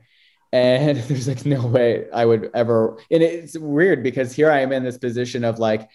And 0.53 0.97
there's 1.07 1.27
like 1.27 1.45
no 1.45 1.65
way 1.65 2.09
I 2.11 2.25
would 2.25 2.51
ever 2.53 2.97
and 3.09 3.23
it's 3.23 3.57
weird 3.57 4.03
because 4.03 4.33
here 4.33 4.51
I 4.51 4.59
am 4.59 4.71
in 4.71 4.83
this 4.83 4.97
position 4.97 5.45
of 5.45 5.59
like 5.59 5.89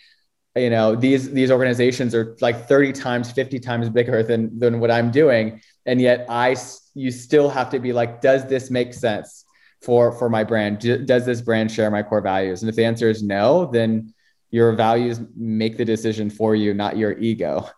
you 0.57 0.71
know 0.71 0.97
these 0.97 1.31
these 1.31 1.51
organizations 1.51 2.15
are 2.15 2.37
like 2.41 2.67
30 2.67 2.93
times 2.93 3.31
50 3.31 3.61
times 3.61 3.91
bigger 3.91 4.23
than 4.23 4.59
than 4.59 4.81
what 4.81 4.91
I'm 4.91 5.11
doing. 5.11 5.61
And 5.85 6.01
yet 6.01 6.27
I 6.29 6.57
you 6.95 7.11
still 7.11 7.51
have 7.51 7.71
to 7.71 7.79
be 7.79 7.93
like 7.93 8.21
does 8.21 8.47
this 8.49 8.71
make 8.71 8.95
sense 8.95 9.45
for 9.83 10.13
for 10.13 10.31
my 10.31 10.43
brand? 10.43 10.81
Does 11.07 11.27
this 11.27 11.43
brand 11.43 11.71
share 11.71 11.91
my 11.91 12.03
core 12.03 12.23
values? 12.23 12.63
And 12.63 12.71
if 12.71 12.77
the 12.77 12.85
answer 12.85 13.11
is 13.11 13.23
no 13.23 13.67
then 13.67 14.15
your 14.51 14.73
values 14.73 15.21
make 15.37 15.77
the 15.77 15.85
decision 15.85 16.31
for 16.31 16.55
you 16.55 16.73
not 16.73 16.97
your 16.97 17.19
ego 17.19 17.69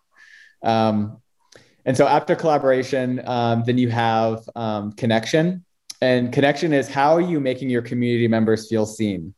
um, 0.63 1.21
and 1.85 1.95
so 1.95 2.07
after 2.07 2.35
collaboration 2.35 3.21
um, 3.25 3.63
then 3.65 3.77
you 3.77 3.89
have 3.89 4.41
um, 4.55 4.91
connection 4.93 5.63
and 6.01 6.31
connection 6.31 6.73
is 6.73 6.87
how 6.87 7.15
are 7.15 7.21
you 7.21 7.39
making 7.39 7.69
your 7.69 7.81
community 7.81 8.27
members 8.27 8.69
feel 8.69 8.85
seen? 8.85 9.33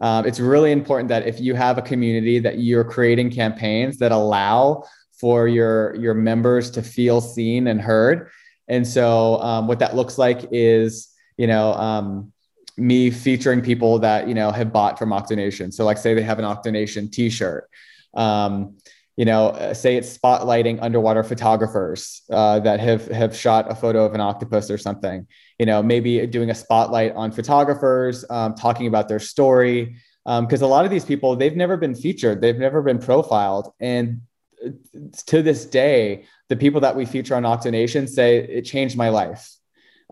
Um, 0.00 0.26
it's 0.26 0.40
really 0.40 0.72
important 0.72 1.08
that 1.10 1.26
if 1.26 1.40
you 1.40 1.54
have 1.54 1.78
a 1.78 1.82
community 1.82 2.38
that 2.40 2.58
you're 2.58 2.84
creating 2.84 3.30
campaigns 3.30 3.98
that 3.98 4.10
allow 4.10 4.84
for 5.12 5.46
your 5.46 5.94
your 5.94 6.14
members 6.14 6.70
to 6.72 6.82
feel 6.82 7.20
seen 7.20 7.68
and 7.68 7.80
heard. 7.80 8.30
And 8.66 8.86
so 8.86 9.40
um, 9.40 9.68
what 9.68 9.78
that 9.78 9.94
looks 9.94 10.18
like 10.18 10.48
is, 10.50 11.08
you 11.36 11.46
know, 11.46 11.74
um, 11.74 12.32
me 12.76 13.10
featuring 13.10 13.60
people 13.60 14.00
that 14.00 14.26
you 14.26 14.34
know 14.34 14.50
have 14.50 14.72
bought 14.72 14.98
from 14.98 15.10
Octonation. 15.10 15.72
So 15.72 15.84
like 15.84 15.98
say 15.98 16.14
they 16.14 16.22
have 16.22 16.40
an 16.40 16.44
Octonation 16.44 17.12
T-shirt. 17.12 17.68
Um, 18.14 18.76
you 19.16 19.24
know, 19.24 19.48
uh, 19.48 19.74
say 19.74 19.96
it's 19.96 20.16
spotlighting 20.16 20.78
underwater 20.80 21.22
photographers 21.22 22.22
uh, 22.30 22.60
that 22.60 22.80
have 22.80 23.06
have 23.08 23.36
shot 23.36 23.70
a 23.70 23.74
photo 23.74 24.04
of 24.04 24.14
an 24.14 24.20
octopus 24.20 24.70
or 24.70 24.78
something. 24.78 25.26
You 25.58 25.66
know, 25.66 25.82
maybe 25.82 26.26
doing 26.26 26.50
a 26.50 26.54
spotlight 26.54 27.14
on 27.14 27.30
photographers, 27.30 28.24
um, 28.30 28.54
talking 28.54 28.86
about 28.86 29.08
their 29.08 29.18
story, 29.18 29.96
because 30.24 30.62
um, 30.62 30.66
a 30.66 30.70
lot 30.70 30.84
of 30.84 30.90
these 30.90 31.04
people 31.04 31.36
they've 31.36 31.56
never 31.56 31.76
been 31.76 31.94
featured, 31.94 32.40
they've 32.40 32.58
never 32.58 32.80
been 32.82 32.98
profiled, 32.98 33.72
and 33.80 34.22
uh, 34.64 34.70
to 35.26 35.42
this 35.42 35.66
day, 35.66 36.24
the 36.48 36.56
people 36.56 36.80
that 36.80 36.96
we 36.96 37.04
feature 37.04 37.34
on 37.34 37.42
Octonation 37.42 38.08
say 38.08 38.38
it 38.38 38.62
changed 38.62 38.96
my 38.96 39.10
life. 39.10 39.50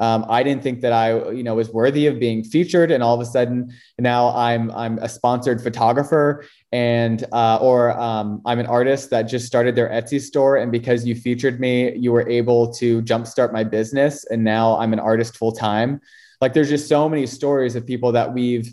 Um, 0.01 0.24
I 0.28 0.42
didn't 0.42 0.62
think 0.62 0.80
that 0.80 0.92
I, 0.92 1.30
you 1.30 1.42
know, 1.42 1.55
was 1.55 1.70
worthy 1.70 2.07
of 2.07 2.18
being 2.18 2.42
featured, 2.42 2.90
and 2.90 3.03
all 3.03 3.14
of 3.14 3.20
a 3.20 3.30
sudden 3.30 3.72
now 3.98 4.34
I'm 4.34 4.70
I'm 4.72 4.98
a 4.98 5.09
sponsored 5.09 5.62
photographer, 5.62 6.44
and 6.72 7.22
uh, 7.32 7.59
or 7.61 7.98
um, 8.01 8.40
I'm 8.46 8.59
an 8.59 8.66
artist 8.66 9.11
that 9.11 9.22
just 9.22 9.46
started 9.46 9.76
their 9.76 9.90
Etsy 9.90 10.20
store, 10.20 10.57
and 10.57 10.72
because 10.72 11.07
you 11.07 11.14
featured 11.14 11.61
me, 11.61 11.94
you 11.96 12.12
were 12.12 12.28
able 12.28 12.72
to 12.74 13.03
jumpstart 13.03 13.53
my 13.53 13.62
business, 13.62 14.24
and 14.24 14.42
now 14.42 14.78
I'm 14.78 14.92
an 14.92 15.01
artist 15.01 15.36
full 15.36 15.53
time. 15.53 16.01
Like 16.40 16.55
there's 16.55 16.70
just 16.70 16.88
so 16.88 17.09
many 17.09 17.26
stories 17.26 17.76
of 17.76 17.86
people 17.86 18.12
that 18.12 18.32
we've 18.32 18.72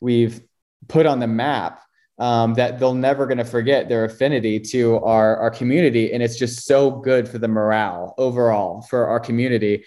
we've 0.00 0.40
put 0.88 1.06
on 1.06 1.20
the 1.20 1.28
map 1.28 1.80
um, 2.18 2.54
that 2.54 2.78
they'll 2.78 2.94
never 2.94 3.26
going 3.26 3.38
to 3.38 3.44
forget 3.44 3.88
their 3.88 4.04
affinity 4.04 4.60
to 4.60 4.98
our, 4.98 5.36
our 5.36 5.50
community. 5.50 6.12
And 6.12 6.22
it's 6.22 6.38
just 6.38 6.64
so 6.64 6.90
good 6.90 7.28
for 7.28 7.38
the 7.38 7.48
morale 7.48 8.14
overall 8.18 8.82
for 8.82 9.06
our 9.06 9.18
community. 9.18 9.84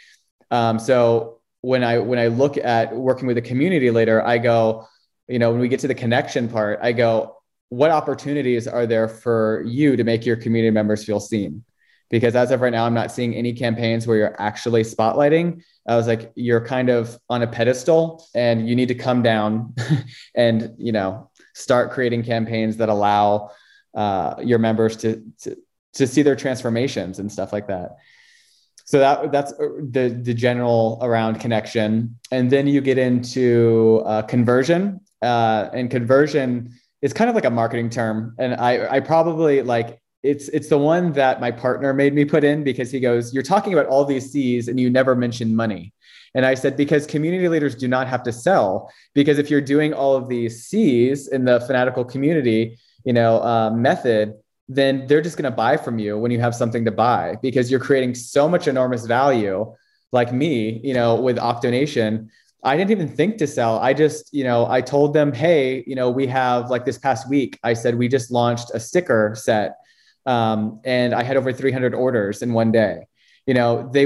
Um, 0.52 0.80
so 0.80 1.40
when 1.62 1.84
I, 1.84 2.00
when 2.00 2.20
I 2.20 2.28
look 2.28 2.58
at 2.58 2.96
working 2.96 3.28
with 3.28 3.38
a 3.38 3.42
community 3.42 3.92
leader, 3.92 4.26
I 4.26 4.38
go, 4.38 4.88
you 5.28 5.40
know, 5.40 5.52
when 5.52 5.60
we 5.60 5.68
get 5.68 5.80
to 5.82 5.88
the 5.88 5.96
connection 5.96 6.48
part, 6.48 6.80
I 6.82 6.92
go, 6.94 7.38
what 7.70 7.92
opportunities 7.92 8.68
are 8.68 8.86
there 8.86 9.08
for 9.08 9.64
you 9.66 9.98
to 9.98 10.04
make 10.04 10.26
your 10.26 10.38
community 10.38 10.72
members 10.72 11.04
feel 11.04 11.20
seen? 11.20 11.66
Because 12.10 12.36
as 12.36 12.52
of 12.52 12.62
right 12.62 12.72
now, 12.72 12.86
I'm 12.86 12.94
not 12.94 13.12
seeing 13.12 13.34
any 13.34 13.52
campaigns 13.52 14.08
where 14.08 14.16
you're 14.16 14.42
actually 14.42 14.84
spotlighting. 14.84 15.62
I 15.86 15.98
was 15.98 16.08
like, 16.08 16.32
you're 16.36 16.66
kind 16.66 16.90
of 16.90 17.18
on 17.30 17.42
a 17.42 17.48
pedestal 17.48 18.26
and 18.34 18.70
you 18.70 18.76
need 18.78 18.88
to 18.88 18.96
come 18.96 19.22
down 19.22 19.76
and, 20.36 20.74
you 20.78 20.94
know, 20.94 21.30
start 21.54 21.92
creating 21.92 22.24
campaigns 22.24 22.78
that 22.78 22.88
allow 22.88 23.52
uh, 23.94 24.36
your 24.42 24.60
members 24.60 24.96
to, 24.98 25.22
to 25.42 25.58
to 25.98 26.06
see 26.06 26.22
their 26.22 26.36
transformations 26.36 27.20
and 27.20 27.32
stuff 27.32 27.52
like 27.52 27.68
that. 27.68 27.98
So 28.88 29.00
that 29.00 29.34
that's 29.34 29.52
uh, 29.52 29.68
the 29.92 30.18
the 30.24 30.34
general 30.34 30.98
around 31.02 31.42
connection, 31.42 32.18
and 32.32 32.50
then 32.50 32.68
you 32.68 32.80
get 32.80 32.98
into 32.98 34.02
uh, 34.06 34.22
conversion, 34.22 35.02
uh, 35.22 35.68
and 35.74 35.92
conversion 35.92 36.74
is 37.02 37.12
kind 37.12 37.30
of 37.30 37.36
like 37.36 37.44
a 37.44 37.50
marketing 37.50 37.90
term, 37.90 38.34
and 38.40 38.56
I 38.56 38.88
I 38.96 39.00
probably 39.02 39.62
like 39.62 40.00
it's 40.24 40.48
it's 40.50 40.70
the 40.70 40.78
one 40.78 41.12
that 41.14 41.42
my 41.42 41.52
partner 41.52 41.94
made 41.94 42.14
me 42.14 42.24
put 42.24 42.46
in 42.46 42.64
because 42.64 42.90
he 42.90 43.02
goes, 43.02 43.34
"You're 43.34 43.44
talking 43.44 43.74
about 43.74 43.88
all 43.88 44.06
these 44.06 44.32
C's 44.32 44.70
and 44.70 44.80
you 44.80 44.90
never 44.90 45.16
mention 45.16 45.54
money." 45.54 45.94
And 46.34 46.46
I 46.46 46.54
said, 46.54 46.78
because 46.78 47.08
community 47.08 47.50
leaders 47.50 47.74
do 47.76 47.88
not 47.88 48.08
have 48.08 48.22
to 48.24 48.32
sell, 48.32 48.92
because 49.16 49.40
if 49.40 49.50
you're 49.50 49.62
doing 49.62 49.94
all 49.94 50.16
of 50.16 50.30
these 50.30 50.66
C's 50.66 51.28
in 51.28 51.46
the 51.46 51.60
fanatical 51.62 52.06
community, 52.06 52.78
you 53.04 53.14
know, 53.14 53.42
uh, 53.42 53.72
method, 53.72 54.34
then 54.68 55.08
they're 55.08 55.22
just 55.22 55.38
going 55.38 55.50
to 55.50 55.56
buy 55.56 55.78
from 55.78 56.00
you 56.00 56.18
when 56.18 56.32
you 56.32 56.40
have 56.40 56.54
something 56.54 56.86
to 56.86 56.92
buy 56.92 57.38
because 57.42 57.72
you're 57.72 57.80
creating 57.80 58.16
so 58.16 58.50
much 58.50 58.68
enormous 58.68 59.06
value. 59.06 59.74
Like 60.12 60.32
me, 60.32 60.80
you 60.84 60.94
know, 60.94 61.16
with 61.16 61.38
Octonation, 61.38 62.30
I 62.64 62.78
didn't 62.78 62.92
even 62.92 63.10
think 63.10 63.38
to 63.38 63.48
sell. 63.48 63.80
I 63.80 63.94
just, 63.94 64.34
you 64.34 64.44
know, 64.44 64.66
I 64.70 64.82
told 64.82 65.14
them, 65.14 65.34
hey, 65.34 65.84
you 65.86 65.96
know, 65.96 66.10
we 66.10 66.28
have 66.28 66.70
like 66.70 66.86
this 66.86 66.98
past 66.98 67.30
week, 67.30 67.60
I 67.64 67.74
said, 67.74 67.96
we 67.96 68.08
just 68.08 68.32
launched 68.32 68.72
a 68.74 68.80
sticker 68.80 69.34
set. 69.36 69.78
Um, 70.26 70.82
and 70.84 71.14
I 71.14 71.24
had 71.24 71.38
over 71.38 71.54
300 71.54 71.94
orders 71.94 72.42
in 72.42 72.54
one 72.54 72.72
day 72.72 73.08
you 73.48 73.54
know 73.54 73.90
they 73.92 74.06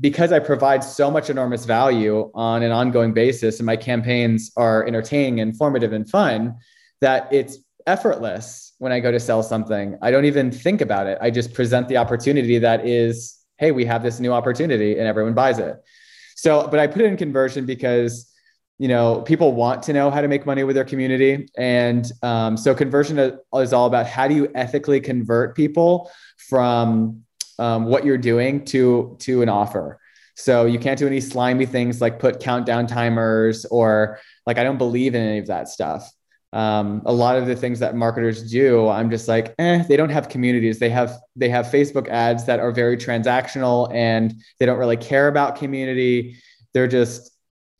because 0.00 0.30
i 0.30 0.38
provide 0.38 0.84
so 0.84 1.10
much 1.10 1.30
enormous 1.30 1.64
value 1.64 2.30
on 2.34 2.62
an 2.62 2.70
ongoing 2.70 3.12
basis 3.12 3.58
and 3.58 3.66
my 3.66 3.76
campaigns 3.76 4.52
are 4.56 4.86
entertaining 4.86 5.38
informative 5.38 5.92
and 5.92 6.08
fun 6.08 6.54
that 7.00 7.26
it's 7.32 7.58
effortless 7.86 8.63
when 8.78 8.92
i 8.92 9.00
go 9.00 9.10
to 9.10 9.20
sell 9.20 9.42
something 9.42 9.96
i 10.02 10.10
don't 10.10 10.24
even 10.24 10.50
think 10.50 10.80
about 10.80 11.06
it 11.06 11.18
i 11.20 11.30
just 11.30 11.52
present 11.54 11.88
the 11.88 11.96
opportunity 11.96 12.58
that 12.58 12.86
is 12.86 13.38
hey 13.58 13.70
we 13.72 13.84
have 13.84 14.02
this 14.02 14.20
new 14.20 14.32
opportunity 14.32 14.98
and 14.98 15.06
everyone 15.06 15.34
buys 15.34 15.58
it 15.58 15.76
so 16.36 16.66
but 16.68 16.78
i 16.78 16.86
put 16.86 17.02
it 17.02 17.06
in 17.06 17.16
conversion 17.16 17.66
because 17.66 18.30
you 18.78 18.88
know 18.88 19.20
people 19.22 19.52
want 19.52 19.82
to 19.82 19.92
know 19.92 20.10
how 20.10 20.20
to 20.20 20.28
make 20.28 20.44
money 20.44 20.64
with 20.64 20.74
their 20.74 20.84
community 20.84 21.48
and 21.56 22.10
um, 22.22 22.56
so 22.56 22.74
conversion 22.74 23.18
is 23.54 23.72
all 23.72 23.86
about 23.86 24.06
how 24.06 24.26
do 24.26 24.34
you 24.34 24.50
ethically 24.54 25.00
convert 25.00 25.54
people 25.54 26.10
from 26.36 27.24
um, 27.58 27.86
what 27.86 28.04
you're 28.04 28.18
doing 28.18 28.64
to 28.66 29.16
to 29.20 29.42
an 29.42 29.48
offer. 29.48 30.00
So 30.36 30.66
you 30.66 30.78
can't 30.78 30.98
do 30.98 31.06
any 31.06 31.20
slimy 31.20 31.66
things 31.66 32.00
like 32.00 32.18
put 32.18 32.40
countdown 32.40 32.86
timers 32.86 33.64
or 33.66 34.18
like 34.46 34.58
I 34.58 34.64
don't 34.64 34.78
believe 34.78 35.14
in 35.14 35.22
any 35.22 35.38
of 35.38 35.46
that 35.46 35.68
stuff. 35.68 36.10
Um, 36.54 37.02
a 37.04 37.12
lot 37.12 37.36
of 37.36 37.46
the 37.46 37.56
things 37.56 37.80
that 37.80 37.96
marketers 37.96 38.50
do, 38.50 38.88
I'm 38.88 39.10
just 39.10 39.26
like, 39.28 39.54
eh, 39.58 39.82
they 39.88 39.96
don't 39.96 40.10
have 40.10 40.28
communities. 40.28 40.78
They 40.78 40.88
have 40.90 41.18
they 41.34 41.48
have 41.48 41.66
Facebook 41.66 42.08
ads 42.08 42.44
that 42.46 42.60
are 42.60 42.70
very 42.70 42.96
transactional 42.96 43.92
and 43.92 44.32
they 44.58 44.66
don't 44.66 44.78
really 44.78 44.96
care 44.96 45.28
about 45.28 45.56
community. 45.56 46.36
They're 46.72 46.86
just 46.88 47.32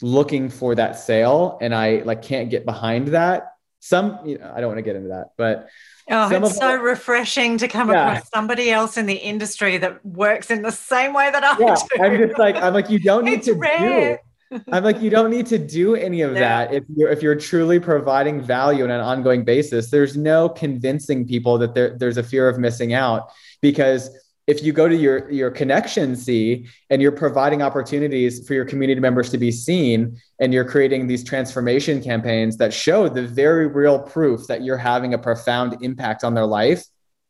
looking 0.03 0.49
for 0.51 0.75
that 0.75 0.99
sale, 0.99 1.57
and 1.61 1.75
I 1.75 2.03
like 2.05 2.23
can't 2.23 2.51
get 2.51 2.65
behind 2.65 3.09
that. 3.09 3.53
Some, 3.81 4.19
you 4.25 4.39
know, 4.39 4.53
I 4.55 4.61
don't 4.61 4.69
want 4.69 4.79
to 4.79 4.83
get 4.83 4.97
into 4.97 5.09
that, 5.11 5.31
but 5.37 5.69
Oh, 6.11 6.29
Some 6.29 6.45
it's 6.45 6.57
so 6.59 6.77
refreshing 6.77 7.57
to 7.59 7.69
come 7.69 7.91
yeah. 7.91 8.13
across 8.13 8.29
somebody 8.29 8.71
else 8.71 8.99
in 8.99 9.07
the 9.07 9.15
industry 9.15 9.79
that 9.79 10.05
works 10.05 10.51
in 10.51 10.61
the 10.61 10.71
same 10.71 11.15
way 11.15 11.31
that 11.31 11.43
I 11.43 11.57
yeah, 11.59 11.75
do. 11.77 12.03
I'm 12.03 12.29
just 12.29 12.39
like, 12.39 12.57
I'm 12.57 12.75
like, 12.75 12.91
you 12.91 12.99
don't 12.99 13.25
need 13.29 13.39
it's 13.39 13.47
to 13.47 13.55
rare. 13.55 14.17
do. 14.17 14.23
I'm 14.71 14.85
like, 14.85 15.01
you 15.01 15.11
don't 15.11 15.31
need 15.31 15.47
to 15.47 15.59
do 15.59 15.95
any 15.95 16.23
of 16.23 16.35
that 16.35 16.73
if 16.73 16.85
you're 16.95 17.11
if 17.11 17.23
you're 17.23 17.35
truly 17.35 17.81
providing 17.81 18.41
value 18.41 18.85
on 18.85 18.91
an 18.91 19.01
ongoing 19.01 19.45
basis. 19.45 19.91
There's 19.91 20.17
no 20.17 20.49
convincing 20.49 21.27
people 21.27 21.59
that 21.59 21.75
there, 21.75 21.97
there's 21.99 22.17
a 22.17 22.23
fear 22.23 22.49
of 22.49 22.59
missing 22.59 22.95
out 22.95 23.31
because 23.61 24.11
if 24.47 24.63
you 24.63 24.73
go 24.73 24.89
to 24.89 24.97
your 24.97 25.31
your 25.31 25.51
connection 25.51 26.15
C 26.17 26.69
and 26.91 27.01
you're 27.01 27.13
providing 27.13 27.63
opportunities 27.63 28.47
for 28.47 28.55
your 28.55 28.65
community 28.65 29.01
members 29.01 29.31
to 29.31 29.39
be 29.39 29.51
seen 29.51 30.19
and 30.39 30.53
you're 30.53 30.69
creating 30.69 31.07
these 31.07 31.25
transformation 31.25 32.03
campaigns 32.03 32.57
that 32.59 32.73
show 32.73 33.09
the 33.09 33.27
very 33.27 33.67
real 33.67 33.99
proof 33.99 34.47
that 34.49 34.63
you're 34.63 34.77
having 34.77 35.15
a 35.15 35.19
profound 35.19 35.83
impact 35.83 36.25
on 36.25 36.35
their 36.35 36.47
life 36.47 36.85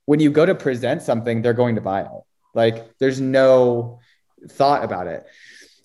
when 0.07 0.21
you 0.21 0.31
go 0.31 0.45
to 0.45 0.55
present 0.55 1.03
something 1.03 1.41
they're 1.41 1.53
going 1.53 1.77
to 1.77 1.81
buy 1.81 2.03
it. 2.03 2.09
Like 2.53 2.99
there's 2.99 3.21
no 3.21 4.01
thought 4.49 4.85
about 4.85 5.07
it 5.07 5.25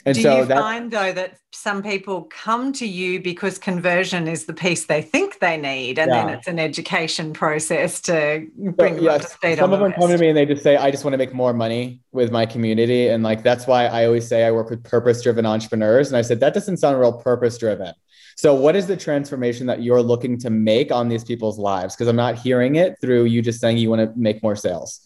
and 0.10 0.16
Do 0.16 0.22
so 0.24 0.38
you 0.40 0.46
find 0.46 0.92
though 0.92 1.14
that 1.14 1.38
some 1.52 1.82
people 1.82 2.24
come 2.24 2.74
to 2.74 2.88
you 2.88 3.22
because 3.22 3.58
conversion 3.58 4.28
is 4.28 4.46
the 4.46 4.54
piece 4.54 4.86
they 4.86 5.02
think 5.02 5.40
they 5.40 5.58
need, 5.58 6.00
and 6.00 6.10
yeah. 6.10 6.26
then 6.26 6.36
it's 6.36 6.48
an 6.48 6.60
education 6.60 7.34
process 7.34 8.02
to 8.02 8.48
bring 8.58 8.98
so, 8.98 9.04
them 9.04 9.16
up 9.16 9.22
to 9.22 9.28
speed. 9.28 9.58
Some 9.58 9.74
of 9.74 9.80
them 9.80 9.94
come 9.94 10.10
to 10.10 10.18
me 10.18 10.30
and 10.30 10.38
they 10.38 10.46
just 10.46 10.64
say, 10.64 10.78
"I 10.78 10.92
just 10.92 11.04
want 11.04 11.14
to 11.14 11.18
make 11.18 11.34
more 11.34 11.54
money 11.54 12.02
with 12.12 12.32
my 12.32 12.46
community," 12.46 13.08
and 13.08 13.24
like 13.24 13.44
that's 13.44 13.68
why 13.68 13.86
I 13.86 14.06
always 14.06 14.28
say 14.28 14.46
I 14.46 14.52
work 14.52 14.70
with 14.70 14.84
purpose-driven 14.84 15.46
entrepreneurs. 15.46 16.10
And 16.10 16.18
I 16.18 16.22
said 16.22 16.40
that 16.40 16.54
doesn't 16.54 16.78
sound 16.78 17.00
real 17.00 17.14
purpose-driven. 17.14 17.94
So, 18.36 18.56
what 18.56 18.76
is 18.76 18.88
the 18.88 18.96
transformation 18.96 19.68
that 19.68 19.84
you're 19.84 20.02
looking 20.02 20.38
to 20.40 20.50
make 20.50 20.94
on 20.94 21.10
these 21.10 21.26
people's 21.26 21.60
lives? 21.60 21.96
Because 21.96 22.08
I'm 22.08 22.16
not 22.16 22.38
hearing 22.38 22.76
it 22.76 22.96
through 23.02 23.26
you 23.26 23.42
just 23.42 23.60
saying 23.60 23.78
you 23.78 23.90
want 23.90 24.02
to 24.02 24.18
make 24.18 24.42
more 24.42 24.56
sales. 24.56 25.02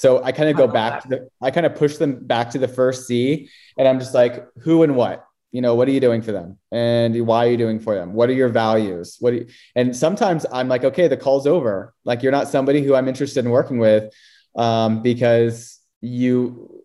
So 0.00 0.24
I 0.24 0.32
kind 0.32 0.48
of 0.48 0.56
go 0.56 0.66
back 0.66 1.02
that. 1.02 1.02
to 1.02 1.08
the, 1.08 1.30
I 1.42 1.50
kind 1.50 1.66
of 1.66 1.74
push 1.74 1.98
them 1.98 2.26
back 2.26 2.48
to 2.52 2.58
the 2.58 2.66
first 2.66 3.06
C 3.06 3.50
and 3.76 3.86
I'm 3.86 3.98
just 3.98 4.14
like, 4.14 4.46
who 4.62 4.82
and 4.82 4.96
what? 4.96 5.26
You 5.52 5.60
know, 5.60 5.74
what 5.74 5.88
are 5.88 5.90
you 5.90 6.00
doing 6.00 6.22
for 6.22 6.32
them? 6.32 6.56
And 6.72 7.26
why 7.26 7.46
are 7.46 7.50
you 7.50 7.58
doing 7.58 7.78
for 7.78 7.94
them? 7.94 8.14
What 8.14 8.30
are 8.30 8.32
your 8.32 8.48
values? 8.48 9.18
What 9.20 9.34
you, 9.34 9.48
and 9.76 9.94
sometimes 9.94 10.46
I'm 10.50 10.68
like, 10.68 10.84
okay, 10.84 11.06
the 11.06 11.18
call's 11.18 11.46
over. 11.46 11.92
Like 12.06 12.22
you're 12.22 12.32
not 12.32 12.48
somebody 12.48 12.82
who 12.82 12.94
I'm 12.94 13.08
interested 13.08 13.44
in 13.44 13.50
working 13.50 13.76
with 13.76 14.10
um, 14.56 15.02
because 15.02 15.78
you 16.00 16.82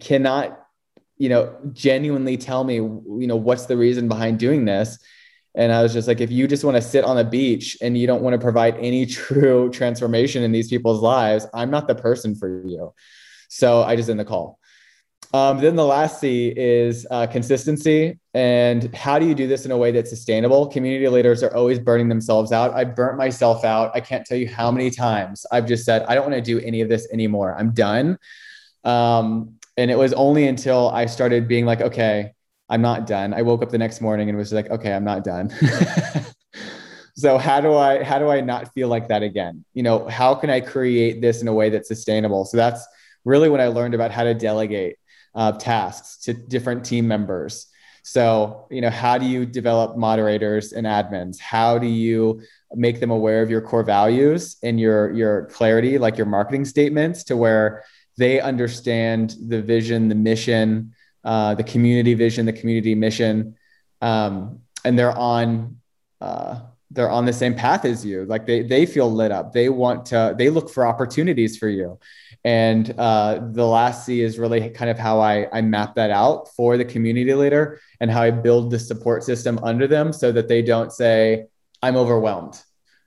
cannot, 0.00 0.58
you 1.16 1.28
know, 1.28 1.56
genuinely 1.72 2.38
tell 2.38 2.64
me, 2.64 2.74
you 2.74 3.26
know, 3.28 3.36
what's 3.36 3.66
the 3.66 3.76
reason 3.76 4.08
behind 4.08 4.40
doing 4.40 4.64
this. 4.64 4.98
And 5.58 5.72
I 5.72 5.82
was 5.82 5.92
just 5.92 6.06
like, 6.06 6.20
if 6.20 6.30
you 6.30 6.46
just 6.46 6.62
want 6.62 6.76
to 6.76 6.80
sit 6.80 7.04
on 7.04 7.16
the 7.16 7.24
beach 7.24 7.76
and 7.82 7.98
you 7.98 8.06
don't 8.06 8.22
want 8.22 8.34
to 8.34 8.38
provide 8.38 8.76
any 8.78 9.04
true 9.20 9.70
transformation 9.70 10.44
in 10.44 10.52
these 10.52 10.68
people's 10.68 11.02
lives, 11.02 11.46
I'm 11.52 11.70
not 11.70 11.88
the 11.88 11.96
person 11.96 12.36
for 12.36 12.64
you. 12.64 12.94
So 13.48 13.82
I 13.82 13.96
just 13.96 14.08
end 14.08 14.20
the 14.20 14.24
call. 14.24 14.60
Um, 15.34 15.58
then 15.58 15.74
the 15.74 15.84
last 15.84 16.20
C 16.20 16.54
is 16.56 17.06
uh, 17.10 17.26
consistency. 17.26 18.20
And 18.34 18.94
how 18.94 19.18
do 19.18 19.26
you 19.26 19.34
do 19.34 19.48
this 19.48 19.64
in 19.64 19.72
a 19.72 19.76
way 19.76 19.90
that's 19.90 20.10
sustainable? 20.10 20.68
Community 20.68 21.08
leaders 21.08 21.42
are 21.42 21.54
always 21.54 21.80
burning 21.80 22.08
themselves 22.08 22.52
out. 22.52 22.72
I 22.72 22.84
burnt 22.84 23.18
myself 23.18 23.64
out. 23.64 23.90
I 23.94 24.00
can't 24.00 24.24
tell 24.24 24.38
you 24.38 24.48
how 24.48 24.70
many 24.70 24.90
times 24.90 25.44
I've 25.50 25.66
just 25.66 25.84
said, 25.84 26.04
I 26.04 26.14
don't 26.14 26.30
want 26.30 26.36
to 26.36 26.40
do 26.40 26.64
any 26.64 26.82
of 26.82 26.88
this 26.88 27.08
anymore. 27.12 27.56
I'm 27.58 27.72
done. 27.72 28.16
Um, 28.84 29.56
and 29.76 29.90
it 29.90 29.98
was 29.98 30.12
only 30.12 30.46
until 30.46 30.88
I 30.88 31.06
started 31.06 31.48
being 31.48 31.66
like, 31.66 31.80
okay, 31.80 32.32
I'm 32.68 32.82
not 32.82 33.06
done. 33.06 33.32
I 33.32 33.42
woke 33.42 33.62
up 33.62 33.70
the 33.70 33.78
next 33.78 34.00
morning 34.00 34.28
and 34.28 34.36
was 34.36 34.52
like, 34.52 34.70
okay, 34.70 34.92
I'm 34.92 35.04
not 35.04 35.24
done. 35.24 35.50
so 37.14 37.38
how 37.38 37.60
do 37.60 37.74
I 37.74 38.02
how 38.02 38.18
do 38.18 38.28
I 38.28 38.40
not 38.40 38.72
feel 38.74 38.88
like 38.88 39.08
that 39.08 39.22
again? 39.22 39.64
You 39.74 39.82
know, 39.82 40.06
how 40.08 40.34
can 40.34 40.50
I 40.50 40.60
create 40.60 41.20
this 41.20 41.40
in 41.40 41.48
a 41.48 41.52
way 41.52 41.70
that's 41.70 41.88
sustainable? 41.88 42.44
So 42.44 42.56
that's 42.56 42.86
really 43.24 43.48
when 43.48 43.60
I 43.60 43.68
learned 43.68 43.94
about 43.94 44.10
how 44.10 44.24
to 44.24 44.34
delegate 44.34 44.96
uh, 45.34 45.52
tasks 45.52 46.18
to 46.24 46.34
different 46.34 46.84
team 46.84 47.08
members. 47.08 47.66
So, 48.02 48.66
you 48.70 48.80
know, 48.80 48.90
how 48.90 49.18
do 49.18 49.26
you 49.26 49.44
develop 49.44 49.96
moderators 49.98 50.72
and 50.72 50.86
admins? 50.86 51.38
How 51.38 51.78
do 51.78 51.86
you 51.86 52.40
make 52.74 53.00
them 53.00 53.10
aware 53.10 53.42
of 53.42 53.50
your 53.50 53.60
core 53.60 53.82
values 53.82 54.56
and 54.62 54.80
your 54.80 55.12
your 55.12 55.46
clarity, 55.46 55.98
like 55.98 56.16
your 56.16 56.26
marketing 56.26 56.64
statements, 56.64 57.24
to 57.24 57.36
where 57.36 57.84
they 58.16 58.40
understand 58.40 59.36
the 59.46 59.62
vision, 59.62 60.08
the 60.08 60.14
mission, 60.14 60.94
uh, 61.24 61.54
the 61.54 61.64
community 61.64 62.14
vision, 62.14 62.46
the 62.46 62.52
community 62.52 62.94
mission, 62.94 63.56
um, 64.00 64.60
and 64.84 64.98
they're 64.98 65.16
on 65.16 65.78
uh, 66.20 66.60
they're 66.90 67.10
on 67.10 67.26
the 67.26 67.32
same 67.32 67.54
path 67.54 67.84
as 67.84 68.04
you. 68.04 68.24
Like 68.24 68.46
they 68.46 68.62
they 68.62 68.86
feel 68.86 69.10
lit 69.10 69.32
up. 69.32 69.52
They 69.52 69.68
want 69.68 70.06
to. 70.06 70.34
They 70.36 70.50
look 70.50 70.70
for 70.70 70.86
opportunities 70.86 71.56
for 71.58 71.68
you. 71.68 71.98
And 72.44 72.94
uh, 72.98 73.40
the 73.52 73.66
last 73.66 74.06
C 74.06 74.22
is 74.22 74.38
really 74.38 74.70
kind 74.70 74.90
of 74.90 74.98
how 74.98 75.20
I, 75.20 75.48
I 75.52 75.60
map 75.60 75.96
that 75.96 76.10
out 76.10 76.48
for 76.54 76.76
the 76.76 76.84
community 76.84 77.34
leader 77.34 77.80
and 78.00 78.10
how 78.10 78.22
I 78.22 78.30
build 78.30 78.70
the 78.70 78.78
support 78.78 79.24
system 79.24 79.58
under 79.62 79.86
them 79.86 80.12
so 80.12 80.30
that 80.32 80.48
they 80.48 80.62
don't 80.62 80.92
say, 80.92 81.46
I'm 81.82 81.96
overwhelmed, 81.96 82.62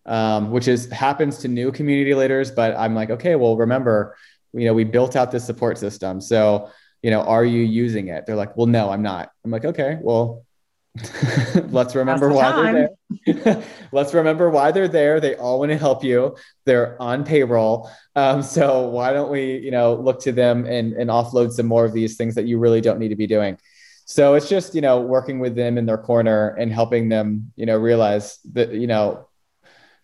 um, 0.06 0.52
which 0.52 0.68
is 0.68 0.92
happens 0.92 1.38
to 1.40 1.48
new 1.48 1.72
community 1.72 2.14
leaders. 2.14 2.52
But 2.52 2.76
I'm 2.78 2.94
like, 2.94 3.10
okay, 3.10 3.36
well, 3.36 3.56
remember, 3.56 4.16
you 4.54 4.66
know, 4.66 4.74
we 4.74 4.84
built 4.84 5.16
out 5.16 5.32
this 5.32 5.46
support 5.46 5.78
system. 5.78 6.20
So, 6.20 6.70
you 7.02 7.12
know, 7.12 7.22
are 7.22 7.46
you 7.46 7.62
using 7.62 8.08
it? 8.08 8.26
They're 8.26 8.36
like, 8.36 8.56
well, 8.56 8.68
no, 8.68 8.90
I'm 8.90 9.02
not. 9.02 9.32
I'm 9.44 9.52
like, 9.52 9.66
okay, 9.66 9.98
well, 10.02 10.46
let's 11.70 11.96
remember 11.96 12.30
the 12.30 12.36
why 12.36 12.52
time. 12.52 12.74
they're 12.74 13.34
there. 13.34 13.64
let's 13.92 14.14
remember 14.14 14.50
why 14.50 14.72
they're 14.72 14.90
there. 14.90 15.20
They 15.20 15.36
all 15.36 15.60
want 15.60 15.72
to 15.72 15.78
help 15.78 16.04
you. 16.04 16.36
They're 16.66 17.02
on 17.02 17.24
payroll. 17.24 17.90
Um, 18.16 18.42
so 18.42 18.90
why 18.90 19.14
don't 19.14 19.32
we, 19.32 19.58
you 19.60 19.72
know, 19.72 19.96
look 19.96 20.22
to 20.24 20.32
them 20.32 20.66
and, 20.66 20.94
and 20.94 21.10
offload 21.10 21.52
some 21.52 21.66
more 21.66 21.86
of 21.86 21.94
these 21.94 22.18
things 22.18 22.36
that 22.36 22.46
you 22.46 22.60
really 22.60 22.82
don't 22.82 23.00
need 23.00 23.10
to 23.10 23.16
be 23.16 23.28
doing. 23.28 23.58
So 24.06 24.34
it's 24.34 24.50
just, 24.50 24.76
you 24.76 24.82
know, 24.82 25.00
working 25.00 25.40
with 25.40 25.56
them 25.56 25.78
in 25.78 25.86
their 25.86 25.98
corner 25.98 26.50
and 26.50 26.72
helping 26.72 27.08
them, 27.08 27.54
you 27.56 27.66
know, 27.66 27.78
realize 27.78 28.40
that, 28.52 28.74
you 28.74 28.88
know, 28.88 29.28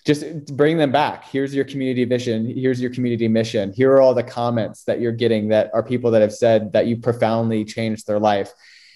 just 0.06 0.45
bring 0.56 0.78
them 0.78 0.91
back. 0.91 1.26
Here's 1.26 1.54
your 1.54 1.66
community 1.66 2.06
vision. 2.06 2.45
Here's 2.45 2.80
your 2.80 2.91
community 2.91 3.28
mission. 3.28 3.74
Here 3.74 3.91
are 3.91 4.02
all 4.02 4.14
the 4.14 4.24
comments 4.24 4.84
that 4.86 5.02
you're 5.02 5.12
getting 5.12 5.50
that 5.50 5.70
are 5.74 5.84
people 5.84 6.12
that 6.12 6.22
have 6.22 6.34
said 6.34 6.72
that 6.74 6.88
you 6.88 6.98
profoundly 6.98 7.66
changed 7.66 8.08
their 8.08 8.20
life 8.20 8.52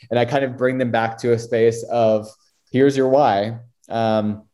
and 0.10 0.20
I 0.20 0.26
kind 0.26 0.44
of 0.44 0.58
bring 0.58 0.78
them 0.78 0.92
back 0.92 1.18
to 1.20 1.34
a 1.34 1.40
space 1.40 1.84
of 1.84 2.28
here's 2.72 2.98
your 2.98 3.10
why. 3.10 3.60
Um, 3.90 4.48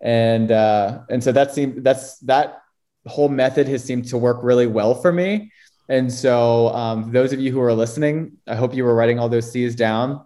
and 0.00 0.50
uh, 0.50 1.00
and 1.08 1.22
so 1.22 1.32
that 1.32 1.54
seemed 1.54 1.84
that's 1.84 2.18
that 2.20 2.62
whole 3.06 3.28
method 3.28 3.68
has 3.68 3.84
seemed 3.84 4.08
to 4.08 4.18
work 4.18 4.38
really 4.42 4.66
well 4.66 4.94
for 4.94 5.12
me. 5.12 5.52
And 5.88 6.12
so 6.12 6.68
um, 6.68 7.12
those 7.12 7.32
of 7.32 7.40
you 7.40 7.50
who 7.50 7.60
are 7.60 7.74
listening, 7.74 8.38
I 8.46 8.54
hope 8.54 8.74
you 8.74 8.84
were 8.84 8.94
writing 8.94 9.18
all 9.18 9.28
those 9.28 9.50
C's 9.50 9.74
down. 9.74 10.24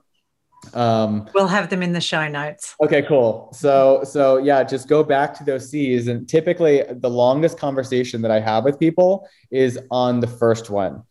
Um, 0.73 1.29
we'll 1.35 1.49
have 1.49 1.69
them 1.71 1.83
in 1.83 1.93
the 1.93 2.01
show 2.01 2.29
notes. 2.29 2.75
Okay, 2.83 3.03
cool. 3.03 3.51
So 3.53 4.03
so 4.05 4.39
yeah, 4.39 4.63
just 4.63 4.89
go 4.89 5.05
back 5.05 5.35
to 5.39 5.45
those 5.45 5.71
C's. 5.71 6.09
And 6.09 6.29
typically, 6.29 6.83
the 6.91 7.11
longest 7.11 7.59
conversation 7.59 8.23
that 8.23 8.31
I 8.31 8.41
have 8.41 8.65
with 8.65 8.79
people 8.79 9.29
is 9.51 9.79
on 9.91 10.21
the 10.21 10.27
first 10.27 10.71
one. 10.71 11.03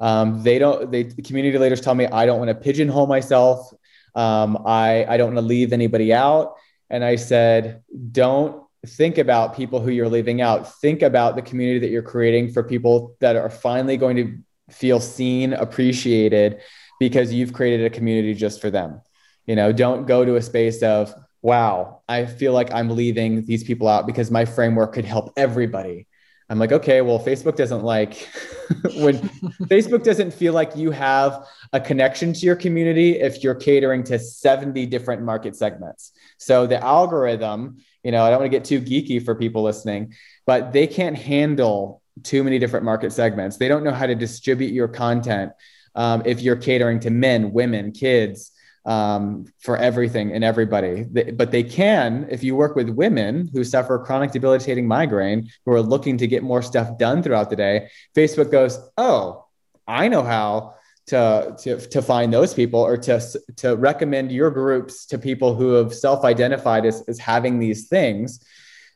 Um, 0.00 0.42
they 0.42 0.58
don't. 0.58 0.90
They 0.90 1.04
the 1.04 1.22
community 1.22 1.58
leaders 1.58 1.80
tell 1.80 1.94
me 1.94 2.06
I 2.06 2.26
don't 2.26 2.38
want 2.38 2.48
to 2.48 2.54
pigeonhole 2.54 3.06
myself. 3.06 3.72
Um, 4.14 4.62
I 4.66 5.04
I 5.08 5.16
don't 5.16 5.34
want 5.34 5.38
to 5.38 5.46
leave 5.46 5.72
anybody 5.72 6.12
out. 6.12 6.54
And 6.90 7.02
I 7.02 7.16
said, 7.16 7.82
don't 8.12 8.62
think 8.86 9.16
about 9.16 9.56
people 9.56 9.80
who 9.80 9.90
you're 9.90 10.08
leaving 10.08 10.42
out. 10.42 10.78
Think 10.80 11.00
about 11.00 11.36
the 11.36 11.42
community 11.42 11.78
that 11.80 11.88
you're 11.90 12.02
creating 12.02 12.52
for 12.52 12.62
people 12.62 13.16
that 13.20 13.34
are 13.34 13.48
finally 13.48 13.96
going 13.96 14.16
to 14.16 14.38
feel 14.70 15.00
seen, 15.00 15.54
appreciated, 15.54 16.60
because 17.08 17.32
you've 17.32 17.52
created 17.52 17.84
a 17.84 17.90
community 17.90 18.32
just 18.32 18.60
for 18.60 18.70
them. 18.70 19.00
You 19.46 19.56
know, 19.56 19.72
don't 19.72 20.06
go 20.06 20.24
to 20.24 20.36
a 20.36 20.42
space 20.42 20.84
of 20.84 21.12
wow, 21.42 22.02
I 22.08 22.26
feel 22.26 22.52
like 22.52 22.72
I'm 22.72 22.90
leaving 22.90 23.44
these 23.44 23.64
people 23.64 23.88
out 23.88 24.06
because 24.06 24.30
my 24.30 24.44
framework 24.44 24.92
could 24.92 25.04
help 25.04 25.32
everybody. 25.36 26.06
I'm 26.48 26.60
like, 26.60 26.70
okay, 26.70 27.00
well, 27.00 27.18
Facebook 27.18 27.56
doesn't 27.56 27.82
like 27.82 28.28
when 28.94 29.18
Facebook 29.72 30.04
doesn't 30.04 30.32
feel 30.32 30.52
like 30.52 30.76
you 30.76 30.92
have 30.92 31.44
a 31.72 31.80
connection 31.80 32.32
to 32.34 32.46
your 32.46 32.54
community 32.54 33.18
if 33.18 33.42
you're 33.42 33.56
catering 33.56 34.04
to 34.04 34.20
70 34.20 34.86
different 34.86 35.22
market 35.22 35.56
segments. 35.56 36.12
So 36.38 36.68
the 36.68 36.80
algorithm, 36.80 37.78
you 38.04 38.12
know, 38.12 38.22
I 38.22 38.30
don't 38.30 38.38
want 38.38 38.52
to 38.52 38.56
get 38.56 38.64
too 38.64 38.80
geeky 38.80 39.24
for 39.24 39.34
people 39.34 39.64
listening, 39.64 40.14
but 40.46 40.72
they 40.72 40.86
can't 40.86 41.18
handle 41.18 42.00
too 42.22 42.44
many 42.44 42.60
different 42.60 42.84
market 42.84 43.12
segments. 43.12 43.56
They 43.56 43.66
don't 43.66 43.82
know 43.82 43.90
how 43.90 44.06
to 44.06 44.14
distribute 44.14 44.72
your 44.72 44.86
content 44.86 45.50
um, 45.94 46.22
if 46.24 46.40
you're 46.40 46.56
catering 46.56 47.00
to 47.00 47.10
men, 47.10 47.52
women, 47.52 47.92
kids, 47.92 48.52
um, 48.84 49.46
for 49.60 49.76
everything 49.76 50.32
and 50.32 50.42
everybody. 50.42 51.04
But 51.04 51.50
they 51.52 51.62
can, 51.62 52.26
if 52.30 52.42
you 52.42 52.56
work 52.56 52.74
with 52.74 52.88
women 52.88 53.48
who 53.52 53.64
suffer 53.64 53.98
chronic 53.98 54.32
debilitating 54.32 54.88
migraine, 54.88 55.50
who 55.64 55.72
are 55.72 55.82
looking 55.82 56.18
to 56.18 56.26
get 56.26 56.42
more 56.42 56.62
stuff 56.62 56.98
done 56.98 57.22
throughout 57.22 57.50
the 57.50 57.56
day, 57.56 57.90
Facebook 58.14 58.50
goes, 58.50 58.78
oh, 58.96 59.46
I 59.86 60.08
know 60.08 60.22
how 60.22 60.74
to, 61.06 61.56
to, 61.60 61.80
to 61.88 62.02
find 62.02 62.32
those 62.32 62.54
people 62.54 62.80
or 62.80 62.96
to, 62.96 63.20
to 63.56 63.76
recommend 63.76 64.32
your 64.32 64.50
groups 64.50 65.06
to 65.06 65.18
people 65.18 65.54
who 65.54 65.72
have 65.72 65.94
self-identified 65.94 66.86
as, 66.86 67.02
as 67.08 67.18
having 67.18 67.58
these 67.58 67.88
things. 67.88 68.44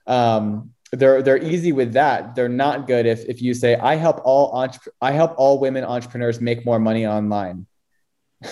Um, 0.07 0.73
they're 0.93 1.23
they're 1.23 1.43
easy 1.43 1.73
with 1.73 1.93
that. 1.95 2.35
They're 2.35 2.49
not 2.49 2.87
good 2.87 3.07
if 3.07 3.25
if 3.27 3.43
you 3.43 3.55
say 3.55 3.77
I 3.77 3.97
help 3.97 4.21
all 4.25 4.51
entre- 4.53 4.93
I 5.01 5.13
help 5.13 5.35
all 5.37 5.59
women 5.59 5.85
entrepreneurs 5.85 6.41
make 6.41 6.65
more 6.65 6.79
money 6.79 7.07
online. 7.07 7.67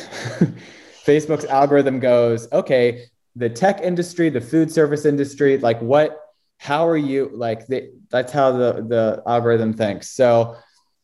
Facebook's 1.06 1.44
algorithm 1.44 2.00
goes, 2.00 2.50
okay, 2.52 3.06
the 3.36 3.48
tech 3.48 3.80
industry, 3.80 4.30
the 4.30 4.40
food 4.40 4.70
service 4.70 5.04
industry, 5.04 5.58
like 5.58 5.80
what, 5.80 6.18
how 6.58 6.88
are 6.88 6.96
you 6.96 7.30
like 7.34 7.66
the, 7.66 7.92
that's 8.10 8.32
how 8.32 8.52
the, 8.52 8.84
the 8.88 9.22
algorithm 9.26 9.74
thinks. 9.74 10.10
So 10.10 10.56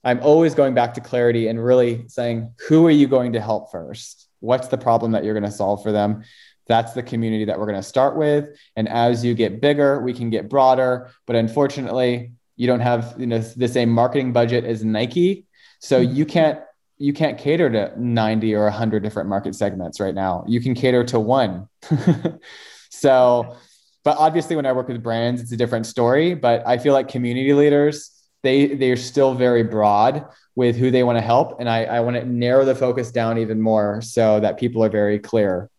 I'm 0.04 0.20
always 0.20 0.54
going 0.54 0.74
back 0.74 0.94
to 0.94 1.00
clarity 1.00 1.48
and 1.48 1.62
really 1.62 2.08
saying, 2.08 2.54
who 2.68 2.86
are 2.86 2.92
you 2.92 3.08
going 3.08 3.34
to 3.34 3.40
help 3.40 3.70
first? 3.70 4.28
What's 4.40 4.68
the 4.68 4.78
problem 4.78 5.12
that 5.12 5.24
you're 5.24 5.34
going 5.34 5.50
to 5.50 5.50
solve 5.50 5.82
for 5.82 5.92
them? 5.92 6.22
That's 6.70 6.92
the 6.92 7.02
community 7.02 7.44
that 7.46 7.58
we're 7.58 7.66
going 7.66 7.80
to 7.80 7.82
start 7.82 8.16
with. 8.16 8.56
And 8.76 8.88
as 8.88 9.24
you 9.24 9.34
get 9.34 9.60
bigger, 9.60 10.00
we 10.00 10.14
can 10.14 10.30
get 10.30 10.48
broader. 10.48 11.10
But 11.26 11.34
unfortunately, 11.34 12.30
you 12.54 12.68
don't 12.68 12.78
have 12.78 13.16
you 13.18 13.26
know 13.26 13.40
the 13.40 13.66
same 13.66 13.90
marketing 13.90 14.32
budget 14.32 14.64
as 14.64 14.84
Nike. 14.84 15.46
So 15.80 16.00
mm-hmm. 16.00 16.14
you 16.14 16.24
can't 16.24 16.60
you 16.96 17.12
can't 17.12 17.38
cater 17.38 17.68
to 17.70 18.00
90 18.00 18.54
or 18.54 18.64
100 18.64 19.02
different 19.02 19.28
market 19.28 19.56
segments 19.56 19.98
right 19.98 20.14
now. 20.14 20.44
You 20.46 20.60
can 20.60 20.74
cater 20.74 21.02
to 21.06 21.18
one. 21.18 21.66
so, 22.90 23.56
but 24.04 24.18
obviously 24.18 24.54
when 24.54 24.66
I 24.66 24.72
work 24.72 24.86
with 24.86 25.02
brands, 25.02 25.40
it's 25.40 25.50
a 25.50 25.56
different 25.56 25.86
story, 25.86 26.34
but 26.34 26.62
I 26.66 26.78
feel 26.78 26.92
like 26.92 27.08
community 27.08 27.52
leaders, 27.52 28.12
they 28.42 28.74
they're 28.74 28.96
still 28.96 29.34
very 29.34 29.64
broad 29.64 30.24
with 30.54 30.76
who 30.76 30.92
they 30.92 31.02
want 31.02 31.18
to 31.18 31.22
help 31.22 31.58
and 31.58 31.68
I 31.68 31.84
I 31.84 32.00
want 32.00 32.16
to 32.16 32.24
narrow 32.24 32.64
the 32.64 32.74
focus 32.76 33.10
down 33.10 33.38
even 33.38 33.60
more 33.60 34.02
so 34.02 34.38
that 34.38 34.58
people 34.58 34.84
are 34.84 34.90
very 34.90 35.18
clear. 35.18 35.69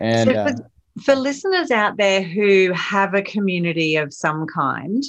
And 0.00 0.30
so 0.30 0.34
for, 0.34 0.40
uh, 0.40 1.02
for 1.04 1.14
listeners 1.14 1.70
out 1.70 1.96
there 1.96 2.22
who 2.22 2.72
have 2.72 3.14
a 3.14 3.22
community 3.22 3.96
of 3.96 4.12
some 4.12 4.46
kind, 4.46 5.02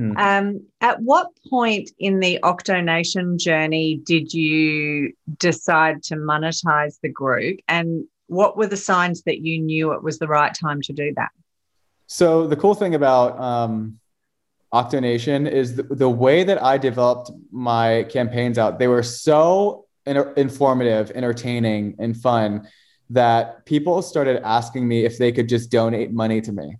Mm. 0.00 0.16
Um, 0.18 0.62
at 0.80 1.02
what 1.02 1.28
point 1.50 1.90
in 1.98 2.20
the 2.20 2.38
Octonation 2.42 3.38
journey 3.38 4.00
did 4.02 4.32
you 4.32 5.12
decide 5.38 6.02
to 6.04 6.16
monetize 6.16 6.98
the 7.02 7.10
group? 7.10 7.60
And 7.68 8.04
what 8.28 8.56
were 8.56 8.66
the 8.66 8.78
signs 8.78 9.22
that 9.24 9.40
you 9.40 9.58
knew 9.58 9.92
it 9.92 10.02
was 10.02 10.18
the 10.18 10.28
right 10.28 10.54
time 10.54 10.80
to 10.82 10.92
do 10.94 11.12
that? 11.16 11.30
So, 12.06 12.46
the 12.46 12.56
cool 12.56 12.74
thing 12.74 12.94
about 12.94 13.38
um, 13.38 13.98
Octonation 14.72 15.50
is 15.50 15.76
the, 15.76 15.82
the 15.82 16.08
way 16.08 16.44
that 16.44 16.62
I 16.62 16.78
developed 16.78 17.30
my 17.52 18.04
campaigns 18.04 18.56
out, 18.56 18.78
they 18.78 18.88
were 18.88 19.02
so 19.02 19.86
inter- 20.06 20.32
informative, 20.34 21.10
entertaining, 21.14 21.96
and 21.98 22.16
fun 22.16 22.68
that 23.10 23.66
people 23.66 24.02
started 24.02 24.42
asking 24.44 24.86
me 24.86 25.04
if 25.04 25.18
they 25.18 25.32
could 25.32 25.48
just 25.48 25.70
donate 25.70 26.12
money 26.12 26.40
to 26.40 26.52
me. 26.52 26.78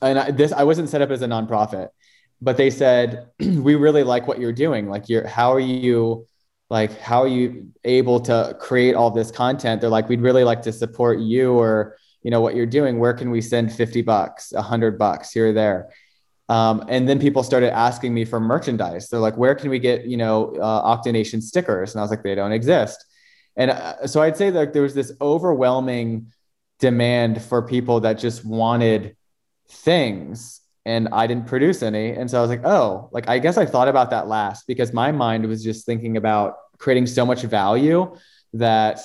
And 0.00 0.18
I, 0.18 0.30
this, 0.30 0.52
I 0.52 0.64
wasn't 0.64 0.88
set 0.88 1.02
up 1.02 1.10
as 1.10 1.22
a 1.22 1.26
nonprofit 1.26 1.88
but 2.42 2.56
they 2.56 2.68
said 2.68 3.28
we 3.38 3.76
really 3.76 4.02
like 4.02 4.26
what 4.26 4.38
you're 4.38 4.52
doing. 4.52 4.88
Like 4.88 5.08
you're 5.08 5.26
how 5.26 5.52
are 5.54 5.60
you 5.60 6.26
like 6.68 6.98
how 6.98 7.22
are 7.22 7.28
you 7.28 7.72
able 7.84 8.20
to 8.20 8.56
create 8.60 8.94
all 8.94 9.10
this 9.10 9.30
content? 9.30 9.80
They're 9.80 9.88
like 9.88 10.08
we'd 10.08 10.20
really 10.20 10.44
like 10.44 10.62
to 10.62 10.72
support 10.72 11.20
you 11.20 11.54
or 11.54 11.96
you 12.22 12.30
know 12.30 12.40
what 12.40 12.54
you're 12.54 12.66
doing. 12.66 12.98
Where 12.98 13.14
can 13.14 13.30
we 13.30 13.40
send 13.40 13.72
50 13.72 14.02
bucks 14.02 14.52
100 14.52 14.98
bucks 14.98 15.30
here 15.30 15.48
or 15.48 15.52
there? 15.52 15.90
Um, 16.48 16.84
and 16.88 17.08
then 17.08 17.18
people 17.18 17.42
started 17.42 17.72
asking 17.72 18.12
me 18.12 18.24
for 18.24 18.40
merchandise. 18.40 19.08
They're 19.08 19.20
like 19.20 19.36
where 19.36 19.54
can 19.54 19.70
we 19.70 19.78
get 19.78 20.04
you 20.04 20.16
know 20.16 20.54
uh, 20.56 20.96
octonation 20.96 21.40
stickers? 21.40 21.94
And 21.94 22.00
i 22.00 22.02
was 22.02 22.10
like 22.10 22.24
they 22.24 22.34
don't 22.34 22.52
exist 22.52 23.06
and 23.56 23.70
uh, 23.70 24.06
so 24.06 24.22
i'd 24.22 24.36
say 24.36 24.50
that 24.50 24.72
there 24.72 24.82
was 24.82 24.94
this 24.94 25.12
overwhelming 25.20 26.26
demand 26.78 27.40
for 27.42 27.62
people 27.62 28.00
that 28.00 28.14
just 28.14 28.44
wanted 28.44 29.16
things 29.68 30.62
and 30.84 31.08
I 31.12 31.26
didn't 31.26 31.46
produce 31.46 31.82
any. 31.82 32.10
And 32.10 32.30
so 32.30 32.38
I 32.38 32.40
was 32.40 32.50
like, 32.50 32.64
oh, 32.64 33.08
like 33.12 33.28
I 33.28 33.38
guess 33.38 33.56
I 33.56 33.66
thought 33.66 33.88
about 33.88 34.10
that 34.10 34.26
last 34.26 34.66
because 34.66 34.92
my 34.92 35.12
mind 35.12 35.46
was 35.46 35.62
just 35.62 35.86
thinking 35.86 36.16
about 36.16 36.56
creating 36.78 37.06
so 37.06 37.24
much 37.24 37.42
value 37.42 38.16
that 38.54 39.00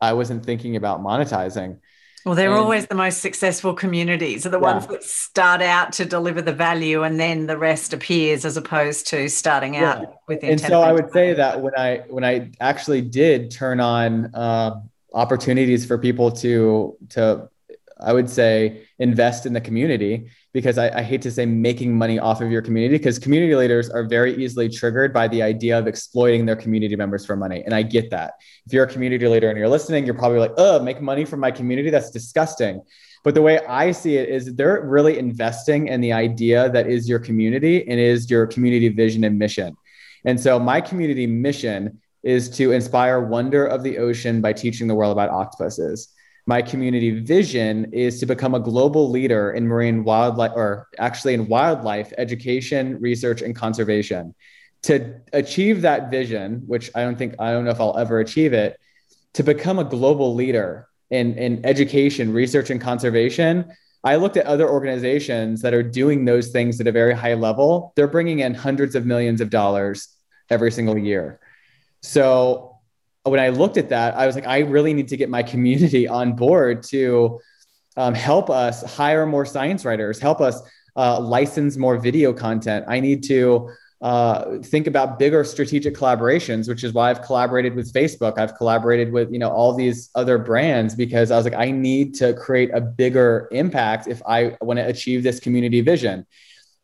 I 0.00 0.12
wasn't 0.12 0.44
thinking 0.44 0.76
about 0.76 1.00
monetizing. 1.00 1.78
Well, 2.24 2.34
they're 2.34 2.50
and, 2.50 2.58
always 2.58 2.86
the 2.86 2.94
most 2.94 3.20
successful 3.20 3.74
communities, 3.74 4.44
are 4.44 4.50
the 4.50 4.60
yeah. 4.60 4.72
ones 4.72 4.86
that 4.88 5.04
start 5.04 5.62
out 5.62 5.92
to 5.94 6.04
deliver 6.04 6.42
the 6.42 6.52
value 6.52 7.02
and 7.02 7.18
then 7.18 7.46
the 7.46 7.56
rest 7.56 7.92
appears 7.92 8.44
as 8.44 8.56
opposed 8.56 9.06
to 9.08 9.28
starting 9.28 9.76
out 9.76 10.00
yeah. 10.00 10.06
with 10.26 10.42
And 10.42 10.60
so 10.60 10.82
I 10.82 10.92
would 10.92 11.12
say 11.12 11.34
that 11.34 11.60
when 11.60 11.74
I 11.76 12.02
when 12.08 12.24
I 12.24 12.50
actually 12.60 13.02
did 13.02 13.50
turn 13.50 13.80
on 13.80 14.34
uh, 14.34 14.80
opportunities 15.12 15.86
for 15.86 15.98
people 15.98 16.30
to 16.32 16.96
to 17.10 17.48
I 18.00 18.12
would 18.12 18.30
say 18.30 18.86
invest 18.98 19.46
in 19.46 19.52
the 19.52 19.60
community 19.60 20.30
because 20.52 20.78
I, 20.78 20.88
I, 20.98 21.02
hate 21.02 21.20
to 21.22 21.30
say 21.30 21.44
making 21.44 21.94
money 21.94 22.18
off 22.18 22.40
of 22.40 22.50
your 22.50 22.62
community 22.62 22.96
because 22.96 23.18
community 23.18 23.54
leaders 23.54 23.90
are 23.90 24.04
very 24.04 24.34
easily 24.42 24.68
triggered 24.68 25.12
by 25.12 25.28
the 25.28 25.42
idea 25.42 25.78
of 25.78 25.86
exploiting 25.86 26.46
their 26.46 26.56
community 26.56 26.96
members 26.96 27.26
for 27.26 27.36
money. 27.36 27.62
And 27.64 27.74
I 27.74 27.82
get 27.82 28.10
that. 28.10 28.34
If 28.66 28.72
you're 28.72 28.84
a 28.84 28.90
community 28.90 29.28
leader 29.28 29.50
and 29.50 29.58
you're 29.58 29.68
listening, 29.68 30.06
you're 30.06 30.14
probably 30.14 30.38
like, 30.38 30.52
oh, 30.56 30.82
make 30.82 31.02
money 31.02 31.24
from 31.24 31.40
my 31.40 31.50
community. 31.50 31.90
That's 31.90 32.10
disgusting. 32.10 32.82
But 33.24 33.34
the 33.34 33.42
way 33.42 33.58
I 33.66 33.92
see 33.92 34.16
it 34.16 34.28
is 34.28 34.54
they're 34.54 34.80
really 34.82 35.18
investing 35.18 35.88
in 35.88 36.00
the 36.00 36.12
idea 36.12 36.70
that 36.70 36.86
is 36.86 37.08
your 37.08 37.18
community 37.18 37.86
and 37.88 38.00
is 38.00 38.30
your 38.30 38.46
community 38.46 38.88
vision 38.88 39.24
and 39.24 39.38
mission. 39.38 39.76
And 40.24 40.40
so 40.40 40.58
my 40.58 40.80
community 40.80 41.26
mission 41.26 42.00
is 42.22 42.48
to 42.50 42.72
inspire 42.72 43.20
wonder 43.20 43.66
of 43.66 43.82
the 43.82 43.98
ocean 43.98 44.40
by 44.40 44.52
teaching 44.52 44.88
the 44.88 44.94
world 44.94 45.12
about 45.12 45.30
octopuses 45.30 46.08
my 46.48 46.62
community 46.62 47.20
vision 47.20 47.92
is 47.92 48.18
to 48.20 48.24
become 48.24 48.54
a 48.54 48.58
global 48.58 49.10
leader 49.10 49.52
in 49.52 49.66
marine 49.66 50.02
wildlife, 50.02 50.52
or 50.54 50.88
actually 50.98 51.34
in 51.34 51.46
wildlife 51.46 52.10
education, 52.16 52.98
research, 53.02 53.42
and 53.42 53.54
conservation. 53.54 54.34
To 54.84 55.20
achieve 55.34 55.82
that 55.82 56.10
vision, 56.10 56.62
which 56.66 56.90
I 56.94 57.02
don't 57.02 57.18
think, 57.18 57.34
I 57.38 57.52
don't 57.52 57.66
know 57.66 57.70
if 57.70 57.80
I'll 57.82 57.98
ever 57.98 58.20
achieve 58.20 58.54
it, 58.54 58.80
to 59.34 59.42
become 59.42 59.78
a 59.78 59.84
global 59.84 60.34
leader 60.34 60.88
in, 61.10 61.34
in 61.34 61.66
education, 61.66 62.32
research, 62.32 62.70
and 62.70 62.80
conservation, 62.80 63.70
I 64.02 64.16
looked 64.16 64.38
at 64.38 64.46
other 64.46 64.70
organizations 64.70 65.60
that 65.60 65.74
are 65.74 65.82
doing 65.82 66.24
those 66.24 66.48
things 66.48 66.80
at 66.80 66.86
a 66.86 66.92
very 66.92 67.12
high 67.12 67.34
level. 67.34 67.92
They're 67.94 68.08
bringing 68.08 68.38
in 68.38 68.54
hundreds 68.54 68.94
of 68.94 69.04
millions 69.04 69.42
of 69.42 69.50
dollars 69.50 70.08
every 70.48 70.72
single 70.72 70.96
year. 70.96 71.40
So 72.00 72.67
when 73.28 73.40
I 73.40 73.48
looked 73.48 73.76
at 73.76 73.88
that, 73.90 74.14
I 74.16 74.26
was 74.26 74.34
like, 74.34 74.46
I 74.46 74.60
really 74.60 74.94
need 74.94 75.08
to 75.08 75.16
get 75.16 75.28
my 75.28 75.42
community 75.42 76.08
on 76.20 76.34
board 76.34 76.82
to 76.84 77.40
um, 77.96 78.14
help 78.14 78.48
us 78.50 78.82
hire 78.94 79.26
more 79.26 79.44
science 79.44 79.84
writers, 79.84 80.18
help 80.18 80.40
us 80.40 80.62
uh, 80.96 81.20
license 81.20 81.76
more 81.76 81.96
video 81.98 82.32
content. 82.32 82.84
I 82.88 83.00
need 83.00 83.22
to 83.24 83.70
uh, 84.00 84.58
think 84.58 84.86
about 84.86 85.18
bigger 85.18 85.42
strategic 85.42 85.94
collaborations, 85.94 86.68
which 86.68 86.84
is 86.84 86.92
why 86.92 87.10
I've 87.10 87.22
collaborated 87.22 87.74
with 87.74 87.92
Facebook. 87.92 88.38
I've 88.38 88.54
collaborated 88.54 89.12
with 89.12 89.32
you 89.32 89.40
know 89.40 89.50
all 89.50 89.74
these 89.74 90.10
other 90.14 90.38
brands 90.38 90.94
because 90.94 91.30
I 91.30 91.36
was 91.36 91.44
like, 91.44 91.54
I 91.54 91.72
need 91.72 92.14
to 92.14 92.34
create 92.34 92.70
a 92.72 92.80
bigger 92.80 93.48
impact 93.50 94.06
if 94.06 94.22
I 94.26 94.56
want 94.60 94.78
to 94.78 94.86
achieve 94.86 95.24
this 95.24 95.40
community 95.40 95.80
vision. 95.80 96.26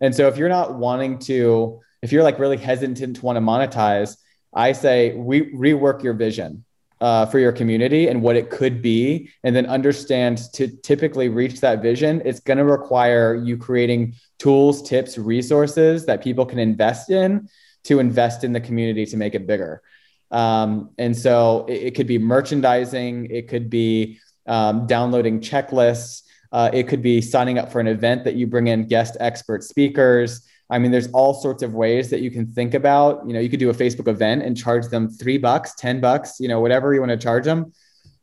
And 0.01 0.15
so, 0.15 0.27
if 0.27 0.37
you're 0.37 0.49
not 0.49 0.75
wanting 0.75 1.21
to, 1.21 1.81
if 2.03 2.11
you're 2.11 2.25
like 2.25 2.41
really 2.41 2.57
hesitant 2.57 3.17
to 3.17 3.25
want 3.25 3.37
to 3.37 3.41
monetize, 3.41 4.17
I 4.55 4.73
say 4.73 5.15
we 5.15 5.53
rework 5.53 6.03
your 6.03 6.15
vision 6.15 6.65
uh, 7.01 7.27
for 7.27 7.39
your 7.39 7.53
community 7.53 8.09
and 8.09 8.23
what 8.23 8.37
it 8.37 8.51
could 8.51 8.81
be, 8.81 9.31
and 9.43 9.55
then 9.55 9.67
understand 9.67 10.39
to 10.55 10.69
typically 10.69 11.29
reach 11.29 11.61
that 11.61 11.83
vision, 11.83 12.23
it's 12.25 12.41
going 12.41 12.59
to 12.59 12.65
require 12.65 13.35
you 13.35 13.57
creating 13.57 14.15
tools, 14.39 14.89
tips, 14.89 15.19
resources 15.19 16.07
that 16.07 16.23
people 16.23 16.47
can 16.47 16.59
invest 16.59 17.11
in 17.11 17.49
to 17.85 17.99
invest 17.99 18.45
in 18.45 18.53
the 18.53 18.61
community 18.61 19.05
to 19.05 19.17
make 19.17 19.35
it 19.35 19.47
bigger. 19.47 19.83
Um, 20.31 20.91
and 20.97 21.17
so 21.17 21.67
it, 21.69 21.89
it, 21.89 21.95
could 21.95 22.07
be 22.07 22.19
merchandising, 22.19 23.27
it 23.31 23.49
could 23.49 23.69
be 23.69 24.19
um, 24.47 24.87
downloading 24.87 25.41
checklists, 25.41 26.23
uh, 26.53 26.71
it 26.73 26.89
could 26.89 27.03
be 27.03 27.21
signing 27.21 27.59
up 27.59 27.71
for 27.71 27.81
an 27.81 27.87
event 27.87 28.25
that 28.25 28.35
you 28.35 28.47
bring 28.47 28.69
in 28.69 28.87
guest 28.87 29.17
expert 29.21 29.63
speakers. 29.63 30.47
I 30.75 30.79
mean, 30.81 30.91
there's 30.91 31.07
all 31.13 31.35
sorts 31.35 31.63
of 31.63 31.73
ways 31.73 32.11
that 32.11 32.21
you 32.21 32.33
can 32.33 32.49
think 32.49 32.75
about. 32.75 33.25
You 33.29 33.33
know, 33.33 33.39
you 33.39 33.49
could 33.49 33.61
do 33.61 33.71
a 33.71 33.75
Facebook 33.75 34.09
event 34.09 34.43
and 34.43 34.57
charge 34.57 34.89
them 34.89 35.09
three 35.09 35.39
bucks, 35.39 35.73
10 35.77 36.01
bucks, 36.01 36.41
you 36.41 36.49
know, 36.49 36.61
whatever 36.61 36.93
you 36.93 36.99
want 36.99 37.11
to 37.11 37.17
charge 37.17 37.45
them. 37.45 37.73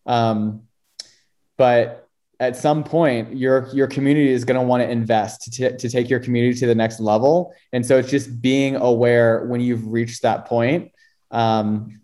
Um, 0.06 0.64
but 1.58 2.10
at 2.42 2.58
some 2.58 2.84
point, 2.84 3.38
your 3.38 3.70
your 3.72 3.88
community 3.88 4.30
is 4.30 4.44
going 4.44 4.60
to 4.60 4.68
want 4.68 4.84
to 4.84 4.90
invest 4.90 5.54
to, 5.54 5.78
to 5.78 5.90
take 5.90 6.10
your 6.10 6.20
community 6.20 6.60
to 6.60 6.68
the 6.68 6.76
next 6.76 7.00
level. 7.00 7.54
And 7.72 7.86
so 7.86 7.98
it's 7.98 8.10
just 8.10 8.42
being 8.42 8.76
aware 8.76 9.46
when 9.46 9.62
you've 9.62 9.88
reached 9.88 10.24
that 10.24 10.46
point. 10.46 10.92
Um, 11.30 12.02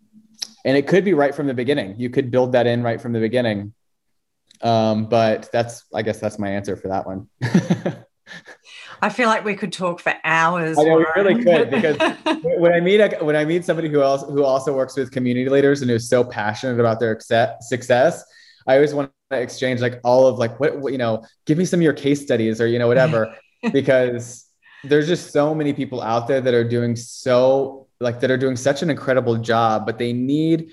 and 0.64 0.78
it 0.78 0.88
could 0.88 1.04
be 1.04 1.14
right 1.14 1.36
from 1.36 1.48
the 1.48 1.54
beginning. 1.54 2.00
You 2.00 2.10
could 2.10 2.32
build 2.32 2.54
that 2.54 2.68
in 2.68 2.84
right 2.84 3.02
from 3.02 3.12
the 3.12 3.20
beginning. 3.20 3.74
Um, 4.62 5.08
but 5.08 5.50
that's, 5.52 5.84
I 5.94 6.04
guess, 6.04 6.22
that's 6.22 6.40
my 6.40 6.52
answer 6.52 6.78
for 6.78 6.88
that 6.88 7.06
one. 7.06 7.28
I 9.02 9.10
feel 9.10 9.28
like 9.28 9.46
we 9.46 9.56
could 9.56 9.72
talk 9.72 10.00
for 10.00 10.14
hours. 10.24 10.78
I 10.78 10.84
know 10.84 10.98
we 10.98 11.06
really 11.16 11.44
could 11.44 11.70
because 11.70 11.98
when 12.44 12.74
I 12.74 12.80
meet 12.80 13.00
a, 13.00 13.18
when 13.22 13.36
I 13.36 13.46
meet 13.46 13.66
somebody 13.66 13.90
who 13.90 14.02
else 14.02 14.24
who 14.24 14.44
also 14.44 14.74
works 14.74 14.96
with 14.96 15.12
community 15.12 15.50
leaders 15.50 15.82
and 15.82 15.92
who's 15.92 16.10
so 16.10 16.24
passionate 16.24 16.80
about 16.80 17.00
their 17.00 17.20
success, 17.62 18.24
I 18.66 18.76
always 18.76 18.94
want 18.94 19.12
to 19.32 19.40
exchange 19.40 19.82
like 19.82 20.00
all 20.04 20.28
of 20.28 20.38
like 20.38 20.60
what, 20.60 20.78
what 20.80 20.92
you 20.92 20.98
know, 20.98 21.24
give 21.46 21.58
me 21.58 21.66
some 21.66 21.80
of 21.80 21.84
your 21.84 21.94
case 21.94 22.22
studies 22.22 22.60
or 22.60 22.68
you 22.68 22.80
know 22.80 22.88
whatever 22.88 23.36
because 23.72 24.46
there's 24.84 25.08
just 25.08 25.32
so 25.32 25.54
many 25.54 25.74
people 25.74 26.02
out 26.02 26.28
there 26.28 26.42
that 26.42 26.54
are 26.54 26.68
doing 26.68 26.96
so 26.96 27.88
like 28.00 28.20
that 28.20 28.32
are 28.32 28.38
doing 28.38 28.56
such 28.56 28.82
an 28.82 28.90
incredible 28.90 29.38
job, 29.38 29.86
but 29.86 29.98
they 29.98 30.14
need 30.14 30.72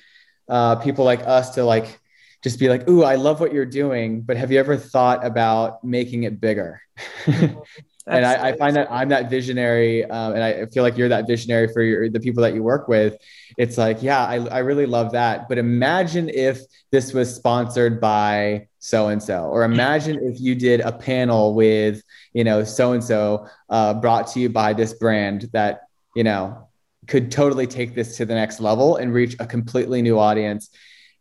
uh, 0.49 0.77
people 0.77 1.05
like 1.05 1.21
us 1.27 1.55
to 1.55 1.65
like 1.65 2.01
just 2.43 2.59
be 2.59 2.69
like, 2.69 2.89
"Ooh, 2.89 3.03
I 3.03 3.15
love 3.15 3.41
what 3.41 3.53
you're 3.53 3.65
doing, 3.65 4.21
but 4.21 4.37
have 4.37 4.53
you 4.53 4.59
ever 4.59 4.77
thought 4.77 5.25
about 5.25 5.83
making 5.85 6.25
it 6.25 6.41
bigger?" 6.41 6.81
and 8.07 8.27
I, 8.27 8.49
I, 8.49 8.57
find 8.57 8.77
that 8.77 8.91
I'm 8.91 9.09
that 9.09 9.31
visionary, 9.31 10.05
um, 10.05 10.35
and 10.35 10.43
I 10.43 10.67
feel 10.67 10.83
like 10.83 10.99
you're 10.99 11.09
that 11.09 11.27
visionary 11.27 11.69
for 11.73 11.83
your, 11.83 12.11
the 12.11 12.21
people 12.21 12.43
that 12.43 12.55
you 12.55 12.63
work 12.63 12.87
with. 12.87 13.17
It's 13.57 13.79
like, 13.79 14.03
yeah, 14.03 14.25
I, 14.25 14.47
I 14.47 14.59
really 14.59 14.87
love 14.87 15.13
that. 15.13 15.49
But 15.49 15.59
imagine 15.59 16.29
if 16.29 16.61
this 16.91 17.15
was 17.15 17.35
sponsored 17.35 18.01
by 18.01 18.69
so 18.79 19.09
and 19.09 19.23
so, 19.23 19.45
or 19.45 19.65
imagine 19.65 20.19
if 20.23 20.39
you 20.39 20.55
did 20.55 20.81
a 20.81 20.93
panel 20.93 21.55
with, 21.55 22.03
you 22.35 22.45
know, 22.45 22.63
so 22.63 22.93
and 22.93 23.03
so 23.03 23.49
brought 23.69 24.27
to 24.29 24.41
you 24.41 24.51
by 24.51 24.75
this 24.75 24.93
brand 24.93 25.49
that, 25.53 25.83
you 26.15 26.25
know, 26.25 26.69
could 27.07 27.31
totally 27.31 27.67
take 27.67 27.95
this 27.95 28.17
to 28.17 28.25
the 28.25 28.35
next 28.35 28.61
level 28.61 28.97
and 28.97 29.13
reach 29.13 29.37
a 29.41 29.47
completely 29.47 30.03
new 30.03 30.19
audience. 30.19 30.71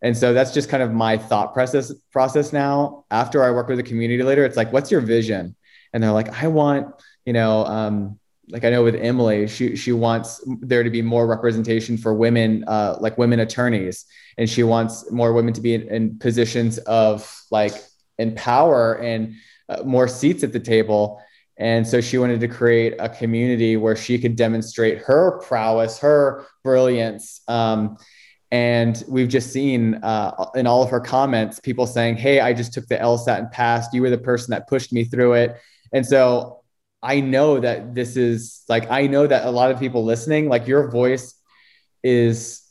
And 0.02 0.18
so 0.18 0.34
that's 0.34 0.54
just 0.54 0.70
kind 0.70 0.84
of 0.84 0.92
my 0.92 1.18
thought 1.18 1.54
process 1.54 1.94
process 2.12 2.52
now. 2.52 3.06
After 3.10 3.42
I 3.44 3.52
work 3.52 3.70
with 3.70 3.80
a 3.80 3.84
community 3.84 4.22
leader, 4.22 4.44
it's 4.44 4.58
like, 4.58 4.74
what's 4.74 4.92
your 4.92 5.02
vision? 5.02 5.56
And 5.94 6.04
they're 6.04 6.12
like, 6.12 6.44
I 6.44 6.48
want, 6.48 6.88
you 7.26 7.34
know, 7.34 7.66
um, 7.66 8.20
like 8.50 8.66
I 8.66 8.70
know 8.70 8.84
with 8.84 8.96
Emily, 8.96 9.48
she 9.48 9.76
she 9.76 9.94
wants 9.94 10.42
there 10.62 10.84
to 10.84 10.90
be 10.90 11.02
more 11.02 11.26
representation 11.26 11.98
for 11.98 12.14
women, 12.14 12.66
uh, 12.68 12.98
like 13.00 13.18
women 13.18 13.40
attorneys, 13.40 14.06
and 14.38 14.50
she 14.50 14.64
wants 14.64 15.10
more 15.12 15.32
women 15.32 15.54
to 15.54 15.62
be 15.62 15.76
in, 15.76 15.88
in 15.88 16.20
positions 16.20 16.78
of 16.80 17.42
like 17.52 17.74
in 18.18 18.36
power 18.36 18.96
and 18.96 19.36
uh, 19.70 19.84
more 19.84 20.08
seats 20.08 20.44
at 20.44 20.52
the 20.52 20.60
table. 20.60 21.22
And 21.58 21.88
so 21.88 22.02
she 22.02 22.18
wanted 22.18 22.40
to 22.42 22.48
create 22.48 22.96
a 23.00 23.08
community 23.08 23.78
where 23.78 23.96
she 23.96 24.18
could 24.18 24.36
demonstrate 24.36 25.00
her 25.00 25.40
prowess, 25.40 26.00
her 26.00 26.46
brilliance. 26.64 27.42
Um, 27.48 27.98
and 28.52 29.04
we've 29.08 29.30
just 29.30 29.52
seen 29.52 29.96
uh, 29.96 30.46
in 30.56 30.68
all 30.68 30.84
of 30.84 30.90
her 30.90 31.00
comments 31.00 31.60
people 31.60 31.88
saying, 31.88 32.18
Hey, 32.18 32.40
I 32.40 32.54
just 32.54 32.74
took 32.74 32.88
the 32.88 32.98
LSAT 32.98 33.40
and 33.40 33.52
passed. 33.52 33.94
You 33.94 34.02
were 34.02 34.10
the 34.10 34.18
person 34.18 34.52
that 34.52 34.68
pushed 34.68 34.92
me 34.92 35.06
through 35.06 35.34
it. 35.34 35.58
And 35.94 36.06
so 36.06 36.64
I 37.02 37.20
know 37.20 37.60
that 37.60 37.94
this 37.94 38.18
is 38.18 38.64
like, 38.68 38.90
I 38.90 39.08
know 39.08 39.28
that 39.28 39.46
a 39.46 39.52
lot 39.52 39.72
of 39.72 39.80
people 39.80 40.04
listening, 40.04 40.50
like 40.50 40.68
your 40.68 40.90
voice 40.90 41.36
is 42.04 42.62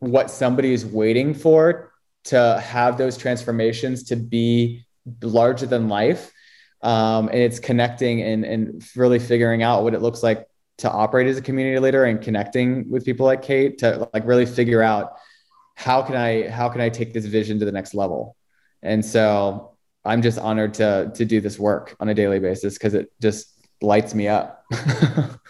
what 0.00 0.30
somebody 0.30 0.72
is 0.72 0.84
waiting 0.84 1.32
for 1.32 1.92
to 2.24 2.60
have 2.64 2.98
those 2.98 3.16
transformations 3.16 4.04
to 4.04 4.16
be 4.16 4.84
larger 5.22 5.66
than 5.66 5.88
life. 5.88 6.32
Um, 6.82 7.28
and 7.28 7.38
it's 7.38 7.60
connecting 7.60 8.22
and, 8.22 8.44
and 8.44 8.84
really 8.96 9.18
figuring 9.18 9.62
out 9.62 9.84
what 9.84 9.94
it 9.94 10.02
looks 10.02 10.22
like 10.22 10.46
to 10.78 10.90
operate 10.90 11.28
as 11.28 11.38
a 11.38 11.42
community 11.42 11.78
leader 11.78 12.04
and 12.04 12.20
connecting 12.20 12.90
with 12.90 13.04
people 13.04 13.26
like 13.26 13.42
Kate 13.42 13.78
to 13.78 14.08
like 14.12 14.26
really 14.26 14.46
figure 14.46 14.82
out 14.82 15.12
how 15.74 16.02
can 16.02 16.16
I 16.16 16.48
how 16.48 16.68
can 16.68 16.80
I 16.80 16.88
take 16.88 17.12
this 17.12 17.24
vision 17.26 17.58
to 17.60 17.64
the 17.64 17.72
next 17.72 17.94
level. 17.94 18.36
And 18.82 19.04
so 19.04 19.71
I'm 20.04 20.22
just 20.22 20.38
honored 20.38 20.74
to 20.74 21.10
to 21.14 21.24
do 21.24 21.40
this 21.40 21.58
work 21.58 21.96
on 22.00 22.08
a 22.08 22.14
daily 22.14 22.40
basis 22.40 22.74
because 22.74 22.94
it 22.94 23.12
just 23.20 23.52
lights 23.80 24.14
me 24.14 24.28
up. 24.28 24.64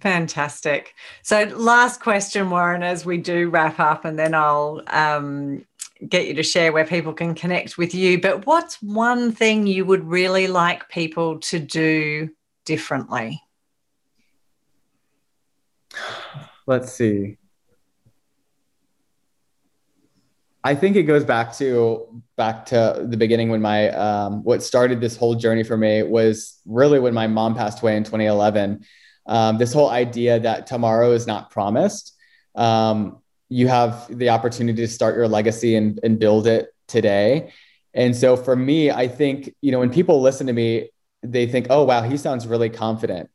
Fantastic. 0.00 0.94
So, 1.22 1.44
last 1.56 2.00
question, 2.00 2.50
Warren, 2.50 2.82
as 2.82 3.04
we 3.04 3.18
do 3.18 3.50
wrap 3.50 3.80
up, 3.80 4.04
and 4.04 4.18
then 4.18 4.32
I'll 4.32 4.80
um, 4.86 5.64
get 6.08 6.28
you 6.28 6.34
to 6.34 6.42
share 6.42 6.72
where 6.72 6.86
people 6.86 7.12
can 7.12 7.34
connect 7.34 7.78
with 7.78 7.94
you. 7.94 8.20
But 8.20 8.46
what's 8.46 8.80
one 8.80 9.32
thing 9.32 9.66
you 9.66 9.84
would 9.84 10.04
really 10.04 10.46
like 10.46 10.88
people 10.88 11.40
to 11.40 11.58
do 11.58 12.30
differently? 12.64 13.42
Let's 16.66 16.92
see. 16.92 17.38
I 20.64 20.74
think 20.74 20.96
it 20.96 21.04
goes 21.04 21.24
back 21.24 21.52
to 21.54 22.22
back 22.36 22.66
to 22.66 23.04
the 23.08 23.16
beginning 23.16 23.50
when 23.50 23.60
my 23.60 23.88
um, 23.90 24.44
what 24.44 24.62
started 24.62 25.00
this 25.00 25.16
whole 25.16 25.34
journey 25.34 25.64
for 25.64 25.76
me 25.76 26.02
was 26.02 26.60
really 26.66 27.00
when 27.00 27.14
my 27.14 27.26
mom 27.26 27.54
passed 27.54 27.82
away 27.82 27.96
in 27.96 28.04
2011. 28.04 28.84
Um, 29.26 29.58
this 29.58 29.72
whole 29.72 29.90
idea 29.90 30.38
that 30.40 30.66
tomorrow 30.66 31.12
is 31.12 31.26
not 31.26 31.50
promised. 31.50 32.16
Um, 32.54 33.18
you 33.48 33.68
have 33.68 34.06
the 34.16 34.30
opportunity 34.30 34.82
to 34.82 34.88
start 34.88 35.16
your 35.16 35.28
legacy 35.28 35.74
and, 35.74 35.98
and 36.02 36.18
build 36.18 36.46
it 36.46 36.68
today. 36.86 37.52
And 37.92 38.16
so 38.16 38.36
for 38.36 38.54
me, 38.54 38.90
I 38.90 39.08
think 39.08 39.54
you 39.62 39.72
know 39.72 39.80
when 39.80 39.90
people 39.90 40.22
listen 40.22 40.46
to 40.46 40.52
me, 40.52 40.90
they 41.24 41.46
think, 41.46 41.66
"Oh 41.70 41.82
wow, 41.84 42.02
he 42.02 42.16
sounds 42.16 42.46
really 42.46 42.70
confident." 42.70 43.30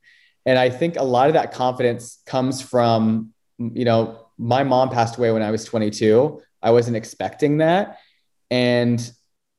And 0.45 0.57
I 0.57 0.69
think 0.69 0.95
a 0.95 1.03
lot 1.03 1.28
of 1.28 1.34
that 1.34 1.53
confidence 1.53 2.19
comes 2.25 2.61
from 2.61 3.34
you 3.59 3.84
know 3.84 4.28
my 4.38 4.63
mom 4.63 4.89
passed 4.89 5.17
away 5.17 5.32
when 5.32 5.41
I 5.41 5.51
was 5.51 5.65
22 5.65 6.41
I 6.62 6.72
wasn't 6.72 6.97
expecting 6.97 7.58
that. 7.58 7.99
And 8.49 9.12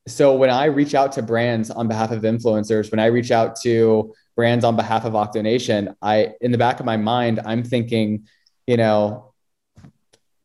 so 0.07 0.35
when 0.35 0.49
I 0.49 0.65
reach 0.65 0.95
out 0.95 1.13
to 1.13 1.21
brands 1.21 1.69
on 1.69 1.87
behalf 1.87 2.11
of 2.11 2.23
influencers, 2.23 2.91
when 2.91 2.99
I 2.99 3.07
reach 3.07 3.31
out 3.31 3.59
to 3.61 4.13
brands 4.35 4.65
on 4.65 4.75
behalf 4.75 5.05
of 5.05 5.13
Octonation, 5.13 5.95
I 6.01 6.33
in 6.41 6.51
the 6.51 6.57
back 6.57 6.79
of 6.79 6.85
my 6.85 6.97
mind, 6.97 7.39
I'm 7.45 7.63
thinking, 7.63 8.27
you 8.65 8.77
know, 8.77 9.33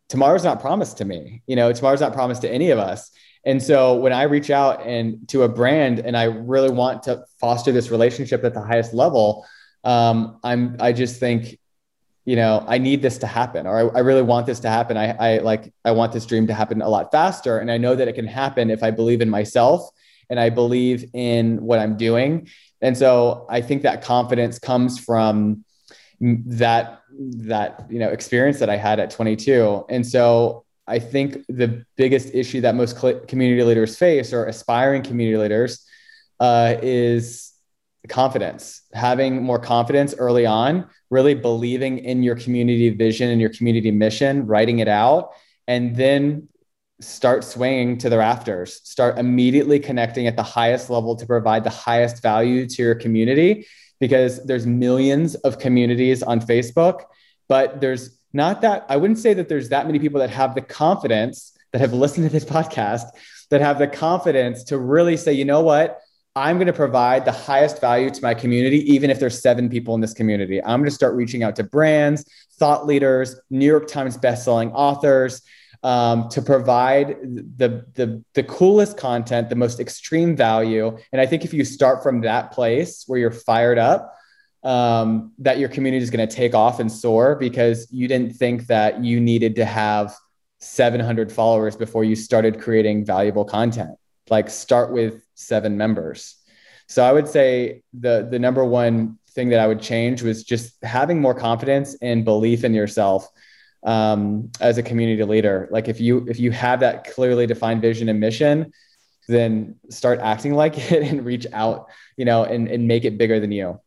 tomorrow's 0.09 0.45
not 0.45 0.61
promised 0.61 0.99
to 0.99 1.05
me. 1.05 1.43
You 1.47 1.57
know, 1.57 1.73
tomorrow's 1.73 2.01
not 2.01 2.13
promised 2.13 2.43
to 2.43 2.51
any 2.51 2.71
of 2.71 2.79
us. 2.79 3.11
And 3.47 3.63
so 3.63 3.97
when 3.97 4.13
I 4.13 4.23
reach 4.23 4.51
out 4.51 4.87
and 4.87 5.29
to 5.29 5.43
a 5.43 5.49
brand 5.49 5.99
and 5.99 6.17
I 6.17 6.25
really 6.25 6.71
want 6.71 7.03
to 7.05 7.25
foster 7.41 7.73
this 7.73 7.91
relationship 7.91 8.43
at 8.45 8.55
the 8.55 8.63
highest 8.63 8.95
level, 8.95 9.47
um, 9.85 10.39
I'm 10.43 10.77
I 10.81 10.93
just 10.93 11.21
think 11.21 11.59
you 12.25 12.37
know, 12.37 12.65
I 12.67 12.79
need 12.79 13.03
this 13.03 13.19
to 13.19 13.27
happen, 13.27 13.67
or 13.67 13.79
I, 13.79 13.99
I, 13.99 14.01
really 14.01 14.23
want 14.23 14.47
this 14.47 14.61
to 14.61 14.69
happen. 14.69 14.97
I, 14.97 15.11
I 15.13 15.39
like, 15.39 15.75
I 15.85 15.91
want 15.91 16.13
this 16.13 16.25
dream 16.25 16.47
to 16.47 16.55
happen 16.55 16.81
a 16.81 16.89
lot 16.89 17.13
faster. 17.13 17.59
And 17.59 17.71
I 17.71 17.77
know 17.77 17.95
that 17.95 18.09
it 18.09 18.15
can 18.15 18.27
happen 18.27 18.71
if 18.71 18.83
I 18.83 18.91
believe 18.91 19.21
in 19.21 19.29
myself 19.29 19.91
and 20.31 20.41
I 20.41 20.49
believe 20.49 21.11
in 21.13 21.63
what 21.63 21.81
I'm 21.81 21.97
doing. 21.97 22.49
And 22.81 22.97
so 22.97 23.47
I 23.51 23.61
think 23.61 23.83
that 23.83 24.03
confidence 24.03 24.59
comes 24.59 24.99
from 24.99 25.65
that, 26.21 27.03
that, 27.11 27.87
you 27.91 27.99
know, 27.99 28.09
experience 28.09 28.59
that 28.61 28.71
I 28.71 28.77
had 28.77 29.01
at 29.01 29.11
22. 29.11 29.85
And 29.91 30.07
so 30.07 30.65
I 30.87 30.99
think 30.99 31.45
the 31.49 31.85
biggest 31.97 32.35
issue 32.35 32.63
that 32.63 32.75
most 32.75 32.97
community 33.29 33.63
leaders 33.63 33.97
face 33.99 34.33
or 34.33 34.47
aspiring 34.47 35.03
community 35.03 35.37
leaders 35.37 35.85
uh, 36.41 36.77
is 36.83 37.54
confidence, 38.09 38.83
having 38.93 39.43
more 39.43 39.59
confidence 39.59 40.15
early 40.19 40.47
on, 40.47 40.89
really 41.11 41.35
believing 41.35 41.99
in 41.99 42.23
your 42.23 42.37
community 42.37 42.91
vision 42.91 43.31
and 43.31 43.41
your 43.41 43.51
community 43.51 43.91
mission, 43.91 44.47
writing 44.47 44.81
it 44.81 44.89
out, 44.89 45.31
and 45.67 45.97
then 45.97 46.49
start 47.01 47.45
swinging 47.45 47.99
to 47.99 48.09
the 48.09 48.19
rafters. 48.19 48.81
Start 48.85 49.19
immediately 49.19 49.79
connecting 49.79 50.27
at 50.27 50.37
the 50.37 50.43
highest 50.43 50.91
level 50.91 51.17
to 51.17 51.27
provide 51.27 51.65
the 51.65 51.71
highest 51.71 52.23
value 52.23 52.67
to 52.67 52.83
your 52.83 52.95
community 52.95 53.67
because 54.01 54.45
there's 54.45 54.67
millions 54.67 55.35
of 55.37 55.59
communities 55.59 56.23
on 56.23 56.41
Facebook, 56.41 57.05
but 57.49 57.81
there's 57.81 58.19
not 58.33 58.63
that 58.63 58.85
I 58.89 58.97
wouldn't 58.97 59.19
say 59.19 59.35
that 59.35 59.49
there's 59.49 59.69
that 59.71 59.87
many 59.87 59.99
people 59.99 60.21
that 60.21 60.31
have 60.31 60.55
the 60.55 60.61
confidence 60.61 61.53
that 61.73 61.81
have 61.81 61.93
listened 61.93 62.27
to 62.27 62.33
this 62.33 62.45
podcast 62.57 63.07
that 63.51 63.61
have 63.61 63.79
the 63.79 63.87
confidence 63.87 64.65
to 64.65 64.79
really 64.79 65.17
say, 65.17 65.33
you 65.33 65.45
know 65.45 65.61
what? 65.61 66.01
I'm 66.37 66.57
going 66.57 66.67
to 66.67 66.73
provide 66.73 67.25
the 67.25 67.33
highest 67.33 67.81
value 67.81 68.11
to 68.11 68.23
my 68.23 68.35
community, 68.35 68.79
even 68.93 69.09
if 69.09 69.21
there's 69.21 69.41
seven 69.41 69.69
people 69.69 69.95
in 69.95 70.01
this 70.01 70.13
community. 70.13 70.61
I'm 70.61 70.81
going 70.81 70.91
to 70.91 70.95
start 70.95 71.15
reaching 71.15 71.45
out 71.45 71.55
to 71.57 71.65
brands, 71.65 72.25
thought 72.55 72.87
leaders, 72.87 73.39
New 73.51 73.67
York 73.67 73.87
Times 73.87 74.19
bestselling 74.19 74.73
authors 74.75 75.43
um, 75.85 76.29
to 76.31 76.43
provide 76.43 77.19
the, 77.23 77.87
the, 77.95 78.25
the 78.35 78.43
coolest 78.43 78.97
content, 78.97 79.49
the 79.49 79.55
most 79.55 79.79
extreme 79.79 80.35
value. 80.35 80.99
And 81.13 81.21
I 81.21 81.27
think 81.27 81.45
if 81.45 81.55
you 81.55 81.65
start 81.65 82.03
from 82.03 82.23
that 82.23 82.51
place 82.51 83.05
where 83.07 83.21
you're 83.21 83.31
fired 83.31 83.79
up, 83.79 84.13
um, 84.65 85.33
that 85.39 85.59
your 85.59 85.69
community 85.69 86.03
is 86.03 86.11
going 86.11 86.27
to 86.27 86.35
take 86.35 86.55
off 86.55 86.81
and 86.81 86.91
soar 86.91 87.37
because 87.37 87.87
you 87.93 88.09
didn't 88.09 88.33
think 88.33 88.67
that 88.67 89.05
you 89.05 89.21
needed 89.21 89.55
to 89.57 89.65
have 89.65 90.17
700 90.59 91.31
followers 91.31 91.77
before 91.77 92.03
you 92.03 92.17
started 92.17 92.61
creating 92.61 93.05
valuable 93.05 93.45
content. 93.45 93.97
Like 94.31 94.49
start 94.51 94.93
with 94.93 95.23
seven 95.35 95.77
members. 95.77 96.37
So 96.89 97.05
I 97.05 97.13
would 97.13 97.29
say 97.29 97.83
the 97.93 98.27
the 98.31 98.39
number 98.39 98.65
one 98.65 99.19
thing 99.31 99.49
that 99.51 99.61
I 99.61 99.67
would 99.67 99.81
change 99.81 100.23
was 100.23 100.45
just 100.45 100.83
having 100.83 101.21
more 101.21 101.35
confidence 101.35 101.97
and 102.01 102.25
belief 102.25 102.65
in 102.65 102.73
yourself 102.73 103.29
um, 103.85 104.51
as 104.61 104.79
a 104.79 104.83
community 104.83 105.23
leader. 105.25 105.69
Like 105.71 105.89
if 105.89 106.01
you 106.01 106.27
if 106.29 106.39
you 106.39 106.51
have 106.53 106.81
that 106.81 107.13
clearly 107.13 107.47
defined 107.47 107.83
vision 107.83 108.09
and 108.09 108.21
mission, 108.21 108.73
then 109.29 109.77
start 109.91 110.21
acting 110.21 110.55
like 110.55 110.93
it 110.93 111.03
and 111.03 111.25
reach 111.25 111.47
out, 111.53 111.89
you 112.17 112.25
know, 112.25 112.45
and, 112.45 112.69
and 112.69 112.89
make 112.89 113.05
it 113.05 113.19
bigger 113.19 113.41
than 113.41 113.53
you. 113.53 113.81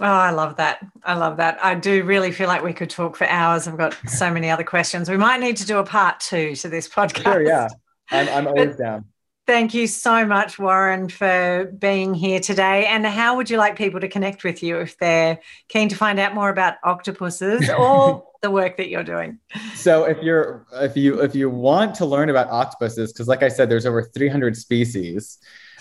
Oh, 0.00 0.04
I 0.04 0.30
love 0.30 0.56
that. 0.56 0.84
I 1.04 1.14
love 1.14 1.38
that. 1.38 1.58
I 1.64 1.74
do 1.74 2.04
really 2.04 2.30
feel 2.32 2.48
like 2.48 2.62
we 2.62 2.72
could 2.72 2.90
talk 2.90 3.16
for 3.16 3.26
hours. 3.26 3.66
I've 3.66 3.78
got 3.78 3.96
so 4.08 4.30
many 4.30 4.50
other 4.50 4.64
questions. 4.64 5.08
We 5.08 5.16
might 5.16 5.40
need 5.40 5.56
to 5.58 5.66
do 5.66 5.78
a 5.78 5.84
part 5.84 6.20
two 6.20 6.54
to 6.56 6.68
this 6.68 6.88
podcast. 6.88 7.22
Sure, 7.22 7.42
yeah. 7.42 7.68
I'm, 8.10 8.28
I'm 8.28 8.46
always 8.48 8.76
down. 8.76 9.06
Thank 9.46 9.74
you 9.74 9.86
so 9.86 10.26
much, 10.26 10.58
Warren, 10.58 11.08
for 11.08 11.72
being 11.78 12.14
here 12.14 12.40
today. 12.40 12.86
And 12.86 13.06
how 13.06 13.36
would 13.36 13.48
you 13.48 13.58
like 13.58 13.76
people 13.76 14.00
to 14.00 14.08
connect 14.08 14.42
with 14.42 14.60
you 14.60 14.80
if 14.80 14.98
they're 14.98 15.38
keen 15.68 15.88
to 15.88 15.94
find 15.94 16.18
out 16.18 16.34
more 16.34 16.50
about 16.50 16.74
octopuses 16.82 17.70
or 17.78 18.26
the 18.42 18.50
work 18.50 18.76
that 18.78 18.88
you're 18.88 19.04
doing? 19.04 19.38
So 19.74 20.02
if 20.02 20.20
you're 20.20 20.66
if 20.72 20.96
you 20.96 21.22
if 21.22 21.36
you 21.36 21.48
want 21.48 21.94
to 21.96 22.06
learn 22.06 22.28
about 22.28 22.50
octopuses, 22.50 23.12
because 23.12 23.28
like 23.28 23.44
I 23.44 23.48
said, 23.48 23.70
there's 23.70 23.86
over 23.86 24.02
300 24.02 24.56
species. 24.56 25.38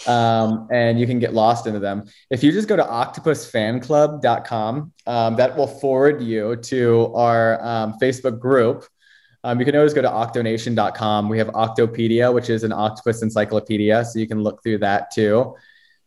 Um, 0.07 0.67
and 0.71 0.99
you 0.99 1.07
can 1.07 1.19
get 1.19 1.33
lost 1.33 1.67
into 1.67 1.79
them. 1.79 2.03
If 2.29 2.43
you 2.43 2.51
just 2.51 2.67
go 2.67 2.75
to 2.75 2.83
octopusfanclub.com, 2.83 4.91
um, 5.07 5.35
that 5.37 5.55
will 5.55 5.67
forward 5.67 6.21
you 6.21 6.57
to 6.57 7.13
our 7.15 7.65
um, 7.65 7.93
Facebook 8.01 8.37
group 8.37 8.85
um, 9.45 9.59
you 9.59 9.65
can 9.65 9.75
always 9.75 9.93
go 9.93 10.01
to 10.01 10.09
octonation.com. 10.09 11.29
We 11.29 11.37
have 11.37 11.49
Octopedia, 11.49 12.33
which 12.33 12.49
is 12.49 12.63
an 12.63 12.73
octopus 12.73 13.21
encyclopedia. 13.21 14.03
So 14.03 14.17
you 14.17 14.27
can 14.27 14.41
look 14.41 14.63
through 14.63 14.79
that 14.79 15.11
too. 15.11 15.55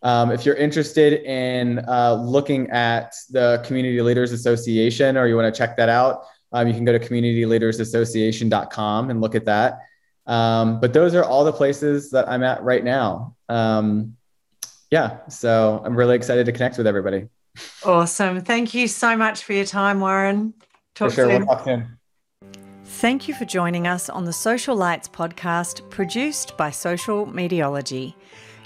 Um, 0.03 0.33
if 0.33 0.45
you're 0.45 0.57
interested 0.57 1.23
in 1.23 1.79
uh, 1.87 2.15
looking 2.15 2.69
at 2.71 3.15
the 3.31 3.63
Community 3.65 4.03
Leaders 4.03 4.33
Association 4.33 5.17
or 5.17 5.29
you 5.29 5.37
want 5.37 5.55
to 5.55 5.57
check 5.57 5.77
that 5.77 5.89
out, 5.89 6.25
um, 6.51 6.67
you 6.67 6.75
can 6.75 6.85
go 6.85 6.91
to 6.91 6.99
communityleadersassociation.com 6.99 9.11
and 9.11 9.21
look 9.21 9.37
at 9.37 9.45
that. 9.45 9.83
Um, 10.27 10.81
but 10.81 10.93
those 10.93 11.15
are 11.15 11.23
all 11.23 11.45
the 11.45 11.53
places 11.53 12.11
that 12.11 12.29
I'm 12.29 12.43
at 12.43 12.61
right 12.65 12.83
now. 12.83 13.37
Um, 13.49 14.17
yeah, 14.91 15.29
so 15.29 15.81
I'm 15.85 15.95
really 15.95 16.17
excited 16.17 16.45
to 16.47 16.53
connect 16.53 16.77
with 16.77 16.89
everybody. 16.89 17.29
Awesome. 17.85 18.41
Thank 18.41 18.75
you 18.75 18.89
so 18.89 19.17
much 19.17 19.45
for 19.45 19.53
your 19.53 19.65
time, 19.65 20.01
Warren. 20.01 20.55
Talk 20.97 21.11
for 21.11 21.15
sure. 21.15 21.31
Soon. 21.31 21.47
We'll 21.47 21.57
talk 21.57 21.65
soon. 21.65 21.98
Thank 22.99 23.27
you 23.29 23.35
for 23.35 23.45
joining 23.45 23.87
us 23.87 24.11
on 24.11 24.25
the 24.25 24.33
Social 24.33 24.75
Lights 24.75 25.07
podcast 25.07 25.89
produced 25.89 26.57
by 26.57 26.73
Social 26.73 27.29
Mediology. 27.29 28.17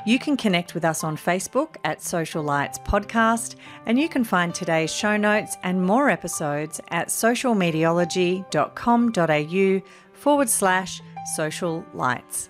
You 0.07 0.18
can 0.18 0.39
connect 0.39 0.72
with 0.72 0.87
us 0.87 1.05
on 1.05 1.18
Facebook 1.18 1.76
at 1.85 2.01
Social 2.01 2.43
Lights 2.43 2.78
Podcast, 2.78 3.57
and 3.85 3.99
you 3.99 4.09
can 4.09 4.24
find 4.24 4.55
today's 4.55 4.91
show 4.91 5.18
notes 5.18 5.59
and 5.64 5.85
more 5.85 6.09
episodes 6.09 6.80
at 6.89 7.09
socialmediology.com.au 7.09 9.83
forward 10.14 10.49
slash 10.49 11.03
social 11.37 11.85
lights. 11.93 12.49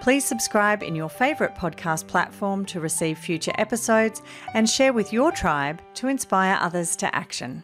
Please 0.00 0.24
subscribe 0.24 0.82
in 0.82 0.96
your 0.96 1.08
favourite 1.08 1.54
podcast 1.54 2.08
platform 2.08 2.66
to 2.66 2.80
receive 2.80 3.18
future 3.18 3.52
episodes 3.56 4.20
and 4.54 4.68
share 4.68 4.92
with 4.92 5.12
your 5.12 5.30
tribe 5.30 5.80
to 5.94 6.08
inspire 6.08 6.58
others 6.60 6.96
to 6.96 7.14
action. 7.14 7.62